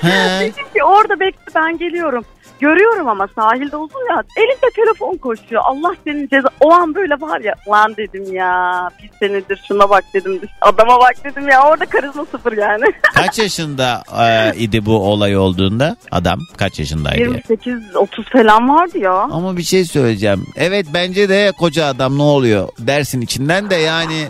He. 0.10 0.40
Dedim 0.40 0.64
ki 0.74 0.84
orada 0.84 1.20
bekle 1.20 1.38
ben 1.54 1.78
geliyorum. 1.78 2.24
Görüyorum 2.64 3.08
ama 3.08 3.28
sahilde 3.34 3.76
uzun 3.76 4.08
ya. 4.10 4.22
Elinde 4.36 4.70
telefon 4.76 5.16
koşuyor. 5.16 5.62
Allah 5.64 5.94
senin 6.04 6.28
ceza. 6.28 6.48
O 6.60 6.72
an 6.72 6.94
böyle 6.94 7.14
var 7.20 7.40
ya. 7.40 7.54
Lan 7.68 7.96
dedim 7.96 8.34
ya. 8.34 8.90
Bir 9.02 9.10
senedir 9.18 9.60
şuna 9.68 9.90
bak 9.90 10.04
dedim. 10.14 10.40
Adama 10.60 11.00
bak 11.00 11.24
dedim 11.24 11.48
ya. 11.48 11.62
Orada 11.68 11.86
karizma 11.86 12.24
sıfır 12.24 12.56
yani. 12.56 12.84
Kaç 13.14 13.38
yaşında 13.38 14.02
e, 14.22 14.56
idi 14.56 14.86
bu 14.86 14.98
olay 14.98 15.36
olduğunda? 15.36 15.96
Adam 16.10 16.38
kaç 16.56 16.78
yaşındaydı? 16.78 17.38
28-30 17.48 18.32
falan 18.32 18.68
vardı 18.68 18.98
ya. 18.98 19.12
Ama 19.12 19.56
bir 19.56 19.62
şey 19.62 19.84
söyleyeceğim. 19.84 20.46
Evet 20.56 20.86
bence 20.94 21.28
de 21.28 21.52
koca 21.58 21.86
adam 21.86 22.18
ne 22.18 22.22
oluyor 22.22 22.68
dersin 22.78 23.20
içinden 23.20 23.70
de 23.70 23.74
yani 23.74 24.26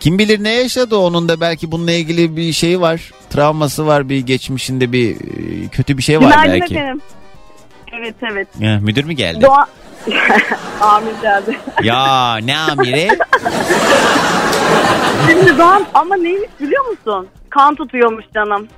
kim 0.00 0.18
bilir 0.18 0.44
ne 0.44 0.52
yaşadı 0.52 0.96
onun 0.96 1.28
da 1.28 1.40
belki 1.40 1.72
bununla 1.72 1.92
ilgili 1.92 2.36
bir 2.36 2.52
şey 2.52 2.80
var. 2.80 3.10
Travması 3.30 3.86
var 3.86 4.08
bir 4.08 4.18
geçmişinde 4.18 4.92
bir 4.92 5.16
e, 5.16 5.68
kötü 5.68 5.98
bir 5.98 6.02
şey 6.02 6.16
var 6.20 6.22
Günaydın 6.22 6.60
belki. 6.60 6.74
efendim. 6.74 7.00
Evet 7.92 8.14
evet. 8.32 8.48
Ya, 8.58 8.78
müdür 8.80 9.04
mü 9.04 9.12
geldi? 9.12 9.40
Doğa... 9.42 9.66
Amir 10.80 11.12
geldi. 11.22 11.58
ya 11.82 12.36
ne 12.36 12.58
amiri? 12.58 13.08
Şimdi 15.28 15.58
Doğan 15.58 15.86
ama 15.94 16.16
neymiş 16.16 16.50
biliyor 16.60 16.84
musun? 16.84 17.28
Kan 17.50 17.74
tutuyormuş 17.74 18.24
canım. 18.34 18.68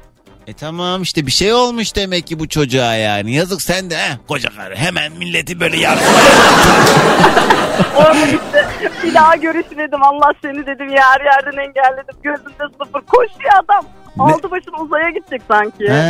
E 0.47 0.53
tamam 0.53 1.03
işte 1.03 1.27
bir 1.27 1.31
şey 1.31 1.53
olmuş 1.53 1.97
demek 1.97 2.27
ki 2.27 2.39
bu 2.39 2.49
çocuğa 2.49 2.95
yani. 2.95 3.35
Yazık 3.35 3.63
sen 3.63 3.91
de 3.91 3.97
he, 3.97 4.19
koca 4.29 4.49
karı 4.57 4.77
hemen 4.77 5.13
milleti 5.13 5.61
böyle 5.61 5.77
yardım. 5.77 6.05
Orada 7.97 8.27
gitti. 8.27 8.67
Bir 9.05 9.15
daha 9.15 9.37
görüşmedim. 9.37 10.03
Allah 10.03 10.33
seni 10.43 10.67
dedim 10.67 10.89
ya 10.89 11.03
her 11.15 11.21
yerden 11.25 11.59
engelledim. 11.63 12.15
Gözümde 12.23 12.65
sıfır. 12.85 13.01
Koşuyor 13.01 13.53
adam. 13.65 13.85
Aldı 14.19 14.51
başını 14.51 14.77
uzaya 14.81 15.11
gidecek 15.11 15.43
sanki. 15.49 15.89
Ha. 15.89 16.05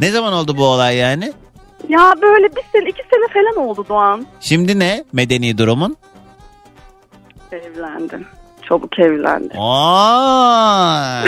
Ne 0.00 0.10
zaman 0.10 0.32
oldu 0.32 0.56
bu 0.56 0.64
olay 0.64 0.96
yani? 0.96 1.32
Ya 1.88 2.14
böyle 2.22 2.56
bir 2.56 2.62
sene 2.72 2.88
iki 2.88 3.02
sene 3.02 3.32
falan 3.32 3.68
oldu 3.68 3.84
Doğan. 3.88 4.26
Şimdi 4.40 4.78
ne 4.78 5.04
medeni 5.12 5.58
durumun? 5.58 5.96
Evlendim. 7.52 8.26
Çabuk 8.68 8.98
evlendim. 8.98 9.60
Aa, 9.60 11.24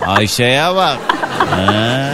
Ayşe'ye 0.06 0.74
bak. 0.76 0.98
Ha. 1.50 2.10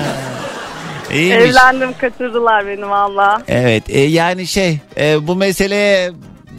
İyiymiş. 1.13 1.51
Evlendim 1.51 1.93
kaçırdılar 2.01 2.67
beni 2.67 2.91
valla. 2.91 3.43
Evet 3.49 3.91
e, 3.91 4.01
yani 4.01 4.47
şey 4.47 4.79
e, 4.97 5.27
bu 5.27 5.37
meseleye 5.37 6.11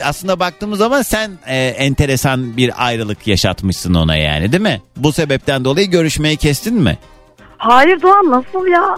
aslında 0.04 0.40
baktığımız 0.40 0.80
zaman 0.80 1.02
sen 1.02 1.32
e, 1.48 1.58
enteresan 1.58 2.58
bir 2.58 2.86
ayrılık 2.86 3.28
yaşatmışsın 3.28 3.94
ona 3.94 4.16
yani 4.16 4.52
değil 4.52 4.64
mi? 4.64 4.82
Bu 4.98 5.12
sebepten 5.12 5.66
dolayı 5.66 5.90
görüşmeyi 5.90 6.38
kestin 6.38 6.76
mi? 6.76 6.98
Hayır 7.58 8.02
Doğan 8.02 8.32
nasıl 8.32 8.68
ya? 8.68 8.98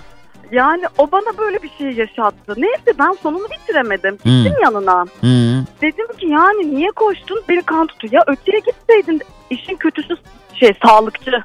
Yani 0.53 0.83
o 0.97 1.11
bana 1.11 1.37
böyle 1.37 1.63
bir 1.63 1.69
şey 1.77 1.91
yaşattı. 1.91 2.53
Neyse 2.57 2.99
ben 2.99 3.11
sonunu 3.11 3.47
bitiremedim. 3.51 4.17
Hmm. 4.23 4.31
Gittim 4.31 4.55
yanına. 4.63 5.01
Hı. 5.01 5.63
Dedim 5.81 6.07
ki 6.17 6.27
yani 6.27 6.75
niye 6.75 6.91
koştun? 6.91 7.41
Beni 7.49 7.61
kan 7.61 7.87
tutuyor. 7.87 8.13
Ya 8.13 8.23
öteye 8.27 8.59
gitseydin. 8.59 9.21
İşin 9.49 9.75
kötüsü 9.75 10.15
şey 10.53 10.73
sağlıkçı. 10.85 11.43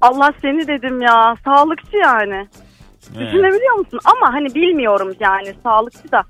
Allah 0.00 0.32
seni 0.42 0.68
dedim 0.68 1.00
ya. 1.02 1.36
Sağlıkçı 1.44 1.96
yani. 1.96 2.48
Düşünebiliyor 3.14 3.74
musun? 3.74 4.00
Ama 4.04 4.34
hani 4.34 4.54
bilmiyorum 4.54 5.14
yani 5.20 5.54
sağlıkçı 5.62 6.12
da 6.12 6.22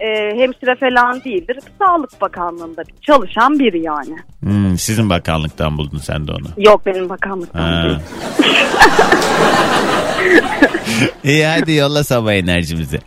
e, 0.00 0.36
hemşire 0.36 0.76
falan 0.80 1.24
değildir. 1.24 1.58
Sağlık 1.78 2.20
Bakanlığı'nda 2.20 2.82
bir 2.86 2.94
çalışan 3.06 3.58
biri 3.58 3.82
yani. 3.82 4.16
Hmm, 4.40 4.78
sizin 4.78 5.10
bakanlıktan 5.10 5.78
buldun 5.78 5.98
sen 5.98 6.26
de 6.28 6.32
onu. 6.32 6.46
Yok 6.56 6.86
benim 6.86 7.08
bakanlıktan 7.08 7.60
Ha. 7.60 7.82
değil. 7.84 7.98
İyi 11.24 11.46
hadi 11.46 11.72
yolla 11.72 12.04
sabah 12.04 12.32
enerjimizi. 12.32 12.98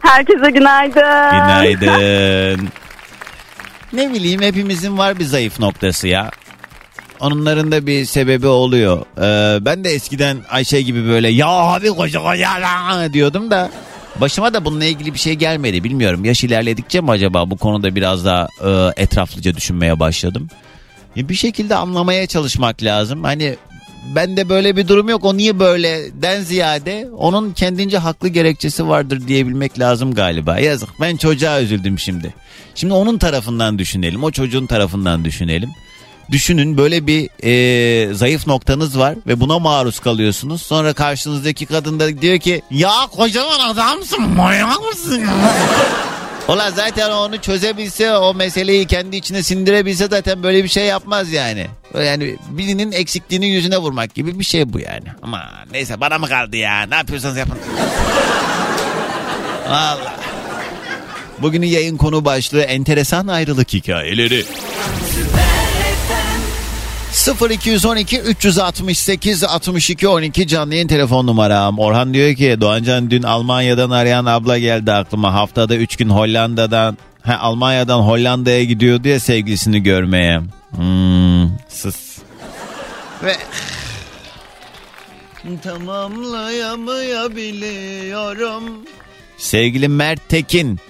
Herkese 0.00 0.50
günaydın. 0.50 1.30
Günaydın. 1.30 2.68
ne 3.92 4.12
bileyim 4.12 4.42
hepimizin 4.42 4.98
var 4.98 5.18
bir 5.18 5.24
zayıf 5.24 5.60
noktası 5.60 6.08
ya. 6.08 6.30
Onların 7.20 7.72
da 7.72 7.86
bir 7.86 8.04
sebebi 8.04 8.46
oluyor. 8.46 8.98
Ee, 9.18 9.64
ben 9.64 9.84
de 9.84 9.90
eskiden 9.90 10.36
Ayşe 10.50 10.80
gibi 10.82 11.08
böyle 11.08 11.28
ya 11.28 11.46
abi 11.48 11.88
koca 11.88 12.22
koca 12.22 12.50
la" 12.50 13.12
diyordum 13.12 13.50
da 13.50 13.70
başıma 14.20 14.54
da 14.54 14.64
bununla 14.64 14.84
ilgili 14.84 15.14
bir 15.14 15.18
şey 15.18 15.34
gelmedi. 15.34 15.84
Bilmiyorum 15.84 16.24
yaş 16.24 16.44
ilerledikçe 16.44 17.00
mi 17.00 17.10
acaba 17.10 17.50
bu 17.50 17.56
konuda 17.56 17.94
biraz 17.94 18.24
daha 18.24 18.48
e, 18.64 19.02
etraflıca 19.02 19.54
düşünmeye 19.56 20.00
başladım. 20.00 20.48
Ya 21.16 21.28
bir 21.28 21.34
şekilde 21.34 21.74
anlamaya 21.74 22.26
çalışmak 22.26 22.82
lazım. 22.82 23.24
Hani 23.24 23.56
bende 24.14 24.48
böyle 24.48 24.76
bir 24.76 24.88
durum 24.88 25.08
yok. 25.08 25.24
O 25.24 25.36
niye 25.36 25.58
böyle 25.58 26.22
den 26.22 26.40
ziyade 26.40 27.08
onun 27.18 27.52
kendince 27.52 27.98
haklı 27.98 28.28
gerekçesi 28.28 28.88
vardır 28.88 29.28
diyebilmek 29.28 29.78
lazım 29.78 30.14
galiba. 30.14 30.58
Yazık 30.58 30.88
ben 31.00 31.16
çocuğa 31.16 31.60
üzüldüm 31.60 31.98
şimdi. 31.98 32.34
Şimdi 32.74 32.94
onun 32.94 33.18
tarafından 33.18 33.78
düşünelim. 33.78 34.24
O 34.24 34.30
çocuğun 34.30 34.66
tarafından 34.66 35.24
düşünelim. 35.24 35.70
Düşünün 36.30 36.78
böyle 36.78 37.06
bir 37.06 37.30
e, 37.42 38.14
zayıf 38.14 38.46
noktanız 38.46 38.98
var 38.98 39.14
ve 39.26 39.40
buna 39.40 39.58
maruz 39.58 39.98
kalıyorsunuz. 39.98 40.62
Sonra 40.62 40.92
karşınızdaki 40.92 41.66
kadın 41.66 42.00
da 42.00 42.22
diyor 42.22 42.38
ki 42.38 42.62
ya 42.70 42.92
kocaman 43.16 43.60
adamsın 43.60 44.22
manyak 44.22 44.80
mısın? 44.86 45.22
Ola 46.48 46.70
zaten 46.76 47.10
onu 47.10 47.40
çözebilse 47.40 48.16
o 48.16 48.34
meseleyi 48.34 48.86
kendi 48.86 49.16
içine 49.16 49.42
sindirebilse 49.42 50.06
zaten 50.10 50.42
böyle 50.42 50.64
bir 50.64 50.68
şey 50.68 50.84
yapmaz 50.84 51.32
yani. 51.32 51.66
Yani 52.04 52.36
birinin 52.48 52.92
eksikliğini 52.92 53.46
yüzüne 53.46 53.78
vurmak 53.78 54.14
gibi 54.14 54.38
bir 54.38 54.44
şey 54.44 54.72
bu 54.72 54.80
yani. 54.80 55.06
Ama 55.22 55.42
neyse 55.72 56.00
bana 56.00 56.18
mı 56.18 56.28
kaldı 56.28 56.56
ya 56.56 56.86
ne 56.86 56.94
yapıyorsanız 56.94 57.36
yapın. 57.36 57.58
Allah. 59.68 60.16
Bugünün 61.38 61.66
yayın 61.66 61.96
konu 61.96 62.24
başlığı 62.24 62.62
enteresan 62.62 63.26
ayrılık 63.26 63.72
hikayeleri. 63.72 64.44
0212 67.26 68.20
368 68.20 69.44
62 69.44 70.08
12 70.08 70.46
canlı 70.46 70.74
yayın 70.74 70.88
telefon 70.88 71.26
numaram. 71.26 71.78
Orhan 71.78 72.14
diyor 72.14 72.34
ki 72.34 72.56
Doğancan 72.60 73.10
dün 73.10 73.22
Almanya'dan 73.22 73.90
arayan 73.90 74.26
abla 74.26 74.58
geldi 74.58 74.92
aklıma. 74.92 75.34
Haftada 75.34 75.76
3 75.76 75.96
gün 75.96 76.08
Hollanda'dan 76.08 76.98
he, 77.22 77.36
Almanya'dan 77.36 77.98
Hollanda'ya 77.98 78.64
gidiyordu 78.64 79.08
ya 79.08 79.20
sevgilisini 79.20 79.82
görmeye. 79.82 80.40
Hmm, 80.70 81.58
sus. 81.68 81.96
Ve 83.24 83.36
tamamlayamayabiliyorum. 85.62 88.62
Sevgili 89.38 89.88
Mert 89.88 90.28
Tekin. 90.28 90.80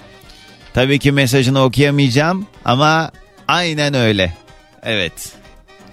Tabii 0.75 0.99
ki 0.99 1.13
mesajını 1.13 1.63
okuyamayacağım 1.63 2.47
ama 2.65 3.11
aynen 3.49 3.95
öyle. 3.95 4.37
Evet. 4.83 5.37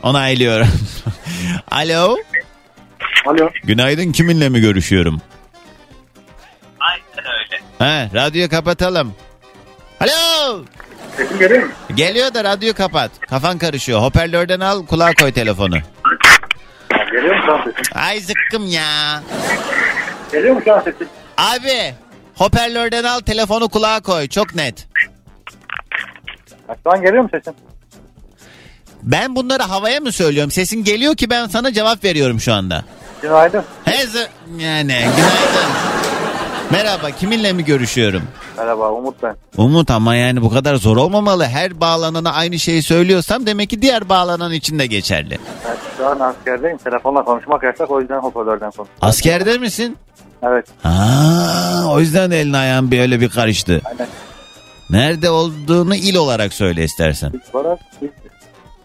Onaylıyorum. 0.04 0.68
Alo. 1.72 2.18
Alo. 3.26 3.50
Günaydın 3.64 4.12
kiminle 4.12 4.50
mi 4.50 4.62
görüşüyorum? 4.62 5.22
Aynen 6.80 7.32
öyle. 7.34 7.62
He, 7.80 8.10
radyoyu 8.14 8.50
kapatalım. 8.50 9.14
Alo. 10.02 10.64
Sesim 11.18 11.40
geliyor 11.40 11.64
mu? 11.64 11.72
Geliyor 11.96 12.34
da 12.34 12.44
radyoyu 12.44 12.74
kapat. 12.74 13.12
Kafan 13.30 13.58
karışıyor. 13.58 14.02
Hoparlörden 14.02 14.60
al 14.60 14.86
kulağa 14.86 15.14
koy 15.14 15.32
telefonu. 15.32 15.76
Geliyor 17.12 17.36
mu 17.36 17.42
şu 17.46 17.54
an 17.54 17.58
sesim? 17.64 17.84
Ay 17.96 18.20
zıkkım 18.20 18.68
ya. 18.68 19.22
Geliyor 20.32 20.56
mu 20.56 20.62
şu 20.66 20.74
an 20.74 20.80
sesim? 20.80 21.08
Abi 21.38 21.94
hoparlörden 22.36 23.04
al 23.04 23.20
telefonu 23.20 23.70
kulağa 23.70 24.00
koy. 24.00 24.28
Çok 24.28 24.56
net. 24.56 24.88
Şu 26.84 26.92
an 26.92 27.02
geliyor 27.02 27.24
mu 27.24 27.30
sesim? 27.32 27.54
Ben 29.04 29.36
bunları 29.36 29.64
havaya 29.64 30.00
mı 30.00 30.12
söylüyorum? 30.12 30.52
Sesin 30.52 30.84
geliyor 30.84 31.16
ki 31.16 31.30
ben 31.30 31.48
sana 31.48 31.74
cevap 31.74 32.04
veriyorum 32.04 32.40
şu 32.40 32.54
anda. 32.54 32.84
Günaydın. 33.22 33.64
He 33.86 33.92
zı- 34.04 34.28
yani 34.60 34.88
günaydın. 35.16 35.72
Merhaba 36.72 37.12
kiminle 37.12 37.54
mi 37.54 37.66
görüşüyorum? 37.66 38.24
Merhaba 38.58 38.92
Umut 38.92 39.16
ben. 39.24 39.36
Umut 39.58 39.92
ama 39.92 40.16
yani 40.16 40.42
bu 40.42 40.50
kadar 40.50 40.76
zor 40.76 40.98
olmamalı. 40.98 41.46
Her 41.46 41.82
bağlanana 41.82 42.34
aynı 42.34 42.60
şeyi 42.60 42.84
söylüyorsam 42.84 43.46
demek 43.46 43.70
ki 43.70 43.82
diğer 43.82 44.10
bağlanan 44.10 44.52
için 44.54 44.80
de 44.80 44.86
geçerli. 44.88 45.40
Ben 45.68 45.76
şu 45.98 46.08
an 46.08 46.20
askerdeyim. 46.20 46.78
Telefonla 46.78 47.24
konuşmak 47.24 47.64
yasak 47.64 47.92
o 47.92 48.02
yüzden 48.02 48.20
hoparlörden 48.20 48.72
konuşuyorum. 48.72 48.94
Askerde 49.02 49.58
misin? 49.58 49.98
Evet. 50.44 50.66
Ha, 50.84 51.84
o 51.90 52.00
yüzden 52.00 52.32
elin 52.32 52.54
ayağın 52.54 52.92
bir 52.92 53.00
öyle 53.00 53.22
bir 53.22 53.30
karıştı. 53.30 53.82
Aynen. 53.86 54.08
Nerede 54.90 55.30
olduğunu 55.30 55.96
il 55.96 56.16
olarak 56.16 56.54
söyle 56.54 56.84
istersen. 56.84 57.32
İlk 57.48 57.56
olarak 57.56 57.80
İzmir. 57.98 58.12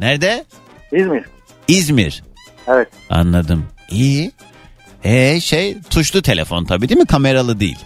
Nerede? 0.00 0.44
İzmir. 0.92 1.24
İzmir. 1.68 2.22
Evet. 2.68 2.88
Anladım. 3.10 3.66
İyi. 3.90 4.32
E 5.04 5.40
şey 5.40 5.76
tuşlu 5.90 6.22
telefon 6.22 6.64
tabii 6.64 6.88
değil 6.88 7.00
mi? 7.00 7.06
Kameralı 7.06 7.60
değil. 7.60 7.78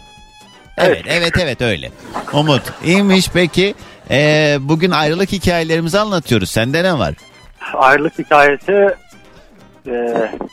Evet, 0.78 1.04
evet, 1.08 1.32
evet 1.40 1.62
öyle. 1.62 1.90
Umut, 2.32 2.62
iyiymiş 2.84 3.28
peki. 3.34 3.74
E, 4.10 4.56
bugün 4.60 4.90
ayrılık 4.90 5.32
hikayelerimizi 5.32 5.98
anlatıyoruz. 5.98 6.50
Sende 6.50 6.84
ne 6.84 6.98
var? 6.98 7.14
Ayrılık 7.74 8.18
hikayesi 8.18 8.94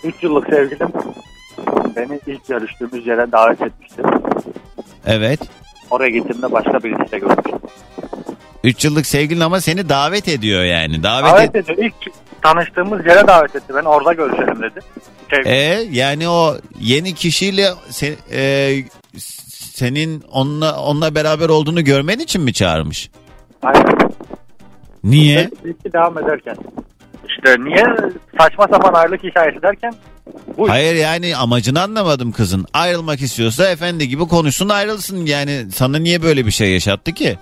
3 0.04 0.24
yıllık 0.24 0.50
sevgilim 0.50 0.90
beni 1.96 2.20
ilk 2.28 2.48
görüştüğümüz 2.48 3.08
yere 3.08 3.32
davet 3.32 3.62
etmişti. 3.62 4.02
Evet. 5.06 5.40
Oraya 5.90 6.10
gittiğimde 6.10 6.52
başka 6.52 6.84
birisiyle 6.84 7.20
görmüştüm. 7.20 7.60
3 8.64 8.86
yıllık 8.86 9.06
sevgilin 9.06 9.40
ama 9.40 9.62
seni 9.62 9.90
davet 9.90 10.28
ediyor 10.28 10.64
yani. 10.64 11.04
Davet, 11.04 11.32
Davet 11.32 11.56
et- 11.56 11.70
ediyor. 11.70 11.78
İlk 11.78 12.14
tanıştığımız 12.42 13.06
yere 13.06 13.28
davet 13.28 13.56
etti. 13.56 13.74
Ben 13.76 13.84
orada 13.84 14.14
görüşelim 14.14 14.62
dedi. 14.62 14.80
Şey, 15.30 15.54
E, 15.54 15.88
yani 15.92 16.30
o 16.30 16.58
yeni 16.80 17.14
kişiyle 17.16 17.68
se- 17.90 18.16
e, 18.32 18.42
senin 19.74 20.22
onunla 20.32 20.82
onunla 20.82 21.16
beraber 21.16 21.50
olduğunu 21.50 21.84
görmen 21.84 22.20
için 22.20 22.42
mi 22.42 22.54
çağırmış? 22.54 23.10
Aynen. 23.64 23.98
Niye? 25.04 25.50
İlki 25.66 25.94
devam 25.94 26.18
ederken. 26.18 26.56
İşte 27.28 27.56
niye 27.64 27.84
saçma 28.40 28.68
sapan 28.72 28.94
ayrılık 28.94 29.24
hikayesi 29.24 29.62
derken 29.62 29.94
bu 30.58 30.70
Hayır 30.70 30.96
yani 30.96 31.36
amacını 31.36 31.82
anlamadım 31.82 32.32
kızın. 32.32 32.66
Ayrılmak 32.74 33.22
istiyorsa 33.22 33.70
efendi 33.70 34.08
gibi 34.08 34.28
konuşsun 34.28 34.70
ayrılsın. 34.70 35.26
Yani 35.26 35.66
sana 35.74 35.98
niye 35.98 36.22
böyle 36.22 36.46
bir 36.46 36.52
şey 36.52 36.72
yaşattı 36.74 37.12
ki? 37.14 37.38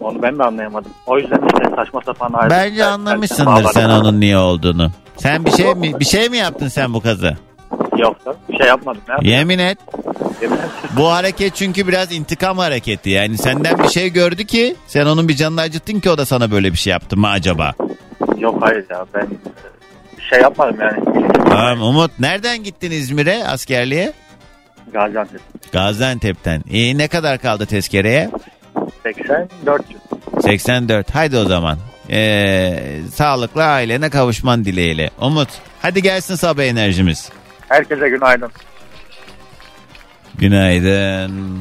Onu 0.00 0.22
ben 0.22 0.38
de 0.38 0.42
anlayamadım. 0.42 0.92
O 1.06 1.18
yüzden 1.18 1.40
işte 1.46 1.76
saçma 1.76 2.00
sapan 2.06 2.32
ayrılık 2.32 2.50
Bence 2.50 2.84
anlamışsındır 2.84 3.64
sen 3.64 3.88
onun 3.88 4.20
niye 4.20 4.38
olduğunu. 4.38 4.90
Sen 5.16 5.44
bir 5.44 5.50
şey 5.50 5.74
mi 5.74 6.00
bir 6.00 6.04
şey 6.04 6.28
mi 6.28 6.36
yaptın 6.36 6.68
sen 6.68 6.94
bu 6.94 7.00
kızı? 7.00 7.36
Yok 7.98 8.26
da 8.26 8.34
bir 8.48 8.58
şey 8.58 8.66
yapmadım 8.66 9.02
ya. 9.08 9.18
Yemin 9.22 9.58
et. 9.58 9.78
Yemin. 10.42 10.58
Bu 10.96 11.10
hareket 11.10 11.54
çünkü 11.54 11.88
biraz 11.88 12.12
intikam 12.12 12.58
hareketi. 12.58 13.10
Yani 13.10 13.38
senden 13.38 13.78
bir 13.78 13.88
şey 13.88 14.10
gördü 14.12 14.44
ki 14.44 14.76
sen 14.86 15.06
onun 15.06 15.28
bir 15.28 15.36
canını 15.36 15.60
acıttın 15.60 16.00
ki 16.00 16.10
o 16.10 16.18
da 16.18 16.26
sana 16.26 16.50
böyle 16.50 16.72
bir 16.72 16.78
şey 16.78 16.90
yaptı 16.90 17.16
mı 17.16 17.28
acaba? 17.28 17.72
Yok 18.38 18.58
hayır 18.60 18.84
ya 18.90 19.06
ben 19.14 19.28
bir 20.18 20.22
şey 20.22 20.40
yapmadım 20.40 20.76
yani. 20.80 21.26
Tamam 21.48 21.82
Umut 21.82 22.10
nereden 22.20 22.62
gittin 22.64 22.90
İzmir'e 22.90 23.44
askerliğe? 23.48 24.12
Gaziantep. 24.92 25.40
Gaziantep'ten. 25.72 26.62
İyi 26.70 26.98
ne 26.98 27.08
kadar 27.08 27.38
kaldı 27.38 27.66
tezkereye? 27.66 28.30
84 29.14 29.82
yıl. 29.90 29.98
84. 30.42 31.14
Haydi 31.14 31.36
o 31.38 31.44
zaman. 31.44 31.78
Ee, 32.10 32.98
sağlıklı 33.14 33.64
ailene 33.64 34.10
kavuşman 34.10 34.64
dileğiyle. 34.64 35.10
Umut 35.20 35.48
hadi 35.82 36.02
gelsin 36.02 36.34
sabah 36.34 36.62
enerjimiz. 36.62 37.28
Herkese 37.68 38.08
günaydın. 38.08 38.50
Günaydın. 40.34 41.60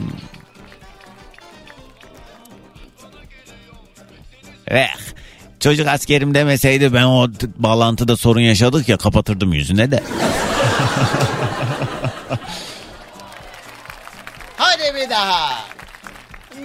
Eh, 4.67 4.87
çocuk 5.59 5.87
askerim 5.87 6.33
demeseydi 6.33 6.93
ben 6.93 7.03
o 7.03 7.31
t- 7.31 7.47
bağlantıda 7.55 8.17
sorun 8.17 8.39
yaşadık 8.41 8.89
ya 8.89 8.97
kapatırdım 8.97 9.53
yüzüne 9.53 9.91
de. 9.91 10.03
Hadi 14.57 14.95
bir 14.95 15.09
daha. 15.09 15.49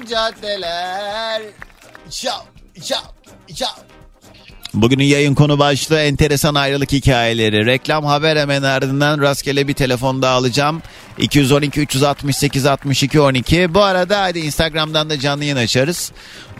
Caddeler. 0.06 1.42
Çap, 2.10 2.46
çap, 2.82 3.14
çap. 3.54 3.90
Bugünün 4.74 5.04
yayın 5.04 5.34
konu 5.34 5.58
başlığı 5.58 6.00
enteresan 6.00 6.54
ayrılık 6.54 6.92
hikayeleri. 6.92 7.66
Reklam 7.66 8.04
haber 8.04 8.36
hemen 8.36 8.62
ardından 8.62 9.20
rastgele 9.20 9.68
bir 9.68 9.74
telefon 9.74 10.22
daha 10.22 10.34
alacağım. 10.34 10.82
212 11.18 11.80
368 11.80 12.66
62 12.66 13.20
12. 13.20 13.74
Bu 13.74 13.82
arada 13.82 14.22
hadi 14.22 14.38
Instagram'dan 14.38 15.10
da 15.10 15.18
canlı 15.18 15.44
yayın 15.44 15.56
açarız. 15.56 16.12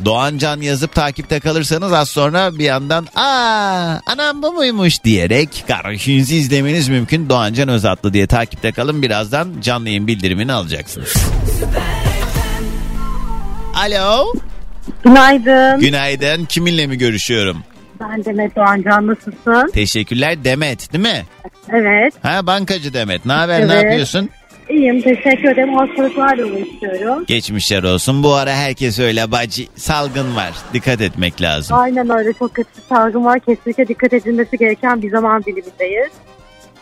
Doğan 0.05 0.39
Can 0.39 0.61
yazıp 0.61 0.95
takipte 0.95 1.41
kalırsanız 1.41 1.93
az 1.93 2.09
sonra 2.09 2.59
bir 2.59 2.65
yandan 2.65 3.07
aa 3.17 3.99
anam 4.07 4.43
bu 4.43 4.53
muymuş 4.53 5.05
diyerek 5.05 5.65
karşınızı 5.69 6.35
izlemeniz 6.35 6.89
mümkün. 6.89 7.29
Doğan 7.29 7.55
Can 7.55 7.69
Özatlı 7.69 8.13
diye 8.13 8.27
takipte 8.27 8.73
kalın. 8.73 9.03
Birazdan 9.03 9.61
canlı 9.61 9.89
yayın 9.89 10.07
bildirimini 10.07 10.53
alacaksınız. 10.53 11.15
Alo. 13.75 14.33
Günaydın. 15.05 15.81
Günaydın. 15.81 16.45
Kiminle 16.45 16.87
mi 16.87 16.99
görüşüyorum? 16.99 17.57
Ben 18.01 18.25
Demet 18.25 18.57
Doğancan 18.57 19.07
nasılsın? 19.07 19.71
Teşekkürler 19.75 20.45
Demet 20.45 20.93
değil 20.93 21.05
mi? 21.05 21.25
Evet. 21.73 22.15
Ha 22.23 22.47
bankacı 22.47 22.95
Demet. 22.95 23.27
Ne 23.27 23.33
haber 23.33 23.69
ne 23.69 23.73
Evet. 23.73 23.85
yapıyorsun? 23.85 24.31
İyiyim 24.71 25.03
teşekkür 25.03 25.49
ederim. 25.51 25.75
Hastalıklarla 25.75 26.45
uğraşıyorum. 26.47 27.25
Geçmişler 27.27 27.83
olsun. 27.83 28.23
Bu 28.23 28.35
ara 28.35 28.53
herkes 28.55 28.99
öyle 28.99 29.31
bacı 29.33 29.67
salgın 29.77 30.37
var. 30.37 30.51
Dikkat 30.75 31.01
etmek 31.01 31.43
lazım. 31.43 31.77
Aynen 31.79 32.11
öyle 32.11 32.33
çok 32.33 32.55
kötü 32.55 32.69
bir 32.77 32.83
salgın 32.97 33.25
var. 33.25 33.41
Kesinlikle 33.41 33.89
dikkat 33.89 34.13
edilmesi 34.13 34.59
gereken 34.59 35.03
bir 35.03 35.11
zaman 35.11 35.43
dilimindeyiz. 35.45 36.11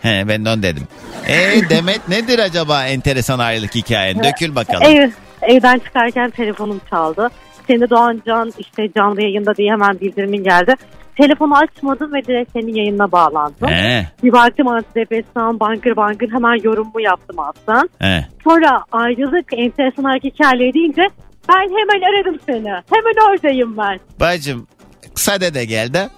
He 0.03 0.24
ben 0.28 0.45
de 0.45 0.51
onu 0.51 0.62
dedim. 0.62 0.82
E 1.28 1.61
Demet 1.70 2.09
nedir 2.09 2.39
acaba 2.39 2.86
enteresan 2.86 3.39
ayrılık 3.39 3.74
hikayen? 3.74 4.18
Dökül 4.24 4.55
bakalım. 4.55 4.82
Ev, 4.82 5.11
evden 5.43 5.78
çıkarken 5.78 6.30
telefonum 6.30 6.80
çaldı. 6.91 7.28
Senin 7.66 7.80
de 7.80 7.91
Doğancan 7.91 8.53
işte 8.59 8.89
canlı 8.97 9.22
yayında 9.22 9.55
diye 9.57 9.72
hemen 9.72 10.01
bildirimin 10.01 10.45
geldi. 10.45 10.74
Telefonu 11.16 11.57
açmadım 11.57 12.12
ve 12.12 12.24
direkt 12.24 12.53
senin 12.53 12.74
yayınına 12.74 13.12
bağlandım. 13.12 13.68
He, 13.68 14.07
Bir 14.22 14.32
baktım 14.32 14.68
antidepresan, 14.68 15.61
bangır 15.61 15.97
bangır 15.97 16.32
hemen 16.32 16.62
yorumumu 16.62 17.01
yaptım 17.01 17.36
aslında. 17.39 17.89
he. 17.99 18.26
Sonra 18.45 18.84
ayrılık 18.93 19.47
enteresan 19.53 20.05
hareket 20.05 20.34
hikayeleri 20.34 20.74
deyince 20.74 21.03
ben 21.49 21.62
hemen 21.62 22.12
aradım 22.12 22.36
seni. 22.47 22.68
Hemen 22.68 23.30
oradayım 23.30 23.76
ben. 23.76 24.01
Bacım 24.20 24.66
sade 25.14 25.55
de 25.55 25.64
geldi. 25.64 26.09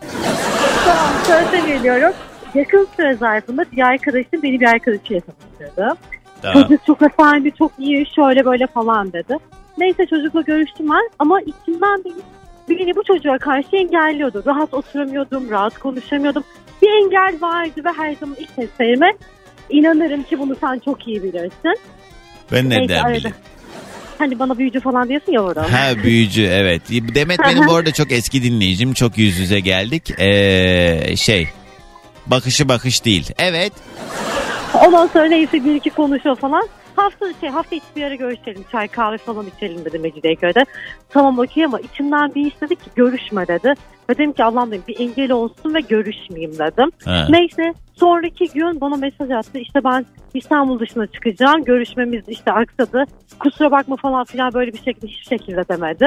Tamam 0.84 1.10
sözde 1.24 1.68
geliyorum. 1.72 2.12
Yakın 2.54 2.88
süre 2.96 3.14
zarfında 3.14 3.64
bir 3.72 3.82
arkadaşım 3.82 4.42
beni 4.42 4.60
bir 4.60 4.66
arkadaşıyla 4.66 5.20
tanıştırdı. 5.20 5.94
Tamam. 6.42 6.62
Çocuk 6.62 6.86
çok 6.86 7.02
efendi, 7.02 7.52
çok 7.58 7.72
iyi, 7.78 8.06
şöyle 8.14 8.44
böyle 8.44 8.66
falan 8.66 9.12
dedi. 9.12 9.36
Neyse 9.78 10.06
çocukla 10.06 10.40
görüştüm 10.40 10.86
ben 10.90 11.10
ama 11.18 11.40
içimden 11.40 12.04
beni, 12.04 12.22
beni 12.78 12.96
bu 12.96 13.02
çocuğa 13.04 13.38
karşı 13.38 13.76
engelliyordu. 13.76 14.42
Rahat 14.46 14.74
oturamıyordum, 14.74 15.50
rahat 15.50 15.78
konuşamıyordum. 15.78 16.44
Bir 16.82 16.88
engel 16.88 17.40
vardı 17.40 17.84
ve 17.84 17.88
her 17.96 18.14
zaman 18.14 18.36
ilk 18.40 18.50
seslerime 18.50 19.12
inanırım 19.70 20.22
ki 20.22 20.38
bunu 20.38 20.56
sen 20.60 20.78
çok 20.84 21.08
iyi 21.08 21.22
bilirsin. 21.22 21.78
Ben 22.52 22.70
Neyse, 22.70 22.82
nereden 22.82 23.04
arada. 23.04 23.18
bileyim? 23.18 23.36
Hani 24.18 24.38
bana 24.38 24.58
büyücü 24.58 24.80
falan 24.80 25.08
diyorsun 25.08 25.32
ya 25.32 25.40
orada. 25.40 25.62
Ha 25.62 26.02
büyücü 26.04 26.42
evet. 26.42 26.82
Demet 26.90 27.38
benim 27.38 27.66
bu 27.66 27.74
arada 27.74 27.92
çok 27.92 28.12
eski 28.12 28.42
dinleyicim. 28.42 28.92
Çok 28.92 29.18
yüz 29.18 29.38
yüze 29.38 29.60
geldik. 29.60 30.20
Ee, 30.20 31.16
şey 31.16 31.48
bakışı 32.26 32.68
bakış 32.68 33.04
değil. 33.04 33.32
Evet. 33.38 33.72
Ondan 34.86 35.06
sonra 35.06 35.24
neyse 35.24 35.64
bir 35.64 35.74
iki 35.74 35.90
konuşuyor 35.90 36.36
falan. 36.36 36.68
Hafta 36.96 37.26
şey 37.40 37.48
hafta 37.48 37.76
içi 37.76 37.86
bir 37.96 38.02
ara 38.02 38.14
görüşelim. 38.14 38.64
Çay 38.72 38.88
kahve 38.88 39.18
falan 39.18 39.46
içelim 39.56 39.84
dedi 39.84 39.98
Mecidiyeköy'de. 39.98 40.64
Tamam 41.08 41.38
okey 41.38 41.64
ama 41.64 41.80
içimden 41.80 42.34
bir 42.34 42.46
iş 42.46 42.60
dedi 42.60 42.76
ki 42.76 42.90
görüşme 42.96 43.48
dedi. 43.48 43.74
Ve 44.10 44.14
dedim 44.14 44.32
ki 44.32 44.44
Allah'ım 44.44 44.70
dedim 44.70 44.82
bir 44.88 45.00
engel 45.00 45.32
olsun 45.32 45.74
ve 45.74 45.80
görüşmeyeyim 45.80 46.58
dedim. 46.58 46.90
Ha. 47.04 47.26
Neyse 47.30 47.74
sonraki 47.94 48.48
gün 48.54 48.80
bana 48.80 48.96
mesaj 48.96 49.30
attı. 49.30 49.58
İşte 49.58 49.84
ben 49.84 50.06
İstanbul 50.34 50.78
dışına 50.78 51.06
çıkacağım. 51.06 51.64
Görüşmemiz 51.64 52.28
işte 52.28 52.52
aksadı. 52.52 53.04
Kusura 53.38 53.70
bakma 53.70 53.96
falan 53.96 54.24
filan 54.24 54.54
böyle 54.54 54.72
bir 54.72 54.82
şekilde 54.82 55.06
hiçbir 55.06 55.36
şekilde 55.38 55.68
demedi. 55.68 56.06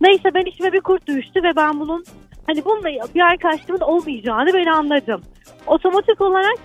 Neyse 0.00 0.34
ben 0.34 0.44
içime 0.44 0.72
bir 0.72 0.80
kurt 0.80 1.06
düştü 1.06 1.42
ve 1.42 1.56
ben 1.56 1.80
bunun 1.80 2.04
hani 2.46 2.64
bununla 2.64 2.88
bir 3.14 3.20
arkadaşlığımın 3.20 3.80
olmayacağını 3.80 4.54
ben 4.54 4.66
anladım. 4.66 5.22
Otomatik 5.66 6.20
olarak 6.20 6.58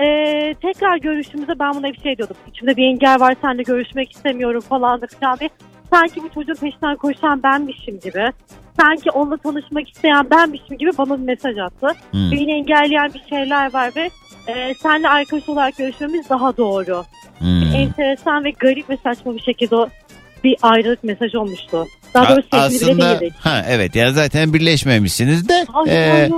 ee, 0.00 0.54
tekrar 0.62 0.96
görüşümüzde 0.96 1.58
ben 1.58 1.74
buna 1.74 1.92
bir 1.92 2.00
şey 2.00 2.18
diyordum. 2.18 2.36
İçimde 2.48 2.76
bir 2.76 2.86
engel 2.86 3.20
var 3.20 3.36
seninle 3.42 3.62
görüşmek 3.62 4.12
istemiyorum 4.12 4.60
falan 4.60 5.00
diye. 5.40 5.50
Sanki 5.90 6.22
bu 6.22 6.28
çocuğun 6.28 6.54
peşinden 6.54 6.96
koşan 6.96 7.42
benmişim 7.42 8.00
gibi. 8.00 8.32
Sanki 8.80 9.10
onunla 9.10 9.36
tanışmak 9.36 9.88
isteyen 9.88 10.30
benmişim 10.30 10.78
gibi 10.78 10.90
bana 10.98 11.18
bir 11.18 11.24
mesaj 11.24 11.58
attı. 11.58 11.86
Hmm. 12.10 12.30
Beni 12.32 12.52
engelleyen 12.52 13.10
bir 13.14 13.24
şeyler 13.28 13.74
var 13.74 13.90
ve 13.96 14.10
e, 14.46 14.74
seninle 14.74 15.08
arkadaş 15.08 15.48
olarak 15.48 15.76
görüşmemiz 15.76 16.30
daha 16.30 16.56
doğru. 16.56 17.04
Hmm. 17.38 17.74
Enteresan 17.76 18.44
ve 18.44 18.50
garip 18.50 18.90
ve 18.90 18.96
saçma 18.96 19.34
bir 19.34 19.42
şekilde 19.42 19.76
o 19.76 19.88
bir 20.44 20.56
ayrılık 20.62 21.04
mesajı 21.04 21.40
olmuştu. 21.40 21.86
Daha 22.14 22.28
doğrusu 22.28 22.48
bile 22.52 22.60
aslında 22.60 23.20
değildik. 23.20 23.34
ha 23.40 23.64
evet 23.68 23.96
ya 23.96 24.12
zaten 24.12 24.54
birleşmemişsiniz 24.54 25.48
de. 25.48 25.66
Hayır, 25.72 25.92
Ee, 25.92 26.10
hayır. 26.10 26.32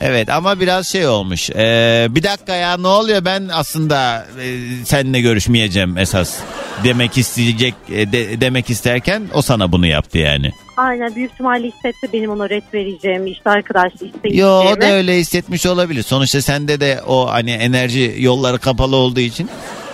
Evet 0.00 0.30
ama 0.30 0.60
biraz 0.60 0.86
şey 0.88 1.06
olmuş. 1.06 1.50
Ee, 1.50 2.06
bir 2.10 2.22
dakika 2.22 2.54
ya 2.54 2.76
ne 2.76 2.86
oluyor 2.86 3.24
ben 3.24 3.48
aslında 3.52 4.26
e, 4.42 4.46
seninle 4.84 5.20
görüşmeyeceğim 5.20 5.98
esas 5.98 6.36
demek 6.84 7.18
isteyecek 7.18 7.74
e, 7.92 8.12
de- 8.12 8.40
demek 8.40 8.70
isterken 8.70 9.22
o 9.34 9.42
sana 9.42 9.72
bunu 9.72 9.86
yaptı 9.86 10.18
yani. 10.18 10.52
Aynen 10.76 11.14
büyük 11.14 11.32
ihtimalle 11.32 11.66
hissetti 11.66 12.08
benim 12.12 12.30
ona 12.30 12.48
ret 12.50 12.74
vereceğimi, 12.74 13.30
işte 13.30 13.50
arkadaş 13.50 13.92
isteyeceğimi. 13.92 14.36
Yo 14.40 14.48
o 14.76 14.80
da 14.80 14.92
öyle 14.92 15.16
hissetmiş 15.16 15.66
olabilir. 15.66 16.02
Sonuçta 16.02 16.42
sende 16.42 16.80
de 16.80 17.00
o 17.06 17.30
hani 17.30 17.50
enerji 17.50 18.14
yolları 18.18 18.58
kapalı 18.58 18.96
olduğu 18.96 19.20
için 19.20 19.50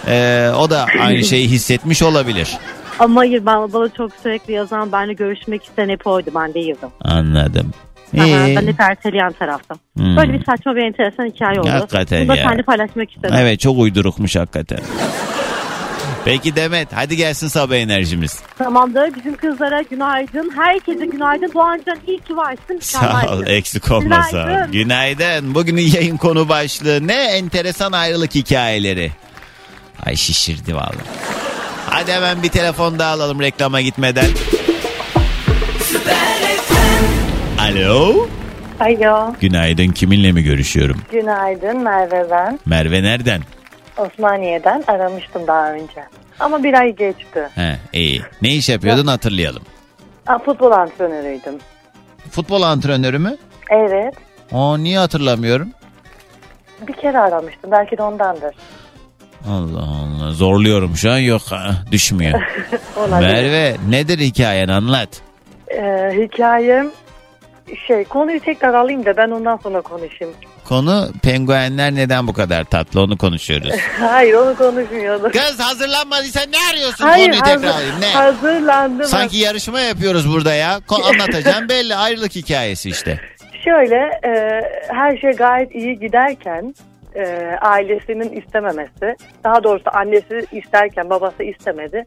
e, 0.08 0.48
o 0.58 0.70
da 0.70 0.86
aynı 1.00 1.24
şeyi 1.24 1.48
hissetmiş 1.48 2.02
olabilir. 2.02 2.48
Ama 2.98 3.20
hayır 3.20 3.46
ben 3.46 3.72
bana 3.72 3.88
çok 3.88 4.10
sürekli 4.22 4.52
yazan 4.52 4.92
benimle 4.92 5.12
görüşmek 5.12 5.64
isteyen 5.64 5.88
hep 5.88 6.06
oydu 6.06 6.30
ben 6.34 6.54
değildim. 6.54 6.88
Anladım. 7.00 7.70
Aha, 8.18 8.26
ben 8.26 8.66
hep 8.66 8.80
erteleyen 8.80 9.32
taraftım. 9.32 9.78
Hmm. 9.96 10.16
Böyle 10.16 10.32
bir 10.32 10.44
saçma 10.44 10.76
bir 10.76 10.82
enteresan 10.82 11.24
hikaye 11.26 11.60
oldu. 11.60 11.70
Hakikaten 11.70 12.20
Bunu 12.20 12.28
da 12.28 12.36
ya. 12.36 12.44
seninle 12.48 12.62
paylaşmak 12.62 13.10
istedim. 13.10 13.34
Evet 13.38 13.60
çok 13.60 13.78
uydurukmuş 13.78 14.36
hakikaten. 14.36 14.78
Peki 16.24 16.56
Demet 16.56 16.88
hadi 16.92 17.16
gelsin 17.16 17.48
sabah 17.48 17.74
enerjimiz. 17.76 18.42
Tamamdır. 18.58 19.14
Bizim 19.14 19.36
kızlara 19.36 19.82
günaydın. 19.82 20.52
Herkese 20.56 21.06
günaydın. 21.06 21.50
Doğancan 21.54 21.98
iyi 22.06 22.18
ki 22.20 22.36
varsın. 22.36 22.78
Sağ 22.80 22.98
ol 23.00 23.14
Mükemmelsin. 23.14 23.46
eksik 23.54 23.90
olma 23.90 24.22
sağ 24.22 24.38
ol. 24.38 24.42
Günaydın. 24.46 24.72
Günaydın. 24.72 25.54
Bugünün 25.54 25.82
yayın 25.94 26.16
konu 26.16 26.48
başlığı 26.48 27.06
ne? 27.06 27.14
Enteresan 27.24 27.92
ayrılık 27.92 28.34
hikayeleri. 28.34 29.12
Ay 30.06 30.16
şişirdi 30.16 30.74
vallahi. 30.74 30.94
Hadi 31.94 32.12
hemen 32.12 32.42
bir 32.42 32.48
telefon 32.48 32.98
daha 32.98 33.10
alalım 33.12 33.40
reklama 33.40 33.80
gitmeden. 33.80 34.26
Alo. 37.60 38.26
Alo, 38.80 39.32
Günaydın 39.40 39.88
kiminle 39.88 40.32
mi 40.32 40.42
görüşüyorum? 40.42 41.00
günaydın 41.12 41.78
Merve 41.78 42.30
ben. 42.30 42.58
Merve 42.66 43.02
nereden? 43.02 43.40
Osmaniye'den 43.96 44.84
aramıştım 44.86 45.46
daha 45.46 45.72
önce. 45.72 46.04
Ama 46.40 46.62
bir 46.62 46.74
ay 46.74 46.96
geçti. 46.96 47.48
He, 47.54 47.76
iyi. 47.92 48.22
Ne 48.42 48.54
iş 48.54 48.68
yapıyordun 48.68 49.06
hatırlayalım. 49.06 49.62
Aa, 50.26 50.38
futbol 50.38 50.70
antrenörüydüm. 50.72 51.54
Futbol 52.30 52.62
antrenörü 52.62 53.18
mü? 53.18 53.36
Evet, 53.70 54.14
O 54.52 54.78
niye 54.78 54.98
hatırlamıyorum? 54.98 55.68
bir 56.88 56.92
kere 56.92 57.18
aramıştım. 57.18 57.70
Belki 57.70 57.98
de 57.98 58.02
ondandır. 58.02 58.54
Allah 59.48 59.80
Allah 59.82 60.32
zorluyorum 60.32 60.96
şu 60.96 61.10
an 61.10 61.18
yok 61.18 61.42
ha, 61.50 61.70
düşmüyor. 61.92 62.42
Olabilir. 62.96 63.20
Merve 63.32 63.76
nedir 63.88 64.18
hikayen 64.18 64.68
anlat. 64.68 65.08
Ee, 65.68 66.10
hikayem 66.16 66.90
şey 67.86 68.04
konuyu 68.04 68.40
tekrar 68.40 68.74
alayım 68.74 69.04
da 69.04 69.16
ben 69.16 69.30
ondan 69.30 69.56
sonra 69.56 69.80
konuşayım. 69.80 70.34
Konu 70.64 71.08
penguenler 71.22 71.94
neden 71.94 72.26
bu 72.26 72.32
kadar 72.32 72.64
tatlı 72.64 73.02
onu 73.02 73.18
konuşuyoruz. 73.18 73.74
Hayır 74.00 74.34
onu 74.34 74.56
konuşmuyordum. 74.56 75.32
Kız 75.32 75.60
hazırlanmadıysan 75.60 76.42
ne 76.52 76.56
arıyorsun 76.72 77.04
Hayır 77.04 77.26
konuyu 77.26 77.42
hazır, 77.42 77.54
tekrar 77.54 77.74
alayım, 77.74 77.94
ne? 78.00 78.06
hazırlandım. 78.06 79.06
Sanki 79.06 79.36
yarışma 79.36 79.80
yapıyoruz 79.80 80.32
burada 80.32 80.54
ya. 80.54 80.78
Ko- 80.88 81.04
anlatacağım 81.14 81.68
belli 81.68 81.94
ayrılık 81.96 82.34
hikayesi 82.34 82.90
işte. 82.90 83.20
Şöyle 83.64 83.96
e, 84.24 84.60
her 84.88 85.16
şey 85.16 85.30
gayet 85.30 85.74
iyi 85.74 85.98
giderken 85.98 86.74
e, 87.14 87.24
ailesinin 87.60 88.32
istememesi 88.42 89.16
daha 89.44 89.64
doğrusu 89.64 89.84
annesi 89.92 90.46
isterken 90.52 91.10
babası 91.10 91.42
istemedi. 91.42 92.04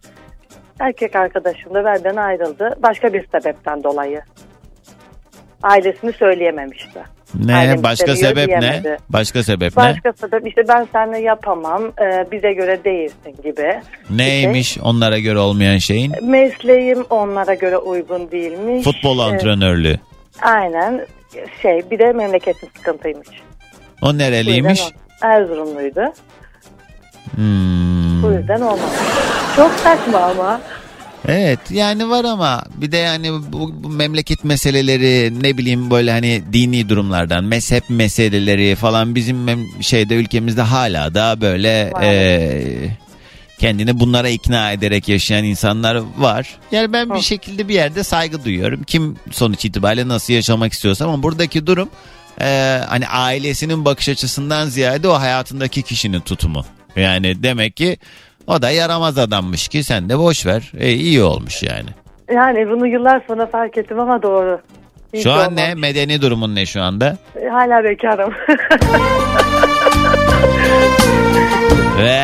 Erkek 0.80 1.16
arkadaşım 1.16 1.74
da 1.74 1.86
benden 1.86 2.16
ayrıldı 2.16 2.76
başka 2.84 3.14
bir 3.14 3.28
sebepten 3.28 3.84
dolayı. 3.84 4.22
Ailesini 5.64 6.14
söyleyememişti. 6.14 7.00
Ne 7.46 7.56
Ailem 7.56 7.84
başka 7.84 8.16
sebep 8.16 8.48
ne? 8.50 8.62
diyemedi. 8.62 8.98
Başka 9.10 9.44
sebep 9.44 9.78
ne? 9.78 9.84
Başka 9.84 10.14
sebep 10.14 10.48
işte 10.48 10.62
ben 10.68 10.88
seninle 10.94 11.20
yapamam 11.20 11.84
e, 12.02 12.32
bize 12.32 12.54
göre 12.54 12.84
değilsin 12.84 13.36
gibi. 13.44 13.82
Neymiş 14.10 14.78
onlara 14.84 15.20
göre 15.20 15.40
olmayan 15.40 15.78
şeyin? 15.78 16.14
Mesleğim 16.32 17.06
onlara 17.10 17.54
göre 17.54 17.78
uygun 17.78 18.32
değilmiş. 18.32 18.84
Futbol 18.84 19.20
E, 19.20 19.22
antrenörlüğü. 19.22 19.96
aynen 20.42 21.06
şey 21.62 21.82
bir 21.92 22.00
de 22.00 22.12
memleketin 22.14 22.70
sıkıntıymış. 22.78 23.28
O 24.02 24.18
nereliymiş? 24.18 24.82
Erzurumluydu. 25.22 26.02
Hmm. 27.36 28.24
Bu 28.24 28.32
yüzden 28.32 28.62
olmadı. 28.62 28.92
Çok 29.56 29.72
saçma 29.72 30.18
ama. 30.20 30.62
Evet 31.28 31.60
yani 31.72 32.10
var 32.10 32.26
ama 32.26 32.64
bir 32.76 32.92
de 32.92 32.98
yani 32.98 33.32
bu, 33.54 33.74
bu 33.84 33.90
memleket 33.90 34.44
meseleleri 34.44 35.44
ne 35.44 35.58
bileyim 35.58 35.92
böyle 35.92 36.12
hani 36.12 36.44
dini 36.54 36.90
durumlardan 36.90 37.44
mezhep 37.44 37.84
meseleleri 37.90 38.76
falan 38.76 39.16
bizim 39.16 39.48
mem- 39.50 39.84
şeyde 39.84 40.16
ülkemizde 40.16 40.62
hala 40.62 41.14
da 41.14 41.42
böyle 41.42 41.92
Var. 41.94 42.02
eee, 42.04 42.98
kendini 43.60 44.00
bunlara 44.00 44.30
ikna 44.30 44.72
ederek 44.72 45.10
yaşayan 45.10 45.44
insanlar 45.44 46.02
var. 46.18 46.58
Yani 46.72 46.94
ben 46.94 47.10
bir 47.16 47.22
şekilde 47.22 47.68
bir 47.68 47.74
yerde 47.74 48.04
saygı 48.04 48.46
duyuyorum. 48.46 48.84
Kim 48.84 49.16
sonuç 49.32 49.66
itibariyle 49.66 50.08
nasıl 50.08 50.34
yaşamak 50.34 50.74
istiyorsa 50.74 51.06
ama 51.06 51.24
buradaki 51.24 51.68
durum 51.68 51.90
eee, 52.42 52.82
hani 52.90 53.08
ailesinin 53.08 53.86
bakış 53.86 54.10
açısından 54.10 54.66
ziyade 54.66 55.08
o 55.08 55.14
hayatındaki 55.14 55.82
kişinin 55.84 56.20
tutumu. 56.20 56.66
Yani 56.96 57.44
demek 57.44 57.78
ki 57.78 57.98
o 58.48 58.62
da 58.62 58.70
yaramaz 58.70 59.18
adammış 59.18 59.68
ki 59.68 59.84
sen 59.84 60.10
de 60.10 60.18
boş 60.20 60.46
ver. 60.46 60.72
E, 60.80 60.92
iyi 60.94 61.24
olmuş 61.24 61.64
yani. 61.64 61.90
Yani 62.32 62.70
bunu 62.70 62.88
yıllar 62.88 63.22
sonra 63.28 63.46
fark 63.48 63.78
ettim 63.78 64.00
ama 64.00 64.24
doğru. 64.24 64.62
İyi 65.14 65.24
Şu 65.24 65.32
an 65.34 65.56
ne? 65.56 65.62
olmamış. 65.64 65.82
Medeni 65.82 66.22
durumun 66.22 66.56
ne 66.56 66.66
şu 66.66 66.82
anda? 66.82 67.18
Hala 67.52 67.84
bekarım. 67.84 68.34
Ve 71.98 72.22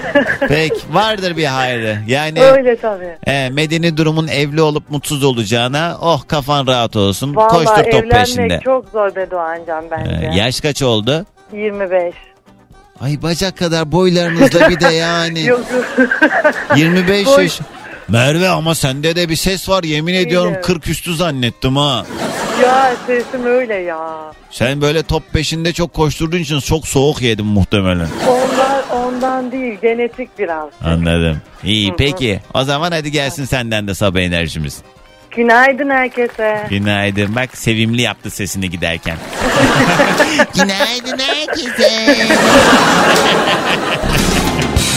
Pek 0.48 0.72
vardır 0.92 1.36
bir 1.36 1.44
hayrı. 1.44 1.98
Yani 2.06 2.42
Öyle 2.42 2.76
tabii. 2.76 3.16
e, 3.26 3.50
medeni 3.50 3.96
durumun 3.96 4.28
evli 4.28 4.62
olup 4.62 4.90
mutsuz 4.90 5.24
olacağına 5.24 5.98
oh 6.00 6.28
kafan 6.28 6.66
rahat 6.66 6.96
olsun. 6.96 7.36
Vallahi 7.36 7.48
Koştur 7.50 7.76
top 7.76 7.86
evlenmek 7.94 8.10
peşinde. 8.12 8.60
çok 8.64 8.88
zor 8.88 9.14
be 9.16 9.30
Doğancan 9.30 9.84
bence. 9.90 10.30
E, 10.32 10.36
yaş 10.36 10.60
kaç 10.60 10.82
oldu? 10.82 11.26
25. 11.52 12.14
Ay 13.00 13.22
bacak 13.22 13.58
kadar 13.58 13.92
boylarınızla 13.92 14.68
bir 14.70 14.80
de 14.80 14.94
yani. 14.94 15.42
Yok 15.46 15.60
yok. 15.98 16.08
25 16.76 17.26
Boy- 17.26 17.42
yaş. 17.42 17.60
Merve 18.08 18.48
ama 18.48 18.74
sende 18.74 19.16
de 19.16 19.28
bir 19.28 19.36
ses 19.36 19.68
var 19.68 19.82
yemin 19.84 20.14
ediyorum 20.14 20.52
Evet. 20.54 20.66
40 20.66 20.88
üstü 20.88 21.14
zannettim 21.16 21.76
ha. 21.76 22.04
ya 22.62 22.92
sesim 23.06 23.46
öyle 23.46 23.74
ya. 23.74 24.32
Sen 24.50 24.80
böyle 24.80 25.02
top 25.02 25.32
peşinde 25.32 25.72
çok 25.72 25.94
koşturduğun 25.94 26.38
için 26.38 26.60
çok 26.60 26.86
soğuk 26.86 27.22
yedin 27.22 27.46
muhtemelen. 27.46 28.08
Ondan, 28.28 29.01
ondan 29.22 29.52
değil 29.52 29.78
genetik 29.82 30.38
biraz. 30.38 30.68
Anladım. 30.84 31.38
İyi 31.64 31.88
Hı 31.88 31.92
hı. 31.92 31.96
peki. 31.96 32.40
O 32.54 32.64
zaman 32.64 32.92
hadi 32.92 33.10
gelsin 33.10 33.44
senden 33.44 33.88
de 33.88 33.94
sabah 33.94 34.20
enerjimiz. 34.20 34.78
Günaydın 35.30 35.90
herkese. 35.90 36.66
Günaydın. 36.70 37.36
Bak 37.36 37.56
sevimli 37.56 38.02
yaptı 38.02 38.30
sesini 38.30 38.70
giderken. 38.70 39.16
Günaydın 40.54 41.18
herkese. 41.18 42.16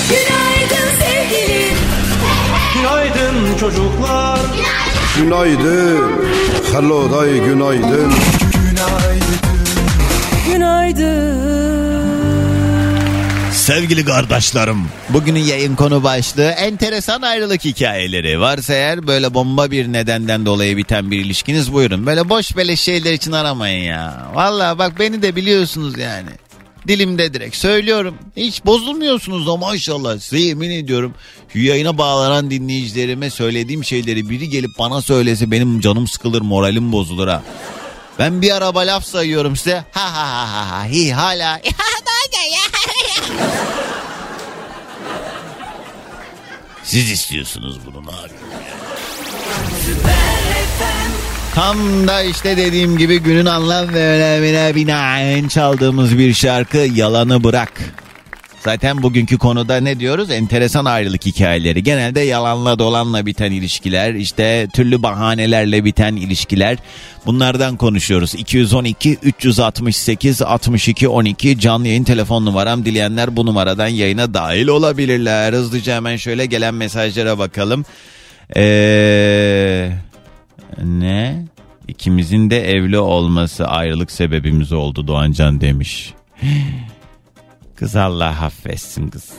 Günaydın 0.09 0.89
sevgilim. 0.99 1.77
Günaydın 2.75 3.57
çocuklar. 3.59 4.39
Günaydın. 5.17 6.11
Hello 6.73 7.11
day 7.11 7.39
günaydın. 7.39 8.13
Sevgili 13.65 14.05
kardeşlerim. 14.05 14.77
Bugünün 15.09 15.39
yayın 15.39 15.75
konu 15.75 16.03
başlığı 16.03 16.49
enteresan 16.49 17.21
ayrılık 17.21 17.65
hikayeleri. 17.65 18.39
Varsa 18.39 18.73
eğer 18.73 19.07
böyle 19.07 19.33
bomba 19.33 19.71
bir 19.71 19.93
nedenden 19.93 20.45
dolayı 20.45 20.77
biten 20.77 21.11
bir 21.11 21.25
ilişkiniz 21.25 21.73
buyurun. 21.73 22.05
Böyle 22.05 22.29
boş 22.29 22.57
beleş 22.57 22.81
şeyler 22.81 23.13
için 23.13 23.31
aramayın 23.31 23.83
ya. 23.83 24.31
Valla 24.33 24.77
bak 24.77 24.99
beni 24.99 25.21
de 25.21 25.35
biliyorsunuz 25.35 25.97
yani. 25.97 26.29
Dilimde 26.87 27.33
direkt 27.33 27.55
söylüyorum. 27.55 28.15
Hiç 28.37 28.65
bozulmuyorsunuz 28.65 29.47
da 29.47 29.57
maşallah. 29.57 30.19
Size 30.19 30.39
yemin 30.39 30.69
ediyorum. 30.69 31.13
Şu 31.53 31.59
yayına 31.59 31.97
bağlanan 31.97 32.51
dinleyicilerime 32.51 33.29
söylediğim 33.29 33.83
şeyleri 33.83 34.29
biri 34.29 34.49
gelip 34.49 34.71
bana 34.79 35.01
söylese 35.01 35.51
benim 35.51 35.79
canım 35.79 36.07
sıkılır 36.07 36.41
moralim 36.41 36.91
bozulur 36.91 37.27
ha. 37.27 37.43
Ben 38.19 38.41
bir 38.41 38.51
araba 38.55 38.79
laf 38.79 39.05
sayıyorum 39.05 39.55
size. 39.55 39.83
Ha 39.91 40.13
ha 40.13 40.27
ha 40.27 40.53
ha 40.53 40.71
ha 40.71 40.85
hi 40.85 41.13
hala. 41.13 41.61
Siz 46.83 47.11
istiyorsunuz 47.11 47.79
bunu 47.85 48.01
ne? 48.01 48.31
Tam 51.55 52.07
da 52.07 52.21
işte 52.21 52.57
dediğim 52.57 52.97
gibi 52.97 53.19
günün 53.19 53.45
anlam 53.45 53.93
ve 53.93 54.07
önemine 54.07 54.75
binaen 54.75 55.47
çaldığımız 55.47 56.17
bir 56.17 56.33
şarkı 56.33 56.77
Yalanı 56.77 57.43
Bırak. 57.43 57.71
Zaten 58.65 59.03
bugünkü 59.03 59.37
konuda 59.37 59.77
ne 59.77 59.99
diyoruz? 59.99 60.31
Enteresan 60.31 60.85
ayrılık 60.85 61.25
hikayeleri. 61.25 61.83
Genelde 61.83 62.19
yalanla 62.19 62.79
dolanla 62.79 63.25
biten 63.25 63.51
ilişkiler, 63.51 64.13
işte 64.13 64.67
türlü 64.73 65.03
bahanelerle 65.03 65.85
biten 65.85 66.15
ilişkiler. 66.15 66.77
Bunlardan 67.25 67.77
konuşuyoruz. 67.77 68.35
212 68.35 69.17
368 69.23 70.41
62 70.41 71.07
12 71.07 71.59
canlı 71.59 71.87
yayın 71.87 72.03
telefon 72.03 72.45
numaram. 72.45 72.85
Dileyenler 72.85 73.35
bu 73.35 73.45
numaradan 73.45 73.87
yayına 73.87 74.33
dahil 74.33 74.67
olabilirler. 74.67 75.53
Hızlıca 75.53 75.95
hemen 75.95 76.15
şöyle 76.15 76.45
gelen 76.45 76.73
mesajlara 76.73 77.37
bakalım. 77.39 77.85
Eee... 78.55 79.91
Ne? 80.83 81.45
İkimizin 81.87 82.49
de 82.49 82.69
evli 82.69 82.99
olması 82.99 83.67
ayrılık 83.67 84.11
sebebimiz 84.11 84.71
oldu 84.73 85.07
Doğancan 85.07 85.61
demiş. 85.61 86.13
Kız 87.75 87.95
Allah 87.95 88.35
affetsin 88.41 89.07
kız. 89.07 89.29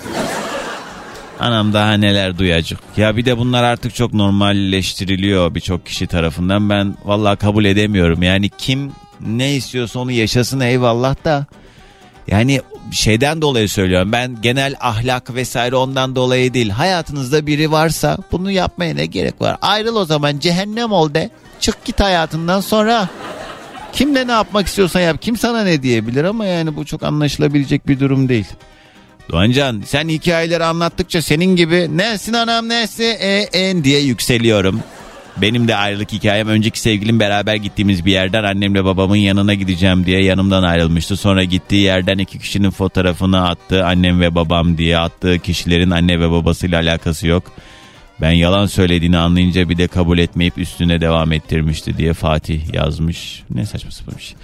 Anam 1.41 1.73
daha 1.73 1.93
neler 1.93 2.39
duyacak. 2.39 2.81
Ya 2.97 3.17
bir 3.17 3.25
de 3.25 3.39
bunlar 3.39 3.63
artık 3.63 3.95
çok 3.95 4.15
normalleştiriliyor 4.15 5.55
birçok 5.55 5.87
kişi 5.87 6.07
tarafından. 6.07 6.71
Ben 6.71 6.95
vallahi 7.05 7.37
kabul 7.37 7.65
edemiyorum. 7.65 8.23
Yani 8.23 8.49
kim 8.59 8.93
ne 9.21 9.55
istiyorsa 9.55 9.99
onu 9.99 10.11
yaşasın 10.13 10.61
eyvallah 10.61 11.25
da. 11.25 11.47
Yani 12.29 12.61
şeyden 12.93 13.43
dolayı 13.43 13.69
söylüyorum. 13.69 14.13
Ben 14.13 14.43
genel 14.43 14.75
ahlak 14.81 15.35
vesaire 15.35 15.77
ondan 15.77 16.17
dolayı 16.17 16.55
değil. 16.55 16.71
Hayatınızda 16.71 17.47
biri 17.47 17.71
varsa 17.71 18.19
bunu 18.33 18.51
yapmaya 18.51 18.95
ne 18.95 19.07
gerek 19.07 19.41
var? 19.41 19.57
Ayrıl 19.63 19.97
o 19.97 20.05
zaman 20.05 20.39
cehennem 20.39 20.93
ol 20.93 21.15
de. 21.15 21.31
Çık 21.61 21.85
git 21.85 22.01
hayatından 22.01 22.61
sonra. 22.61 23.09
Kimle 23.97 24.27
ne 24.27 24.33
yapmak 24.33 24.67
istiyorsan 24.67 25.01
yap. 25.01 25.23
Kim 25.23 25.37
sana 25.37 25.65
ne 25.65 25.83
diyebilir 25.83 26.25
ama 26.25 26.47
yani 26.47 26.77
bu 26.77 26.85
çok 26.85 27.03
anlaşılabilecek 27.03 27.89
bir 27.89 28.01
durum 28.01 28.29
değil. 28.29 28.47
Doğancan 29.31 29.83
sen 29.87 30.09
hikayeleri 30.09 30.65
anlattıkça 30.65 31.23
senin 31.23 31.57
gibi 31.57 31.97
nesin 31.97 32.33
anam 32.33 32.69
nesi 32.69 33.05
e, 33.05 33.49
en 33.53 33.85
diye 33.85 34.01
yükseliyorum. 34.01 34.81
Benim 35.37 35.69
de 35.69 35.77
ayrılık 35.77 36.13
hikayem 36.13 36.49
önceki 36.49 36.81
sevgilim 36.81 37.21
beraber 37.21 37.55
gittiğimiz 37.55 38.07
bir 38.07 38.13
yerden 38.13 38.45
annemle 38.45 38.85
babamın 38.85 39.17
yanına 39.17 39.55
gideceğim 39.55 40.07
diye 40.07 40.23
yanımdan 40.25 40.63
ayrılmıştı. 40.63 41.17
Sonra 41.17 41.45
gittiği 41.45 41.83
yerden 41.83 42.19
iki 42.19 42.39
kişinin 42.39 42.71
fotoğrafını 42.71 43.49
attı 43.49 43.85
annem 43.85 44.21
ve 44.21 44.35
babam 44.35 44.79
diye 44.79 44.99
attığı 44.99 45.39
kişilerin 45.39 45.91
anne 45.91 46.21
ve 46.21 46.31
babasıyla 46.31 46.81
alakası 46.81 47.27
yok. 47.27 47.53
Ben 48.21 48.31
yalan 48.31 48.67
söylediğini 48.67 49.19
anlayınca 49.19 49.69
bir 49.69 49.79
de 49.79 49.89
kabul 49.89 50.19
etmeyip 50.19 50.59
üstüne 50.59 51.01
devam 51.01 51.33
ettirmişti 51.33 51.97
diye 51.97 52.13
Fatih 52.13 52.75
yazmış. 52.75 53.43
Ne 53.51 53.67
saçma 53.67 53.91
sapan 53.91 54.15
bir 54.19 54.23
şey. 54.23 54.37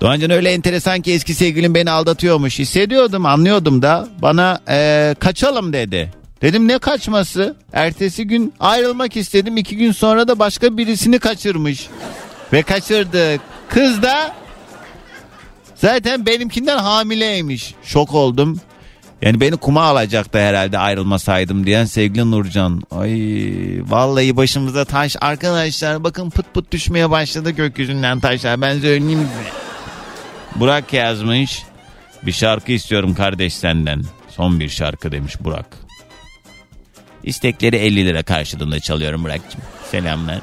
Doğancan 0.00 0.30
öyle 0.30 0.50
enteresan 0.50 1.00
ki 1.00 1.12
eski 1.12 1.34
sevgilim 1.34 1.74
beni 1.74 1.90
aldatıyormuş. 1.90 2.58
Hissediyordum 2.58 3.26
anlıyordum 3.26 3.82
da 3.82 4.08
bana 4.22 4.60
eee, 4.68 5.14
kaçalım 5.18 5.72
dedi. 5.72 6.12
Dedim 6.42 6.68
ne 6.68 6.78
kaçması? 6.78 7.56
Ertesi 7.72 8.26
gün 8.26 8.54
ayrılmak 8.60 9.16
istedim. 9.16 9.56
iki 9.56 9.76
gün 9.76 9.92
sonra 9.92 10.28
da 10.28 10.38
başka 10.38 10.76
birisini 10.76 11.18
kaçırmış. 11.18 11.86
Ve 12.52 12.62
kaçırdı. 12.62 13.36
Kız 13.70 14.02
da 14.02 14.36
zaten 15.74 16.26
benimkinden 16.26 16.78
hamileymiş. 16.78 17.74
Şok 17.82 18.14
oldum. 18.14 18.60
Yani 19.22 19.40
beni 19.40 19.56
kuma 19.56 19.82
alacaktı 19.82 20.38
herhalde 20.38 20.78
ayrılmasaydım 20.78 21.66
diyen 21.66 21.84
sevgili 21.84 22.30
Nurcan. 22.30 22.82
Ay 22.90 23.10
vallahi 23.86 24.36
başımıza 24.36 24.84
taş. 24.84 25.16
Arkadaşlar 25.20 26.04
bakın 26.04 26.30
pıt 26.30 26.54
pıt 26.54 26.72
düşmeye 26.72 27.10
başladı 27.10 27.50
gökyüzünden 27.50 28.20
taşlar. 28.20 28.60
Ben 28.60 28.78
söyleyeyim 28.78 29.28
size. 29.38 29.50
Burak 30.60 30.92
yazmış. 30.92 31.62
Bir 32.22 32.32
şarkı 32.32 32.72
istiyorum 32.72 33.14
kardeş 33.14 33.54
senden. 33.54 34.02
Son 34.28 34.60
bir 34.60 34.68
şarkı 34.68 35.12
demiş 35.12 35.34
Burak. 35.40 35.66
İstekleri 37.24 37.76
50 37.76 38.06
lira 38.06 38.22
karşılığında 38.22 38.80
çalıyorum 38.80 39.24
Burak'cığım. 39.24 39.60
Selamlar. 39.90 40.38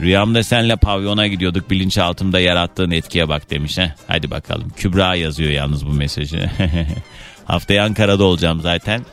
Rüyamda 0.00 0.42
senle 0.42 0.76
pavyona 0.76 1.26
gidiyorduk 1.26 1.70
bilinçaltımda 1.70 2.40
yarattığın 2.40 2.90
etkiye 2.90 3.28
bak 3.28 3.50
demiş. 3.50 3.78
Heh. 3.78 3.88
Hadi 4.06 4.30
bakalım. 4.30 4.72
Kübra 4.76 5.14
yazıyor 5.14 5.50
yalnız 5.50 5.86
bu 5.86 5.92
mesajı. 5.92 6.50
Haftaya 7.50 7.84
Ankara'da 7.84 8.24
olacağım 8.24 8.60
zaten. 8.60 9.04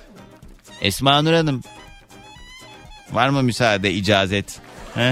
Esma 0.81 1.21
Nur 1.21 1.33
Hanım. 1.33 1.61
Var 3.11 3.29
mı 3.29 3.43
müsaade 3.43 3.93
icazet? 3.93 4.59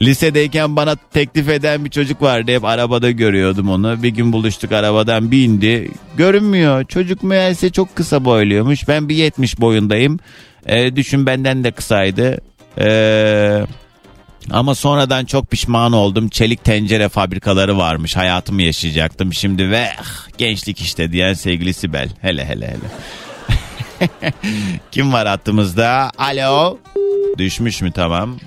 Lisedeyken 0.00 0.76
bana 0.76 0.96
teklif 0.96 1.48
eden 1.48 1.84
bir 1.84 1.90
çocuk 1.90 2.22
vardı. 2.22 2.52
Hep 2.52 2.64
arabada 2.64 3.10
görüyordum 3.10 3.70
onu. 3.70 4.02
Bir 4.02 4.08
gün 4.08 4.32
buluştuk 4.32 4.72
arabadan 4.72 5.30
bindi. 5.30 5.90
Görünmüyor. 6.16 6.84
Çocuk 6.84 7.22
meğerse 7.22 7.70
çok 7.70 7.96
kısa 7.96 8.24
boyluymuş. 8.24 8.88
Ben 8.88 9.08
bir 9.08 9.14
70 9.14 9.60
boyundayım. 9.60 10.18
Ee, 10.66 10.96
düşün 10.96 11.26
benden 11.26 11.64
de 11.64 11.70
kısaydı. 11.70 12.38
Ee, 12.78 13.66
ama 14.50 14.74
sonradan 14.74 15.24
çok 15.24 15.50
pişman 15.50 15.92
oldum. 15.92 16.28
Çelik 16.28 16.64
tencere 16.64 17.08
fabrikaları 17.08 17.78
varmış. 17.78 18.16
Hayatımı 18.16 18.62
yaşayacaktım 18.62 19.34
şimdi 19.34 19.70
ve 19.70 19.88
ah, 20.00 20.28
gençlik 20.38 20.80
işte 20.80 21.12
diyen 21.12 21.32
sevgili 21.32 21.74
Sibel. 21.74 22.08
Hele 22.20 22.44
hele 22.44 22.68
hele. 22.68 22.90
Kim 24.90 25.12
var 25.12 25.28
hattımızda? 25.28 26.10
Alo. 26.18 26.78
Düşmüş 27.38 27.82
mü 27.82 27.92
tamam. 27.92 28.38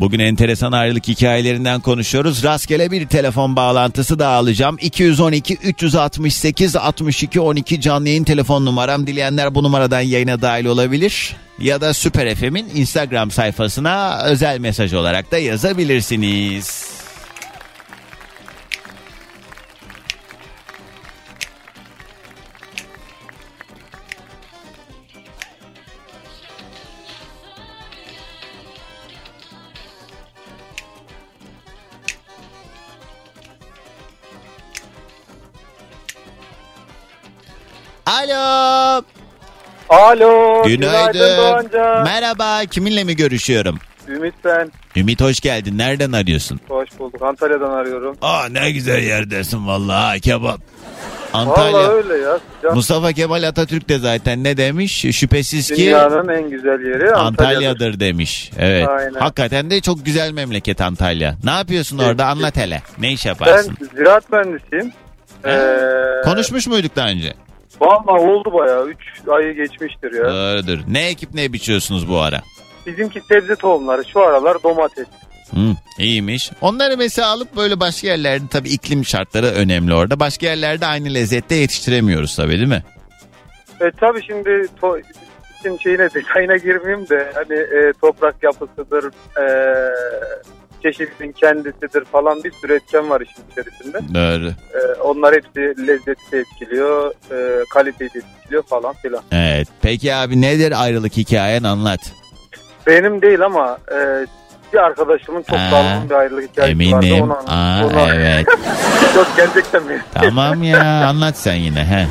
Bugün 0.00 0.18
enteresan 0.18 0.72
ayrılık 0.72 1.08
hikayelerinden 1.08 1.80
konuşuyoruz. 1.80 2.44
Rastgele 2.44 2.90
bir 2.90 3.06
telefon 3.06 3.56
bağlantısı 3.56 4.18
da 4.18 4.28
alacağım. 4.28 4.76
212 4.80 5.54
368 5.54 6.76
62 6.76 7.40
12 7.40 7.80
canlı 7.80 8.08
yayın 8.08 8.24
telefon 8.24 8.64
numaram. 8.66 9.06
Dileyenler 9.06 9.54
bu 9.54 9.62
numaradan 9.62 10.00
yayına 10.00 10.42
dahil 10.42 10.64
olabilir. 10.64 11.36
Ya 11.58 11.80
da 11.80 11.94
Süper 11.94 12.34
FM'in 12.34 12.70
Instagram 12.74 13.30
sayfasına 13.30 14.22
özel 14.24 14.58
mesaj 14.58 14.94
olarak 14.94 15.32
da 15.32 15.38
yazabilirsiniz. 15.38 16.93
Alo. 38.18 39.02
Alo. 39.88 40.62
Günaydın. 40.66 41.36
Doğancan. 41.38 42.04
Merhaba. 42.04 42.60
Kiminle 42.70 43.04
mi 43.04 43.16
görüşüyorum? 43.16 43.78
Ümit 44.08 44.34
ben. 44.44 44.70
Ümit 44.96 45.20
hoş 45.20 45.40
geldin. 45.40 45.78
Nereden 45.78 46.12
arıyorsun? 46.12 46.60
Hoş 46.68 46.88
bulduk. 46.98 47.22
Antalya'dan 47.22 47.70
arıyorum. 47.70 48.16
Aa 48.22 48.48
ne 48.50 48.70
güzel 48.70 49.02
yerdesin 49.02 49.66
vallahi 49.66 50.20
kebap. 50.20 50.60
Vallahi 51.34 51.48
Antalya. 51.48 51.88
öyle 51.90 52.14
ya. 52.16 52.38
Sıcak. 52.56 52.74
Mustafa 52.74 53.12
Kemal 53.12 53.42
Atatürk 53.42 53.88
de 53.88 53.98
zaten 53.98 54.44
ne 54.44 54.56
demiş? 54.56 55.00
Şüphesiz 55.12 55.68
ki 55.68 55.76
Dünyanın 55.76 56.28
en 56.28 56.50
güzel 56.50 56.80
yeri 56.80 57.12
Antalya'dır. 57.14 57.16
Antalya'dır 57.20 58.00
demiş. 58.00 58.50
Evet. 58.58 58.88
Aynen. 58.88 59.14
Hakikaten 59.20 59.70
de 59.70 59.80
çok 59.80 60.04
güzel 60.06 60.32
memleket 60.32 60.80
Antalya. 60.80 61.36
Ne 61.44 61.50
yapıyorsun 61.50 61.98
Evet. 61.98 62.08
orada? 62.08 62.26
Anlat 62.26 62.56
hele. 62.56 62.82
Ne 62.98 63.12
iş 63.12 63.24
Ben 63.24 63.28
yaparsın? 63.30 63.76
ziraat 63.96 64.32
mühendisiyim. 64.32 64.92
Ee, 65.46 66.22
Konuşmuş 66.24 66.66
muyduk 66.66 66.96
daha 66.96 67.08
önce? 67.08 67.34
Vallahi 67.86 68.20
oldu 68.30 68.52
bayağı. 68.52 68.86
3 68.86 68.98
ayı 69.28 69.54
geçmiştir 69.54 70.12
ya. 70.12 70.24
Doğrudur. 70.24 70.78
Ne 70.88 71.06
ekip 71.08 71.34
ne 71.34 71.52
biçiyorsunuz 71.52 72.08
bu 72.08 72.20
ara? 72.20 72.40
Bizimki 72.86 73.20
sebze 73.20 73.54
tohumları. 73.56 74.04
Şu 74.04 74.20
aralar 74.20 74.62
domates. 74.62 75.06
Hı, 75.50 75.60
iyiymiş. 75.98 76.50
Onları 76.60 76.96
mesela 76.96 77.28
alıp 77.28 77.56
böyle 77.56 77.80
başka 77.80 78.06
yerlerde 78.08 78.44
tabii 78.50 78.68
iklim 78.68 79.04
şartları 79.04 79.46
önemli 79.46 79.94
orada. 79.94 80.20
Başka 80.20 80.46
yerlerde 80.46 80.86
aynı 80.86 81.14
lezzette 81.14 81.54
yetiştiremiyoruz 81.54 82.36
tabii 82.36 82.52
değil 82.52 82.68
mi? 82.68 82.82
E 83.80 83.90
tabii 84.00 84.22
şimdi 84.26 84.48
to- 84.82 85.02
için 85.60 85.78
şeyine 85.82 86.08
detayına 86.14 86.56
girmeyeyim 86.56 87.08
de 87.08 87.32
hani 87.34 87.54
e, 87.54 87.92
toprak 88.00 88.42
yapısıdır, 88.42 89.04
e, 89.36 89.44
çeşidin 90.92 91.32
kendisidir 91.32 92.04
falan 92.04 92.44
bir 92.44 92.52
sürü 92.52 92.74
etken 92.74 93.10
var 93.10 93.20
işin 93.20 93.42
içerisinde. 93.52 93.98
Doğru. 94.14 94.48
E, 94.48 95.00
onlar 95.02 95.34
hepsi 95.34 95.86
lezzeti 95.86 96.36
etkiliyor, 96.36 97.12
e, 97.30 97.64
kaliteyi 97.70 98.10
etkiliyor 98.14 98.62
falan 98.62 98.94
filan. 98.94 99.22
Evet. 99.32 99.68
Peki 99.82 100.14
abi 100.14 100.40
nedir 100.40 100.82
ayrılık 100.82 101.16
hikayen 101.16 101.62
anlat. 101.62 102.00
Benim 102.86 103.22
değil 103.22 103.40
ama 103.44 103.78
e, 103.92 104.26
bir 104.72 104.78
arkadaşımın 104.78 105.42
çok 105.42 105.58
Ha, 105.58 105.70
sağlam 105.70 106.10
bir 106.10 106.14
ayrılık 106.14 106.50
hikayesi 106.50 106.92
vardı. 106.94 107.06
Eminim. 107.06 107.30
Aa, 107.32 107.80
evet. 108.14 108.46
Yok 109.16 109.26
gerçekten 109.36 109.82
mi? 109.82 110.02
tamam 110.14 110.62
ya 110.62 110.80
anlat 111.08 111.36
sen 111.38 111.54
yine. 111.54 111.84
He. 111.84 112.06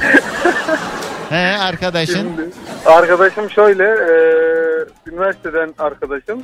He 1.29 1.57
arkadaşın. 1.57 2.13
Şimdi, 2.13 2.49
arkadaşım 2.85 3.49
şöyle, 3.49 3.83
e, 3.83 4.15
üniversiteden 5.11 5.73
arkadaşım. 5.79 6.43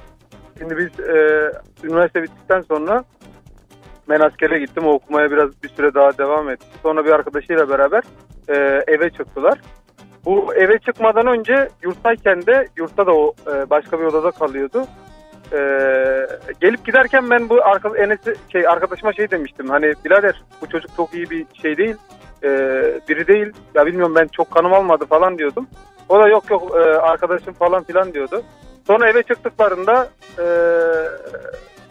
Şimdi 0.60 0.78
biz 0.78 1.00
e, 1.00 1.52
üniversite 1.84 2.24
bittikten 2.24 2.62
sonra 2.62 3.04
ben 4.10 4.20
askere 4.20 4.60
gittim. 4.60 4.88
Okumaya 4.88 5.32
biraz 5.32 5.64
bir 5.64 5.70
süre 5.70 5.94
daha 5.94 6.18
devam 6.18 6.50
etti. 6.50 6.66
Sonra 6.84 7.06
bir 7.06 7.12
arkadaşıyla 7.12 7.70
beraber 7.70 8.04
e, 8.50 8.84
eve 8.88 9.10
çıktılar. 9.10 9.62
Bu 10.26 10.54
eve 10.54 10.80
çıkmadan 10.80 11.28
önce 11.28 11.70
yurttayken 11.84 12.46
de 12.46 12.68
yurtta 12.78 13.06
da 13.06 13.12
o 13.16 13.34
e, 13.48 13.70
başka 13.70 14.00
bir 14.00 14.06
odada 14.06 14.32
kalıyordu. 14.32 14.86
E, 15.54 15.60
gelip 16.62 16.86
giderken 16.86 17.30
ben 17.30 17.50
bu 17.50 17.66
arka, 17.66 17.98
Enes'e 17.98 18.36
şey 18.52 18.68
arkadaşıma 18.68 19.14
şey 19.14 19.32
demiştim. 19.32 19.70
Hani 19.70 19.94
birader 20.06 20.44
bu 20.62 20.70
çocuk 20.70 20.96
çok 20.96 21.14
iyi 21.14 21.30
bir 21.30 21.46
şey 21.62 21.78
değil. 21.78 21.96
e, 22.44 22.50
biri 23.10 23.28
değil. 23.28 23.54
Ya 23.76 23.86
bilmiyorum 23.86 24.16
ben 24.16 24.28
çok 24.28 24.52
kanım 24.52 24.74
almadı 24.74 25.06
falan 25.06 25.38
diyordum. 25.38 25.68
O 26.10 26.20
da 26.20 26.28
yok 26.28 26.50
yok 26.50 26.76
e, 26.76 26.80
arkadaşım 26.80 27.54
falan 27.54 27.84
filan 27.84 28.14
diyordu. 28.14 28.42
Sonra 28.90 29.10
eve 29.10 29.24
çıktıklarında 29.24 30.08
e, 30.40 30.46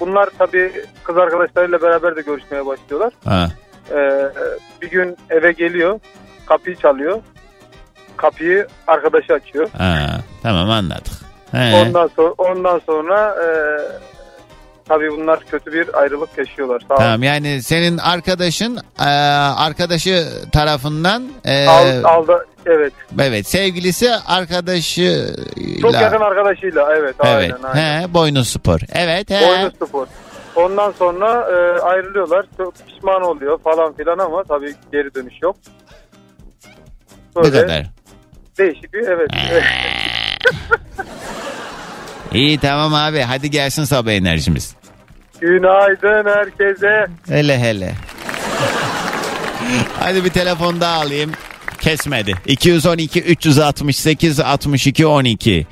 bunlar 0.00 0.28
tabii 0.38 0.72
kız 1.04 1.16
arkadaşlarıyla 1.16 1.82
beraber 1.82 2.16
de 2.16 2.20
görüşmeye 2.20 2.66
başlıyorlar. 2.66 3.12
Ha. 3.24 3.48
E, 3.90 4.28
bir 4.82 4.90
gün 4.90 5.16
eve 5.30 5.52
geliyor, 5.52 6.00
kapıyı 6.46 6.76
çalıyor. 6.76 7.20
Kapıyı 8.16 8.66
arkadaşı 8.86 9.32
açıyor. 9.34 9.68
ha. 9.78 10.20
Tamam 10.42 10.70
anladık. 10.70 11.12
He. 11.52 11.82
Ondan 11.86 12.10
sonra 12.16 12.34
ondan 12.38 12.80
sonra 12.86 13.36
e, 13.44 13.48
tabii 14.88 15.10
bunlar 15.10 15.40
kötü 15.50 15.72
bir 15.72 16.00
ayrılık 16.00 16.38
yaşıyorlar. 16.38 16.82
Sağ. 16.88 16.96
Tamam 16.96 17.22
yani 17.22 17.62
senin 17.62 17.98
arkadaşın 17.98 18.78
e, 19.00 19.08
arkadaşı 19.56 20.28
tarafından 20.52 21.28
e, 21.44 21.66
Al, 21.66 22.04
aldı 22.04 22.46
evet. 22.66 22.92
evet 23.20 23.46
sevgilisi 23.46 24.10
arkadaşıyla 24.26 25.26
Çok 25.80 25.94
yakın 25.94 26.20
arkadaşıyla 26.20 26.88
evet. 26.96 27.14
evet 27.24 27.52
Aynen, 27.52 27.62
aynen. 27.62 28.02
he 28.02 28.14
boynu 28.14 28.44
spor 28.44 28.80
evet 28.94 29.30
he 29.30 29.48
Boynu 29.48 29.86
spor. 29.86 30.06
Ondan 30.56 30.92
sonra 30.92 31.26
e, 31.26 31.80
ayrılıyorlar. 31.80 32.46
Çok 32.56 32.74
pişman 32.86 33.22
oluyor 33.22 33.58
falan 33.58 33.92
filan 33.92 34.18
ama 34.18 34.44
tabii 34.44 34.74
geri 34.92 35.14
dönüş 35.14 35.34
yok. 35.42 35.56
bu 37.34 37.42
Böyle 37.42 37.60
kadar 37.60 37.86
Değişik 38.58 38.94
bir 38.94 39.06
evet. 39.08 39.30
İyi 42.32 42.58
tamam 42.58 42.94
abi 42.94 43.20
hadi 43.20 43.50
gelsin 43.50 43.84
sabah 43.84 44.10
enerjimiz. 44.12 44.77
Günaydın 45.40 46.30
herkese. 46.30 47.06
Hele 47.28 47.58
hele. 47.58 47.92
Hadi 50.00 50.24
bir 50.24 50.30
telefon 50.30 50.80
daha 50.80 51.00
alayım. 51.00 51.32
Kesmedi. 51.80 52.34
212 52.46 53.22
368 53.22 54.40
62 54.40 55.06
12. 55.06 55.66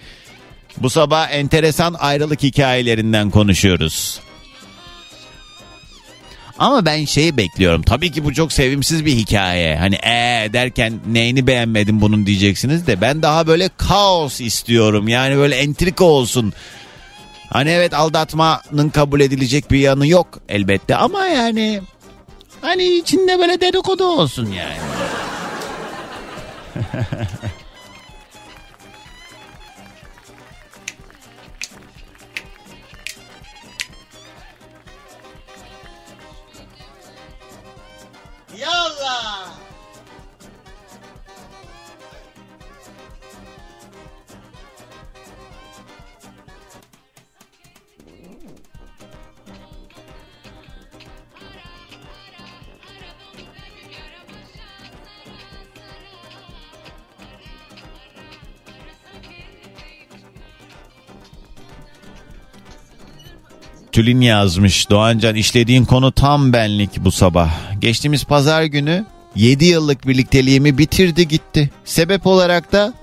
Bu 0.77 0.91
sabah 0.91 1.31
enteresan 1.31 1.95
ayrılık 1.99 2.43
hikayelerinden 2.43 3.31
konuşuyoruz. 3.31 4.21
Ama 6.59 6.87
ben 6.87 7.05
şeyi 7.05 7.37
bekliyorum. 7.37 7.83
Tabii 7.83 8.12
ki 8.12 8.25
bu 8.25 8.35
çok 8.35 8.53
sevimsiz 8.53 9.05
bir 9.05 9.12
hikaye. 9.12 9.77
Hani 9.77 9.95
ee 9.95 10.51
derken 10.53 10.93
neyini 11.07 11.47
beğenmedim 11.47 12.01
bunun 12.01 12.27
diyeceksiniz 12.27 12.87
de 12.87 13.01
ben 13.01 13.23
daha 13.23 13.47
böyle 13.47 13.71
kaos 13.79 14.41
istiyorum. 14.41 15.09
Yani 15.09 15.37
böyle 15.37 15.57
entrika 15.57 16.05
olsun. 16.05 16.53
Hani 17.53 17.70
evet 17.70 17.94
aldatmanın 17.94 18.88
kabul 18.88 19.20
edilecek 19.20 19.70
bir 19.70 19.78
yanı 19.78 20.07
yok 20.07 20.38
elbette 20.49 20.97
ama 20.97 21.26
yani 21.26 21.80
hani 22.61 22.84
içinde 22.84 23.38
böyle 23.38 23.61
dedikodu 23.61 24.05
olsun 24.05 24.47
yani. 24.47 24.76
Yallah. 38.59 39.45
Tülin 63.97 64.20
yazmış. 64.20 64.90
Doğancan 64.90 65.34
işlediğin 65.34 65.84
konu 65.84 66.12
tam 66.12 66.53
benlik 66.53 66.90
bu 67.05 67.11
sabah. 67.11 67.51
Geçtiğimiz 67.80 68.24
pazar 68.24 68.64
günü 68.64 69.05
7 69.36 69.64
yıllık 69.64 70.07
birlikteliğimi 70.09 70.78
bitirdi 70.78 71.28
gitti. 71.28 71.70
Sebep 71.84 72.26
olarak 72.26 72.72
da 72.72 72.94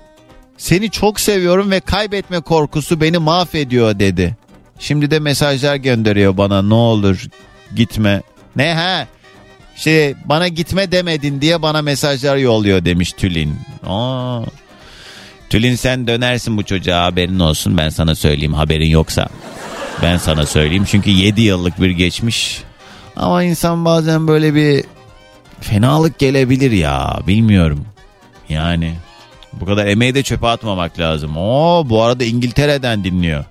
seni 0.56 0.90
çok 0.90 1.20
seviyorum 1.20 1.70
ve 1.70 1.80
kaybetme 1.80 2.40
korkusu 2.40 3.00
beni 3.00 3.18
mahvediyor 3.18 3.98
dedi. 3.98 4.36
Şimdi 4.78 5.10
de 5.10 5.18
mesajlar 5.18 5.76
gönderiyor 5.76 6.36
bana 6.36 6.62
ne 6.62 6.74
olur 6.74 7.24
gitme. 7.76 8.22
Ne 8.56 8.74
ha? 8.74 9.06
Şey 9.76 10.14
bana 10.24 10.48
gitme 10.48 10.92
demedin 10.92 11.40
diye 11.40 11.62
bana 11.62 11.82
mesajlar 11.82 12.36
yolluyor 12.36 12.84
demiş 12.84 13.12
Tülin. 13.12 13.54
Aa. 13.86 14.40
Tülin 15.50 15.74
sen 15.74 16.06
dönersin 16.06 16.56
bu 16.56 16.62
çocuğa 16.62 17.04
haberin 17.04 17.38
olsun 17.38 17.76
ben 17.76 17.88
sana 17.88 18.14
söyleyeyim 18.14 18.54
haberin 18.54 18.88
yoksa. 18.88 19.28
Ben 20.02 20.16
sana 20.16 20.46
söyleyeyim 20.46 20.84
çünkü 20.84 21.10
7 21.10 21.42
yıllık 21.42 21.80
bir 21.80 21.90
geçmiş. 21.90 22.62
Ama 23.16 23.42
insan 23.42 23.84
bazen 23.84 24.28
böyle 24.28 24.54
bir 24.54 24.84
fenalık 25.60 26.18
gelebilir 26.18 26.70
ya 26.70 27.20
bilmiyorum. 27.26 27.86
Yani 28.48 28.94
bu 29.52 29.66
kadar 29.66 29.86
emeği 29.86 30.14
de 30.14 30.22
çöpe 30.22 30.46
atmamak 30.46 30.98
lazım. 30.98 31.36
Oo 31.36 31.84
bu 31.88 32.02
arada 32.02 32.24
İngiltere'den 32.24 33.04
dinliyor. 33.04 33.44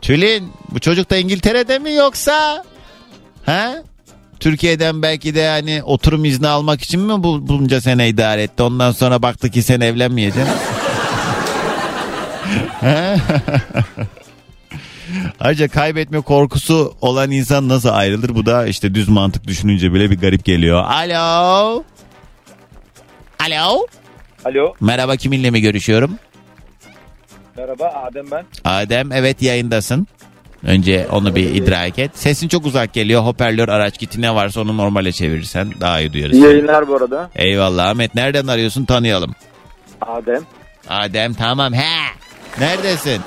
Tülin 0.00 0.52
bu 0.70 0.80
çocuk 0.80 1.10
da 1.10 1.16
İngiltere'de 1.16 1.78
mi 1.78 1.92
yoksa? 1.92 2.64
Ha? 3.46 3.74
Türkiye'den 4.40 5.02
belki 5.02 5.34
de 5.34 5.48
hani 5.48 5.82
oturum 5.82 6.24
izni 6.24 6.48
almak 6.48 6.82
için 6.82 7.00
mi 7.00 7.22
bu, 7.22 7.48
bunca 7.48 7.80
sene 7.80 8.08
idare 8.08 8.42
etti? 8.42 8.62
Ondan 8.62 8.92
sonra 8.92 9.22
baktı 9.22 9.50
ki 9.50 9.62
sen 9.62 9.80
evlenmeyeceksin. 9.80 10.54
Ayrıca 15.40 15.68
kaybetme 15.68 16.20
korkusu 16.20 16.94
olan 17.00 17.30
insan 17.30 17.68
nasıl 17.68 17.88
ayrılır? 17.88 18.34
Bu 18.34 18.46
da 18.46 18.66
işte 18.66 18.94
düz 18.94 19.08
mantık 19.08 19.46
düşününce 19.46 19.94
bile 19.94 20.10
bir 20.10 20.18
garip 20.20 20.44
geliyor. 20.44 20.84
Alo. 20.84 21.84
Alo. 23.46 23.86
Alo. 24.44 24.74
Merhaba 24.80 25.16
kiminle 25.16 25.50
mi 25.50 25.60
görüşüyorum? 25.60 26.18
Merhaba 27.56 27.84
Adem 27.86 28.30
ben. 28.30 28.44
Adem 28.64 29.12
evet 29.12 29.42
yayındasın. 29.42 30.06
Önce 30.62 31.06
onu 31.12 31.34
bir 31.34 31.54
idrak 31.54 31.98
et. 31.98 32.10
Sesin 32.14 32.48
çok 32.48 32.66
uzak 32.66 32.92
geliyor. 32.92 33.22
Hoparlör 33.22 33.68
araç 33.68 33.98
kiti 33.98 34.22
ne 34.22 34.34
varsa 34.34 34.60
onu 34.60 34.76
normale 34.76 35.12
çevirirsen 35.12 35.72
daha 35.80 36.00
iyi 36.00 36.12
duyarız. 36.12 36.36
İyi 36.36 36.44
yayınlar 36.44 36.88
bu 36.88 36.96
arada. 36.96 37.30
Eyvallah 37.36 37.88
Ahmet. 37.88 38.14
Nereden 38.14 38.46
arıyorsun 38.46 38.84
tanıyalım. 38.84 39.34
Adem. 40.00 40.42
Adem 40.88 41.34
tamam. 41.34 41.72
He. 41.72 42.00
Neredesin? 42.60 43.20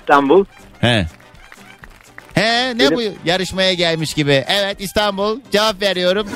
İstanbul. 0.00 0.44
He. 0.82 1.06
He 2.34 2.78
ne 2.78 2.96
bu 2.96 3.02
yarışmaya 3.24 3.74
gelmiş 3.74 4.14
gibi. 4.14 4.44
Evet 4.48 4.76
İstanbul 4.80 5.40
cevap 5.52 5.82
veriyorum. 5.82 6.26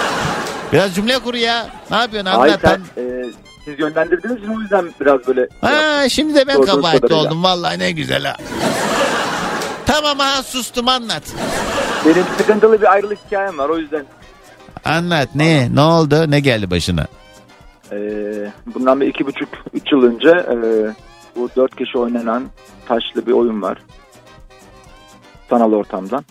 Biraz 0.72 0.94
cümle 0.94 1.18
kur 1.18 1.34
ya. 1.34 1.66
Ne 1.90 1.96
yapıyorsun 1.96 2.30
anlat. 2.30 2.60
sen 2.62 2.80
e, 3.02 3.24
siz 3.64 3.78
yönlendirdiniz 3.78 4.48
o 4.56 4.60
yüzden 4.60 4.84
biraz 5.00 5.26
böyle. 5.26 5.48
Ha 5.60 6.08
şimdi 6.08 6.34
de 6.34 6.46
ben 6.46 6.62
kabahatli 6.62 7.14
oldum. 7.14 7.44
Vallahi 7.44 7.78
ne 7.78 7.90
güzel 7.90 8.24
ha. 8.24 8.36
tamam 9.86 10.18
ha 10.18 10.42
sustum 10.42 10.88
anlat. 10.88 11.22
Benim 12.06 12.24
sıkıntılı 12.38 12.80
bir 12.80 12.92
ayrılık 12.92 13.18
hikayem 13.26 13.58
var 13.58 13.68
o 13.68 13.78
yüzden. 13.78 14.04
Anlat 14.84 15.28
ne 15.34 15.74
ne 15.74 15.80
oldu 15.80 16.30
ne 16.30 16.40
geldi 16.40 16.70
başına? 16.70 17.06
E, 17.92 17.98
bundan 18.74 19.00
bir 19.00 19.06
iki 19.06 19.26
buçuk 19.26 19.48
üç 19.72 19.92
yıl 19.92 20.02
önce 20.02 20.28
e, 20.28 20.56
bu 21.36 21.48
dört 21.56 21.76
kişi 21.76 21.98
oynanan 21.98 22.44
taşlı 22.86 23.26
bir 23.26 23.32
oyun 23.32 23.62
var. 23.62 23.78
Sanal 25.50 25.72
ortamdan. 25.72 26.24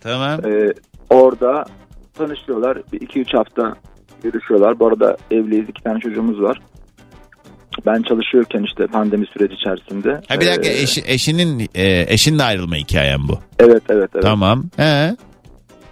Tamam. 0.00 0.46
E, 0.46 0.72
orada 1.10 1.64
tanışıyorlar. 2.14 2.78
Bir 2.92 3.00
iki 3.00 3.20
üç 3.20 3.34
hafta 3.34 3.74
görüşüyorlar. 4.22 4.78
Bu 4.78 4.86
arada 4.86 5.16
evliyiz 5.30 5.68
iki 5.68 5.82
tane 5.82 6.00
çocuğumuz 6.00 6.42
var. 6.42 6.60
Ben 7.86 8.02
çalışıyorken 8.02 8.62
işte 8.62 8.86
pandemi 8.86 9.26
süreci 9.26 9.54
içerisinde. 9.54 10.20
Ha 10.28 10.40
bir 10.40 10.46
dakika 10.46 10.68
e, 10.68 10.82
eşi, 10.82 11.02
eşinin 11.06 11.68
e, 11.74 12.04
eşinle 12.08 12.42
ayrılma 12.42 12.76
hikayem 12.76 13.20
bu. 13.28 13.38
Evet 13.58 13.82
evet 13.88 14.10
evet. 14.14 14.22
Tamam. 14.22 14.64
He. 14.76 15.16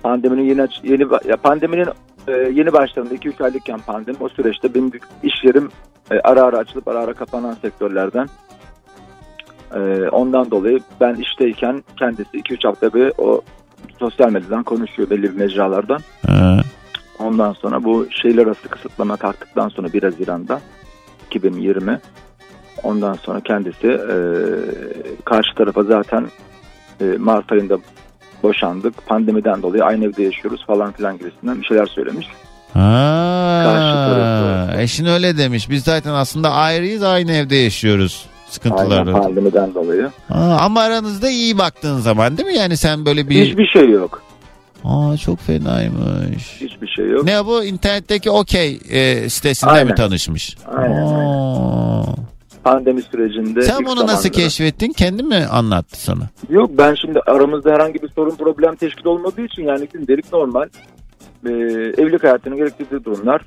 Pandeminin 0.02 0.44
yeni 0.44 0.68
yeni 0.82 1.06
ya 1.28 1.36
pandeminin 1.36 1.86
e, 2.28 2.32
yeni 2.32 2.72
başlarında 2.72 3.14
2-3 3.14 3.44
aylıkken 3.44 3.78
pandemi 3.78 4.16
o 4.20 4.28
süreçte 4.28 4.74
benim 4.74 4.90
iş 5.22 5.34
yerim 5.44 5.70
e, 6.10 6.20
ara 6.24 6.42
ara 6.42 6.58
açılıp 6.58 6.88
ara 6.88 6.98
ara 6.98 7.12
kapanan 7.12 7.54
sektörlerden. 7.54 8.28
E, 9.74 10.08
ondan 10.08 10.50
dolayı 10.50 10.80
ben 11.00 11.14
işteyken 11.14 11.84
kendisi 11.98 12.38
2-3 12.38 12.66
hafta 12.66 12.94
bir 12.94 13.12
o 13.18 13.40
sosyal 13.98 14.30
medyadan 14.30 14.62
konuşuyor 14.62 15.10
belli 15.10 15.22
bir 15.22 15.36
mecralardan. 15.36 16.00
Ha. 16.26 16.60
Ondan 17.18 17.52
sonra 17.52 17.84
bu 17.84 18.06
şeyler 18.10 18.46
arası 18.46 18.68
kısıtlama 18.68 19.16
kalktıktan 19.16 19.68
sonra 19.68 19.92
1 19.92 20.02
Haziran'da 20.02 20.60
2020 21.26 22.00
ondan 22.82 23.14
sonra 23.14 23.40
kendisi 23.40 23.86
e, 23.86 24.16
karşı 25.24 25.54
tarafa 25.54 25.82
zaten 25.82 26.26
e, 27.00 27.04
Mart 27.04 27.52
ayında 27.52 27.78
boşandık. 28.42 29.06
Pandemiden 29.06 29.62
dolayı 29.62 29.84
aynı 29.84 30.04
evde 30.04 30.22
yaşıyoruz 30.22 30.66
falan 30.66 30.92
filan 30.92 31.18
gibisinden 31.18 31.60
bir 31.60 31.66
şeyler 31.66 31.86
söylemiş. 31.86 32.28
Karşı 33.64 33.94
tarafı. 33.94 34.80
Eşin 34.80 35.06
öyle 35.06 35.38
demiş. 35.38 35.70
Biz 35.70 35.84
zaten 35.84 36.12
aslında 36.12 36.50
ayrıyız 36.52 37.02
aynı 37.02 37.32
evde 37.32 37.56
yaşıyoruz. 37.56 38.26
Aynen 38.28 38.52
Sıkıntıları. 38.52 39.12
pandemiden 39.12 39.74
dolayı. 39.74 40.10
Ha, 40.28 40.58
ama 40.60 40.80
aranızda 40.80 41.30
iyi 41.30 41.58
baktığın 41.58 41.98
zaman 41.98 42.38
değil 42.38 42.48
mi? 42.48 42.54
Yani 42.56 42.76
sen 42.76 43.04
böyle 43.06 43.28
bir... 43.28 43.44
Hiçbir 43.46 43.66
şey 43.66 43.90
yok. 43.90 44.22
Aa 44.84 45.16
çok 45.16 45.38
fenaymış. 45.40 46.56
Hiçbir 46.60 46.86
şey 46.88 47.08
yok. 47.08 47.24
Ne 47.24 47.46
bu 47.46 47.64
internetteki 47.64 48.30
okey 48.30 48.80
e, 48.90 49.28
sitesinde 49.28 49.70
Aynen. 49.70 49.86
mi 49.86 49.94
tanışmış? 49.94 50.56
Aynen, 50.76 51.06
Aa. 51.06 52.04
Pandemi 52.64 53.02
sürecinde. 53.02 53.62
Sen 53.62 53.78
bunu 53.86 54.06
nasıl 54.06 54.06
zamanda- 54.06 54.30
keşfettin? 54.30 54.92
Kendi 54.92 55.22
mi 55.22 55.46
anlattı 55.50 56.00
sana? 56.02 56.22
Yok 56.50 56.70
ben 56.78 56.94
şimdi 56.94 57.20
aramızda 57.26 57.70
herhangi 57.70 58.02
bir 58.02 58.08
sorun 58.08 58.36
problem 58.36 58.76
teşkil 58.76 59.06
olmadığı 59.06 59.42
için 59.42 59.62
yani 59.62 59.88
gündelik 59.92 60.32
normal 60.32 60.68
e, 61.46 61.50
evlilik 62.02 62.24
hayatının 62.24 62.56
gerektirdiği 62.56 63.04
durumlar, 63.04 63.42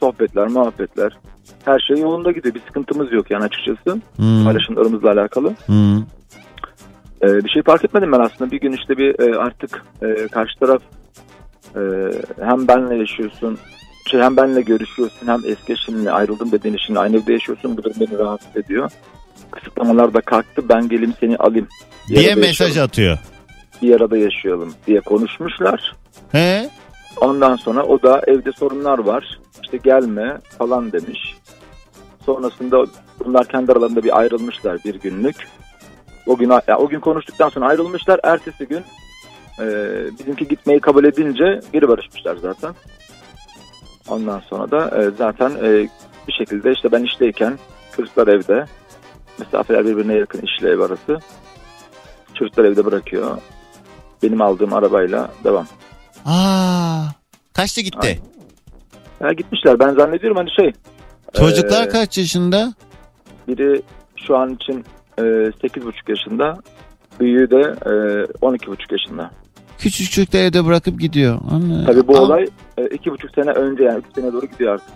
sohbetler, 0.00 0.46
muhabbetler 0.48 1.18
her 1.64 1.78
şey 1.78 1.96
yolunda 1.98 2.32
gidiyor. 2.32 2.54
Bir 2.54 2.60
sıkıntımız 2.66 3.12
yok 3.12 3.30
yani 3.30 3.44
açıkçası 3.44 4.00
Hmm. 4.16 4.44
paylaşımlarımızla 4.44 5.10
alakalı. 5.12 5.54
Hmm. 5.66 5.98
E, 7.22 7.44
bir 7.44 7.48
şey 7.50 7.62
fark 7.62 7.84
etmedim 7.84 8.12
ben 8.12 8.20
aslında. 8.20 8.50
Bir 8.50 8.60
gün 8.60 8.72
işte 8.72 8.98
bir 8.98 9.20
e, 9.20 9.38
artık 9.38 9.82
e, 10.02 10.28
karşı 10.28 10.58
taraf 10.58 10.82
e, 11.76 11.80
hem 12.44 12.68
benle 12.68 12.94
yaşıyorsun 12.96 13.58
şey 14.10 14.20
hem 14.20 14.36
benle 14.36 14.60
görüşüyorsun 14.60 15.26
hem 15.28 15.40
eski 15.46 15.72
eşinle 15.72 16.10
ayrıldım 16.10 16.52
dediğin 16.52 16.74
eşinle 16.74 16.98
aynı 16.98 17.16
evde 17.16 17.32
yaşıyorsun. 17.32 17.76
Bu 17.76 17.82
durum 17.84 17.96
beni 18.00 18.18
rahatsız 18.18 18.56
ediyor. 18.56 18.90
Kısıtlamalar 19.50 20.14
da 20.14 20.20
kalktı 20.20 20.68
ben 20.68 20.88
geleyim 20.88 21.14
seni 21.20 21.36
alayım. 21.36 21.68
Bir 22.10 22.16
Diye 22.16 22.34
mesaj 22.34 22.60
yaşayalım. 22.68 22.88
atıyor. 22.88 23.18
Bir 23.82 23.94
arada 23.96 24.16
yaşayalım 24.18 24.74
diye 24.86 25.00
konuşmuşlar. 25.00 25.96
He? 26.32 26.70
Ondan 27.20 27.56
sonra 27.56 27.82
o 27.82 28.02
da 28.02 28.22
evde 28.26 28.52
sorunlar 28.52 28.98
var. 28.98 29.40
İşte 29.62 29.76
gelme 29.76 30.38
falan 30.58 30.92
demiş. 30.92 31.36
Sonrasında 32.26 32.84
bunlar 33.24 33.48
kendi 33.48 33.72
aralarında 33.72 34.04
bir 34.04 34.18
ayrılmışlar 34.18 34.78
bir 34.84 34.94
günlük. 34.94 35.48
O 36.26 36.36
gün 36.36 36.50
ya 36.68 36.78
o 36.78 36.88
gün 36.88 37.00
konuştuktan 37.00 37.48
sonra 37.48 37.66
ayrılmışlar. 37.66 38.20
Ertesi 38.22 38.66
gün 38.66 38.84
e, 39.60 39.66
bizimki 40.18 40.48
gitmeyi 40.48 40.80
kabul 40.80 41.04
edince 41.04 41.60
geri 41.72 41.88
barışmışlar 41.88 42.36
zaten. 42.36 42.74
Ondan 44.08 44.40
sonra 44.40 44.70
da 44.70 45.02
e, 45.02 45.10
zaten 45.10 45.50
e, 45.50 45.88
bir 46.28 46.32
şekilde 46.32 46.72
işte 46.72 46.92
ben 46.92 47.02
işteyken 47.02 47.58
çocuklar 47.96 48.28
evde. 48.28 48.64
Mesafeler 49.38 49.86
birbirine 49.86 50.14
yakın 50.14 50.40
işle 50.40 50.68
ev 50.68 50.80
arası. 50.80 51.18
Çocuklar 52.34 52.64
evde 52.64 52.84
bırakıyor. 52.84 53.38
Benim 54.22 54.42
aldığım 54.42 54.72
arabayla 54.72 55.30
devam. 55.44 55.66
Aa, 56.26 57.02
kaçta 57.52 57.80
gitti? 57.80 58.20
Ya 59.20 59.32
gitmişler 59.32 59.78
ben 59.78 59.94
zannediyorum 59.94 60.36
hani 60.36 60.50
şey. 60.60 60.72
Çocuklar 61.38 61.86
e, 61.86 61.88
kaç 61.88 62.18
yaşında? 62.18 62.72
Biri 63.48 63.82
şu 64.26 64.36
an 64.36 64.54
için 64.54 64.84
e, 65.18 65.22
8,5 65.22 65.92
yaşında. 66.08 66.56
Büyüğü 67.20 67.50
de 67.50 67.60
e, 67.60 67.90
12,5 68.46 68.92
yaşında. 68.92 69.30
Küçük 69.78 70.10
çocukları 70.10 70.42
evde 70.42 70.64
bırakıp 70.64 71.00
gidiyor. 71.00 71.38
Anne. 71.50 71.84
Tabii 71.86 72.08
bu 72.08 72.16
Aa, 72.18 72.20
olay 72.20 72.46
e, 72.78 72.86
iki 72.86 73.10
buçuk 73.10 73.30
sene 73.34 73.50
önce 73.50 73.84
yani 73.84 74.02
3 74.10 74.14
sene 74.14 74.32
doğru 74.32 74.46
gidiyor 74.46 74.72
artık. 74.74 74.88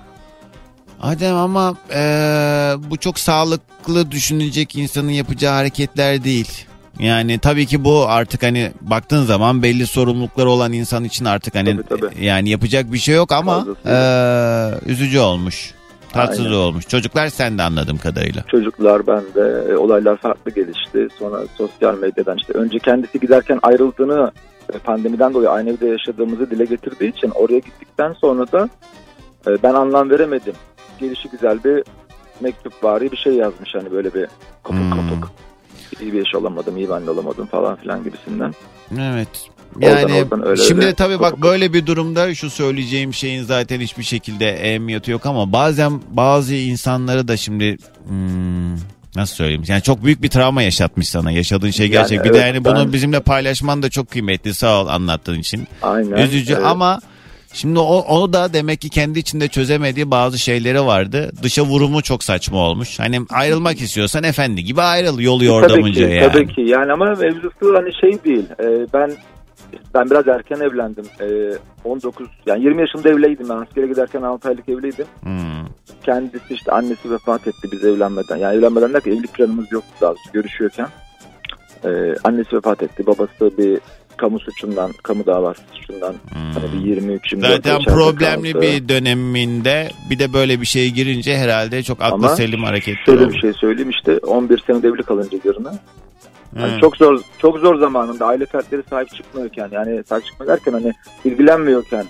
Adem 1.02 1.36
ama 1.36 1.76
eee, 1.90 2.74
bu 2.90 2.96
çok 2.96 3.18
sağlıklı 3.18 4.10
düşünecek 4.10 4.76
insanın 4.76 5.10
yapacağı 5.10 5.54
hareketler 5.54 6.24
değil. 6.24 6.66
Yani 6.98 7.38
tabii 7.38 7.66
ki 7.66 7.84
bu 7.84 8.04
artık 8.08 8.42
hani 8.42 8.72
baktığın 8.80 9.22
zaman 9.22 9.62
belli 9.62 9.86
sorumlulukları 9.86 10.50
olan 10.50 10.72
insan 10.72 11.04
için 11.04 11.24
artık 11.24 11.54
hani 11.54 11.76
Tabii, 11.88 12.00
tabii. 12.00 12.24
yani 12.24 12.48
yapacak 12.50 12.92
bir 12.92 12.98
şey 12.98 13.14
yok 13.14 13.32
ama 13.32 13.66
eee, 13.86 14.70
üzücü 14.86 15.18
olmuş. 15.18 15.74
Tatsız 16.12 16.46
Aynen. 16.46 16.56
olmuş. 16.56 16.88
Çocuklar 16.88 17.28
sen 17.28 17.58
de 17.58 17.62
anladığım 17.62 17.98
kadarıyla. 17.98 18.42
Çocuklar 18.50 19.06
bende 19.06 19.72
e, 19.72 19.76
olaylar 19.76 20.16
farklı 20.16 20.50
gelişti. 20.50 21.08
Sonra 21.18 21.36
sosyal 21.58 21.98
medyadan 21.98 22.36
işte 22.38 22.52
önce 22.52 22.78
kendisi 22.78 23.20
giderken 23.20 23.58
ayrıldığını 23.62 24.32
e, 24.74 24.78
pandemiden 24.78 25.34
dolayı 25.34 25.50
aynı 25.50 25.70
evde 25.70 25.86
yaşadığımızı 25.86 26.50
dile 26.50 26.64
getirdiği 26.64 27.08
için 27.16 27.30
oraya 27.34 27.58
gittikten 27.58 28.12
sonra 28.12 28.52
da 28.52 28.68
e, 29.46 29.62
ben 29.62 29.74
anlam 29.74 30.10
veremedim. 30.10 30.54
Gelişi 31.00 31.28
güzel 31.30 31.64
bir 31.64 31.84
mektup 32.40 32.84
vari 32.84 33.12
bir 33.12 33.16
şey 33.16 33.32
yazmış 33.34 33.74
hani 33.74 33.92
böyle 33.92 34.14
bir 34.14 34.26
kopuk 34.62 34.80
Hmm. 34.80 34.90
kopuk. 34.90 35.30
İyi 36.00 36.12
bir 36.12 36.20
eş 36.26 36.34
olamadım, 36.34 36.76
iyi 36.76 36.90
ben 36.90 37.06
de 37.06 37.10
olamadım 37.10 37.46
falan 37.46 37.76
filan 37.76 38.04
gibisinden. 38.04 38.54
Evet. 39.00 39.28
Oradan, 39.76 39.88
Yani 39.98 40.12
oradan 40.14 40.46
öyle 40.46 40.62
şimdi 40.62 40.84
öyle. 40.84 40.94
tabii 40.94 41.20
bak 41.20 41.42
böyle 41.42 41.72
bir 41.72 41.86
durumda 41.86 42.34
şu 42.34 42.50
söyleyeceğim 42.50 43.14
şeyin 43.14 43.42
zaten 43.42 43.80
hiçbir 43.80 44.02
şekilde 44.02 44.50
ehemmiyeti 44.50 45.10
yok 45.10 45.26
ama 45.26 45.52
bazen 45.52 46.00
bazı 46.10 46.54
insanları 46.54 47.28
da 47.28 47.36
şimdi 47.36 47.76
hmm, 48.08 48.72
nasıl 49.16 49.34
söyleyeyim 49.34 49.62
yani 49.66 49.82
çok 49.82 50.04
büyük 50.04 50.22
bir 50.22 50.28
travma 50.28 50.62
yaşatmış 50.62 51.08
sana 51.08 51.30
yaşadığın 51.30 51.70
şey 51.70 51.86
Yani 51.86 51.92
gerçek. 51.92 52.18
bir 52.24 52.32
de 52.32 52.38
evet, 52.38 52.46
yani 52.54 52.64
ben- 52.64 52.74
bunu 52.76 52.92
bizimle 52.92 53.20
paylaşman 53.20 53.82
da 53.82 53.90
çok 53.90 54.10
kıymetli 54.10 54.54
sağ 54.54 54.82
ol 54.82 54.86
anlattığın 54.86 55.38
için. 55.38 55.68
Aynen. 55.82 56.16
Üzücü 56.16 56.52
Evet. 56.54 56.64
ama 56.66 57.00
şimdi 57.52 57.78
o, 57.78 57.98
onu 57.98 58.32
da 58.32 58.52
demek 58.52 58.80
ki 58.80 58.90
kendi 58.90 59.18
içinde 59.18 59.48
çözemediği 59.48 60.10
bazı 60.10 60.38
şeyleri 60.38 60.86
vardı. 60.86 61.30
Dışa 61.42 61.62
vurumu 61.62 62.02
çok 62.02 62.24
saçma 62.24 62.58
olmuş. 62.58 62.98
Hani 62.98 63.20
ayrılmak 63.30 63.80
istiyorsan 63.80 64.24
efendi 64.24 64.64
gibi 64.64 64.82
ayrıl 64.82 65.18
yolu 65.18 65.44
yordamınca 65.44 65.78
tabii 65.78 65.92
ki, 65.92 66.14
yani. 66.14 66.32
Tabii 66.32 66.54
ki 66.54 66.60
yani 66.60 66.92
ama 66.92 67.06
mevzusu 67.06 67.74
hani 67.74 67.94
şey 68.00 68.24
değil. 68.24 68.44
Ee, 68.60 68.86
ben 68.92 69.10
ben 69.94 70.10
biraz 70.10 70.28
erken 70.28 70.60
evlendim. 70.60 71.04
Ee, 71.20 71.52
19 71.84 72.28
yani 72.46 72.64
20 72.64 72.80
yaşında 72.80 73.08
evliydim 73.08 73.48
ben 73.48 73.56
askere 73.56 73.86
giderken 73.86 74.22
6 74.22 74.48
aylık 74.48 74.68
evliydim. 74.68 75.06
Hmm. 75.22 75.66
Kendisi 76.02 76.54
işte 76.54 76.72
annesi 76.72 77.10
vefat 77.10 77.46
etti 77.46 77.68
biz 77.72 77.84
evlenmeden. 77.84 78.36
Yani 78.36 78.56
evlenmeden 78.56 78.92
derken 78.92 79.12
evlilik 79.12 79.34
planımız 79.34 79.72
yoktu 79.72 79.90
daha 80.00 80.10
doğrusu 80.10 80.32
görüşüyorken. 80.32 80.88
Ee, 81.84 82.14
annesi 82.24 82.56
vefat 82.56 82.82
etti. 82.82 83.06
Babası 83.06 83.58
bir 83.58 83.80
kamu 84.16 84.38
suçundan, 84.38 84.90
kamu 85.02 85.26
davası 85.26 85.60
suçundan 85.72 86.14
hani 86.32 86.72
bir 86.84 86.88
23 86.88 87.32
24 87.32 87.52
Zaten 87.64 87.84
problemli 87.84 88.52
kaldı. 88.52 88.62
bir 88.62 88.88
döneminde 88.88 89.90
bir 90.10 90.18
de 90.18 90.32
böyle 90.32 90.60
bir 90.60 90.66
şeye 90.66 90.88
girince 90.88 91.36
herhalde 91.38 91.82
çok 91.82 92.02
aklı 92.02 92.14
Ama 92.14 92.28
selim 92.28 92.62
hareketler 92.62 93.04
Şöyle 93.04 93.24
oldu. 93.24 93.32
bir 93.32 93.38
şey 93.40 93.52
söyleyeyim 93.52 93.90
işte 93.90 94.18
11 94.18 94.62
senede 94.66 94.88
evli 94.88 95.02
kalınca 95.02 95.38
yarına. 95.44 95.74
Yani 96.60 96.80
çok 96.80 96.96
zor 96.96 97.20
çok 97.38 97.58
zor 97.58 97.78
zamanında 97.78 98.26
aile 98.26 98.46
fertleri 98.46 98.82
sahip 98.90 99.14
çıkmıyorken 99.14 99.68
yani 99.72 100.02
sahip 100.08 100.24
çıkma 100.26 100.46
derken 100.46 100.72
hani 100.72 100.92
ilgilenmiyorken 101.24 102.04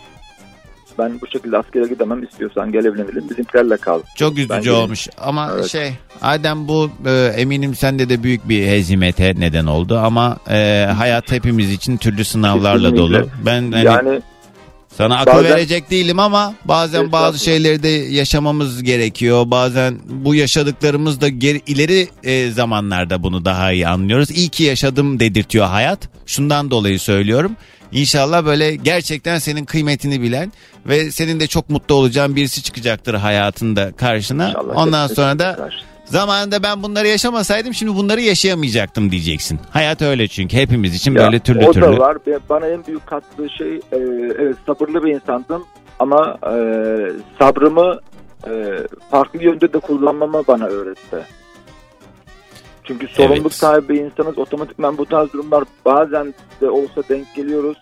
ben 0.99 1.21
bu 1.21 1.27
şekilde 1.27 1.59
askere 1.59 1.89
gidemem 1.89 2.23
istiyorsan 2.25 2.73
gel 2.73 2.85
evlenelim 2.85 3.31
bizimkilerle 3.31 3.77
kal. 3.77 4.01
Çok 4.17 4.33
üzücü 4.33 4.49
Bence- 4.49 4.73
olmuş 4.73 5.09
ama 5.19 5.51
Evet. 5.55 5.67
şey 5.67 5.93
Adem 6.23 6.69
bu 6.69 6.91
e, 7.07 7.11
eminim 7.37 7.75
sende 7.75 8.09
de 8.09 8.23
büyük 8.23 8.49
bir 8.49 8.67
hezimete 8.67 9.35
neden 9.39 9.67
oldu 9.67 9.99
ama 9.99 10.37
e, 10.51 10.87
hayat 10.97 11.33
hepimiz 11.33 11.71
için 11.73 11.97
türlü 11.97 12.25
sınavlarla 12.25 12.91
Kesinlikle. 12.91 13.19
dolu. 13.19 13.29
Ben 13.47 13.73
hani 13.73 13.85
yani 13.85 14.23
sana 14.99 15.19
akıl 15.19 15.33
bazen- 15.33 15.45
verecek 15.55 15.91
değilim 15.91 16.19
ama 16.19 16.55
bazen 16.65 17.13
bazı 17.13 17.39
şeyleri 17.39 17.83
de 17.83 17.89
yaşamamız 17.89 18.83
gerekiyor. 18.83 19.43
Bazen 19.51 19.99
bu 20.09 20.35
yaşadıklarımız 20.35 21.21
da 21.21 21.29
geri, 21.29 21.61
ileri 21.67 22.09
e, 22.25 22.51
zamanlarda 22.51 23.23
bunu 23.23 23.45
daha 23.45 23.73
iyi 23.73 23.89
anlıyoruz. 23.89 24.31
İyi 24.31 24.49
ki 24.49 24.63
yaşadım 24.63 25.21
dedirtiyor 25.21 25.67
hayat. 25.67 26.09
Şundan 26.27 26.71
dolayı 26.71 27.01
söylüyorum. 27.01 27.57
İnşallah 27.93 28.45
böyle 28.45 28.77
gerçekten 28.77 29.39
senin 29.39 29.65
kıymetini 29.65 30.23
bilen 30.23 30.53
ve 30.87 31.11
senin 31.13 31.41
de 31.41 31.47
çok 31.47 31.71
mutlu 31.71 31.95
olacağın 31.95 32.37
birisi 32.37 32.63
çıkacaktır 32.63 33.15
hayatında 33.15 33.93
karşına. 33.93 34.49
İnşallah 34.49 34.77
Ondan 34.77 35.07
sonra 35.07 35.39
da 35.39 35.51
hep- 35.53 35.92
zamanında 36.13 36.63
ben 36.63 36.83
bunları 36.83 37.09
yaşamasaydım 37.09 37.75
şimdi 37.75 37.97
bunları 37.97 38.21
yaşayamayacaktım 38.21 39.11
diyeceksin. 39.11 39.61
Hayat 39.71 40.03
öyle 40.03 40.29
çünkü 40.29 40.57
hepimiz 40.57 40.95
için 40.95 41.15
Ya, 41.15 41.23
böyle 41.25 41.41
türlü 41.41 41.67
o 41.67 41.73
türlü. 41.73 41.85
da 41.87 41.99
var. 41.99 42.17
Bana 42.51 42.67
en 42.67 42.87
büyük 42.87 43.07
kattığı 43.07 43.51
şey 43.59 43.75
e, 43.77 43.99
evet 44.39 44.57
sabırlı 44.67 45.05
bir 45.05 45.15
insandım 45.15 45.65
ama 45.99 46.39
e, 46.47 46.55
sabrımı 47.39 48.01
e, 48.47 48.51
farklı 49.11 49.43
yönde 49.43 49.73
de 49.73 49.79
kullanmamı 49.79 50.43
bana 50.49 50.65
öğretti. 50.67 51.17
Çünkü 52.85 53.09
sorumluluk 53.09 53.41
Evet. 53.43 53.55
sahibi 53.55 53.99
insanız. 53.99 54.39
Otomatikman 54.39 54.99
bu 54.99 55.07
tarz 55.07 55.33
durumlar 55.33 55.65
bazen 55.85 56.35
de 56.61 56.71
olsa 56.71 57.03
denk 57.09 57.35
geliyoruz. 57.35 57.79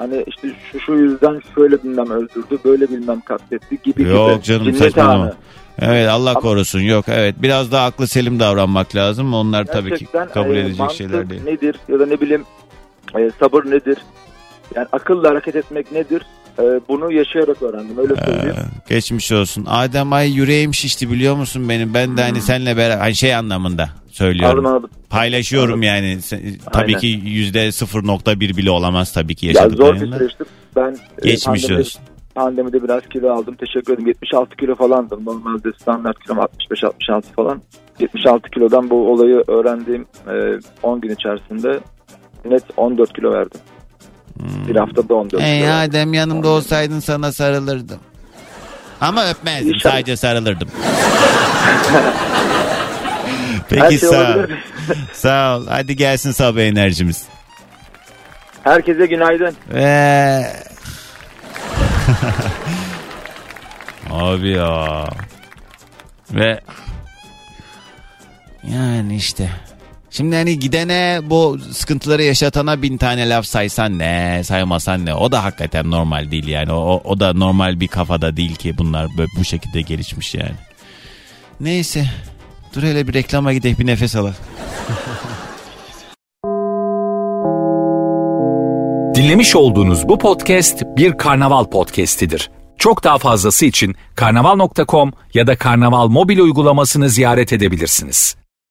Hani 0.00 0.24
işte 0.26 0.48
şu 0.72 0.80
şu 0.80 0.92
yüzden 0.92 1.40
şöyle 1.54 1.82
bilmem 1.82 2.10
öldürdü, 2.10 2.58
böyle 2.64 2.88
bilmem 2.88 3.20
katletti 3.20 3.78
gibi 3.82 4.02
Yok 4.02 4.34
gibi. 4.34 4.42
canım, 4.42 4.64
Cinnet 4.64 4.78
saçmalama. 4.78 5.32
Evet 5.80 6.08
Allah 6.08 6.30
Ama- 6.30 6.40
korusun 6.40 6.80
yok 6.80 7.04
evet 7.08 7.34
biraz 7.42 7.72
daha 7.72 7.86
aklı 7.86 8.06
selim 8.06 8.40
davranmak 8.40 8.96
lazım 8.96 9.34
onlar 9.34 9.64
tabii 9.64 9.96
ki 9.98 10.06
kabul 10.34 10.56
e, 10.56 10.60
edecek 10.60 10.90
şeyler 10.90 11.30
değil. 11.30 11.42
nedir 11.44 11.76
ya 11.88 12.00
da 12.00 12.06
ne 12.06 12.20
bileyim 12.20 12.44
e, 13.18 13.30
sabır 13.40 13.64
nedir? 13.64 13.98
Yani 14.74 14.86
akılla 14.92 15.30
hareket 15.30 15.56
etmek 15.56 15.92
nedir? 15.92 16.22
E, 16.58 16.62
bunu 16.88 17.12
yaşayarak 17.12 17.62
öğrendim 17.62 17.98
öyle 17.98 18.14
söyleyeyim. 18.16 18.54
Ee, 18.58 18.94
geçmiş 18.94 19.32
olsun. 19.32 19.64
Adem 19.68 20.12
ay 20.12 20.30
yüreğim 20.32 20.74
şişti 20.74 21.10
biliyor 21.10 21.36
musun 21.36 21.68
benim? 21.68 21.94
Ben 21.94 22.16
de 22.16 22.22
hani 22.22 22.40
seninle 22.42 22.76
beraber 22.76 22.98
hani 23.00 23.14
şey 23.14 23.34
anlamında 23.34 23.88
söylüyorum. 24.12 24.58
Anladım, 24.66 24.74
anladım. 24.76 24.90
Paylaşıyorum 25.10 25.82
yani. 25.82 26.06
Se- 26.16 26.58
Tabii 26.72 26.86
Aynen. 26.86 26.98
ki 27.00 27.06
yüzde 27.24 27.68
0.1 27.68 28.56
bile 28.56 28.70
olamaz 28.70 29.12
tabii 29.12 29.34
ki 29.34 29.46
Ya 29.46 29.52
zor 29.52 29.60
bir 29.60 29.68
yaşadıklarında. 29.78 30.18
süreçti. 30.18 30.44
Ben 30.76 30.90
e, 31.22 31.28
Geçmiş 31.30 31.44
pandemide, 31.62 31.80
olsun. 31.80 32.02
pandemide 32.34 32.82
biraz 32.82 33.02
kilo 33.08 33.30
aldım. 33.32 33.54
Teşekkür 33.54 33.92
ederim. 33.94 34.06
76 34.06 34.56
kilo 34.56 34.74
falandım. 34.74 35.24
Normalde 35.24 35.68
standart 35.80 36.18
kilom 36.22 36.38
65-66 36.38 37.22
falan. 37.36 37.62
76 38.00 38.50
kilodan 38.50 38.90
bu 38.90 39.12
olayı 39.12 39.44
öğrendiğim 39.48 40.06
e, 40.28 40.32
10 40.82 41.00
gün 41.00 41.10
içerisinde 41.14 41.80
net 42.44 42.62
14 42.76 43.12
kilo 43.12 43.32
verdim. 43.32 43.60
Bir 44.68 44.76
haftada 44.76 45.14
14 45.14 45.30
kilo 45.30 45.40
Ey 45.42 45.62
verdim. 45.62 45.90
Adem 45.90 46.14
yanımda 46.14 46.48
olsaydın 46.48 47.00
sana 47.00 47.32
sarılırdım. 47.32 47.98
Ama 49.00 49.30
öpmezdim 49.30 49.74
İnşallah. 49.74 49.94
sadece 49.94 50.16
sarılırdım. 50.16 50.68
Her 53.68 53.88
Peki 53.88 53.98
şey 54.00 54.08
sağ 54.08 54.16
ol. 54.16 54.34
olabilir. 54.38 54.58
Sağ 55.12 55.56
ol. 55.58 55.66
Hadi 55.68 55.96
gelsin 55.96 56.30
sabah 56.32 56.60
enerjimiz. 56.60 57.24
Herkese 58.64 59.06
günaydın. 59.06 59.56
Ve... 59.72 60.46
Abi 64.10 64.48
ya. 64.50 65.04
Ve 66.30 66.60
yani 68.68 69.16
işte. 69.16 69.50
Şimdi 70.10 70.36
hani 70.36 70.58
gidene 70.58 71.20
bu 71.22 71.58
sıkıntıları 71.72 72.22
yaşatana 72.22 72.82
bin 72.82 72.96
tane 72.96 73.28
laf 73.28 73.46
saysan 73.46 73.98
ne 73.98 74.40
saymasan 74.44 75.06
ne 75.06 75.14
o 75.14 75.32
da 75.32 75.44
hakikaten 75.44 75.90
normal 75.90 76.30
değil 76.30 76.48
yani 76.48 76.72
o, 76.72 77.00
o 77.04 77.20
da 77.20 77.32
normal 77.34 77.80
bir 77.80 77.88
kafada 77.88 78.36
değil 78.36 78.54
ki 78.56 78.78
bunlar 78.78 79.06
böyle 79.18 79.30
bu 79.38 79.44
şekilde 79.44 79.82
gelişmiş 79.82 80.34
yani. 80.34 80.54
Neyse 81.60 82.06
dur 82.74 82.82
hele 82.82 83.08
bir 83.08 83.14
reklama 83.14 83.52
gidelim 83.52 83.76
bir 83.78 83.86
nefes 83.86 84.16
alalım. 84.16 84.34
Dinlemiş 89.14 89.56
olduğunuz 89.56 90.08
bu 90.08 90.18
podcast 90.18 90.82
bir 90.96 91.18
karnaval 91.18 91.64
podcastidir. 91.64 92.50
Çok 92.78 93.04
daha 93.04 93.18
fazlası 93.18 93.66
için 93.66 93.94
karnaval.com 94.14 95.12
ya 95.34 95.46
da 95.46 95.56
karnaval 95.56 96.08
mobil 96.08 96.38
uygulamasını 96.38 97.08
ziyaret 97.08 97.52
edebilirsiniz. 97.52 98.39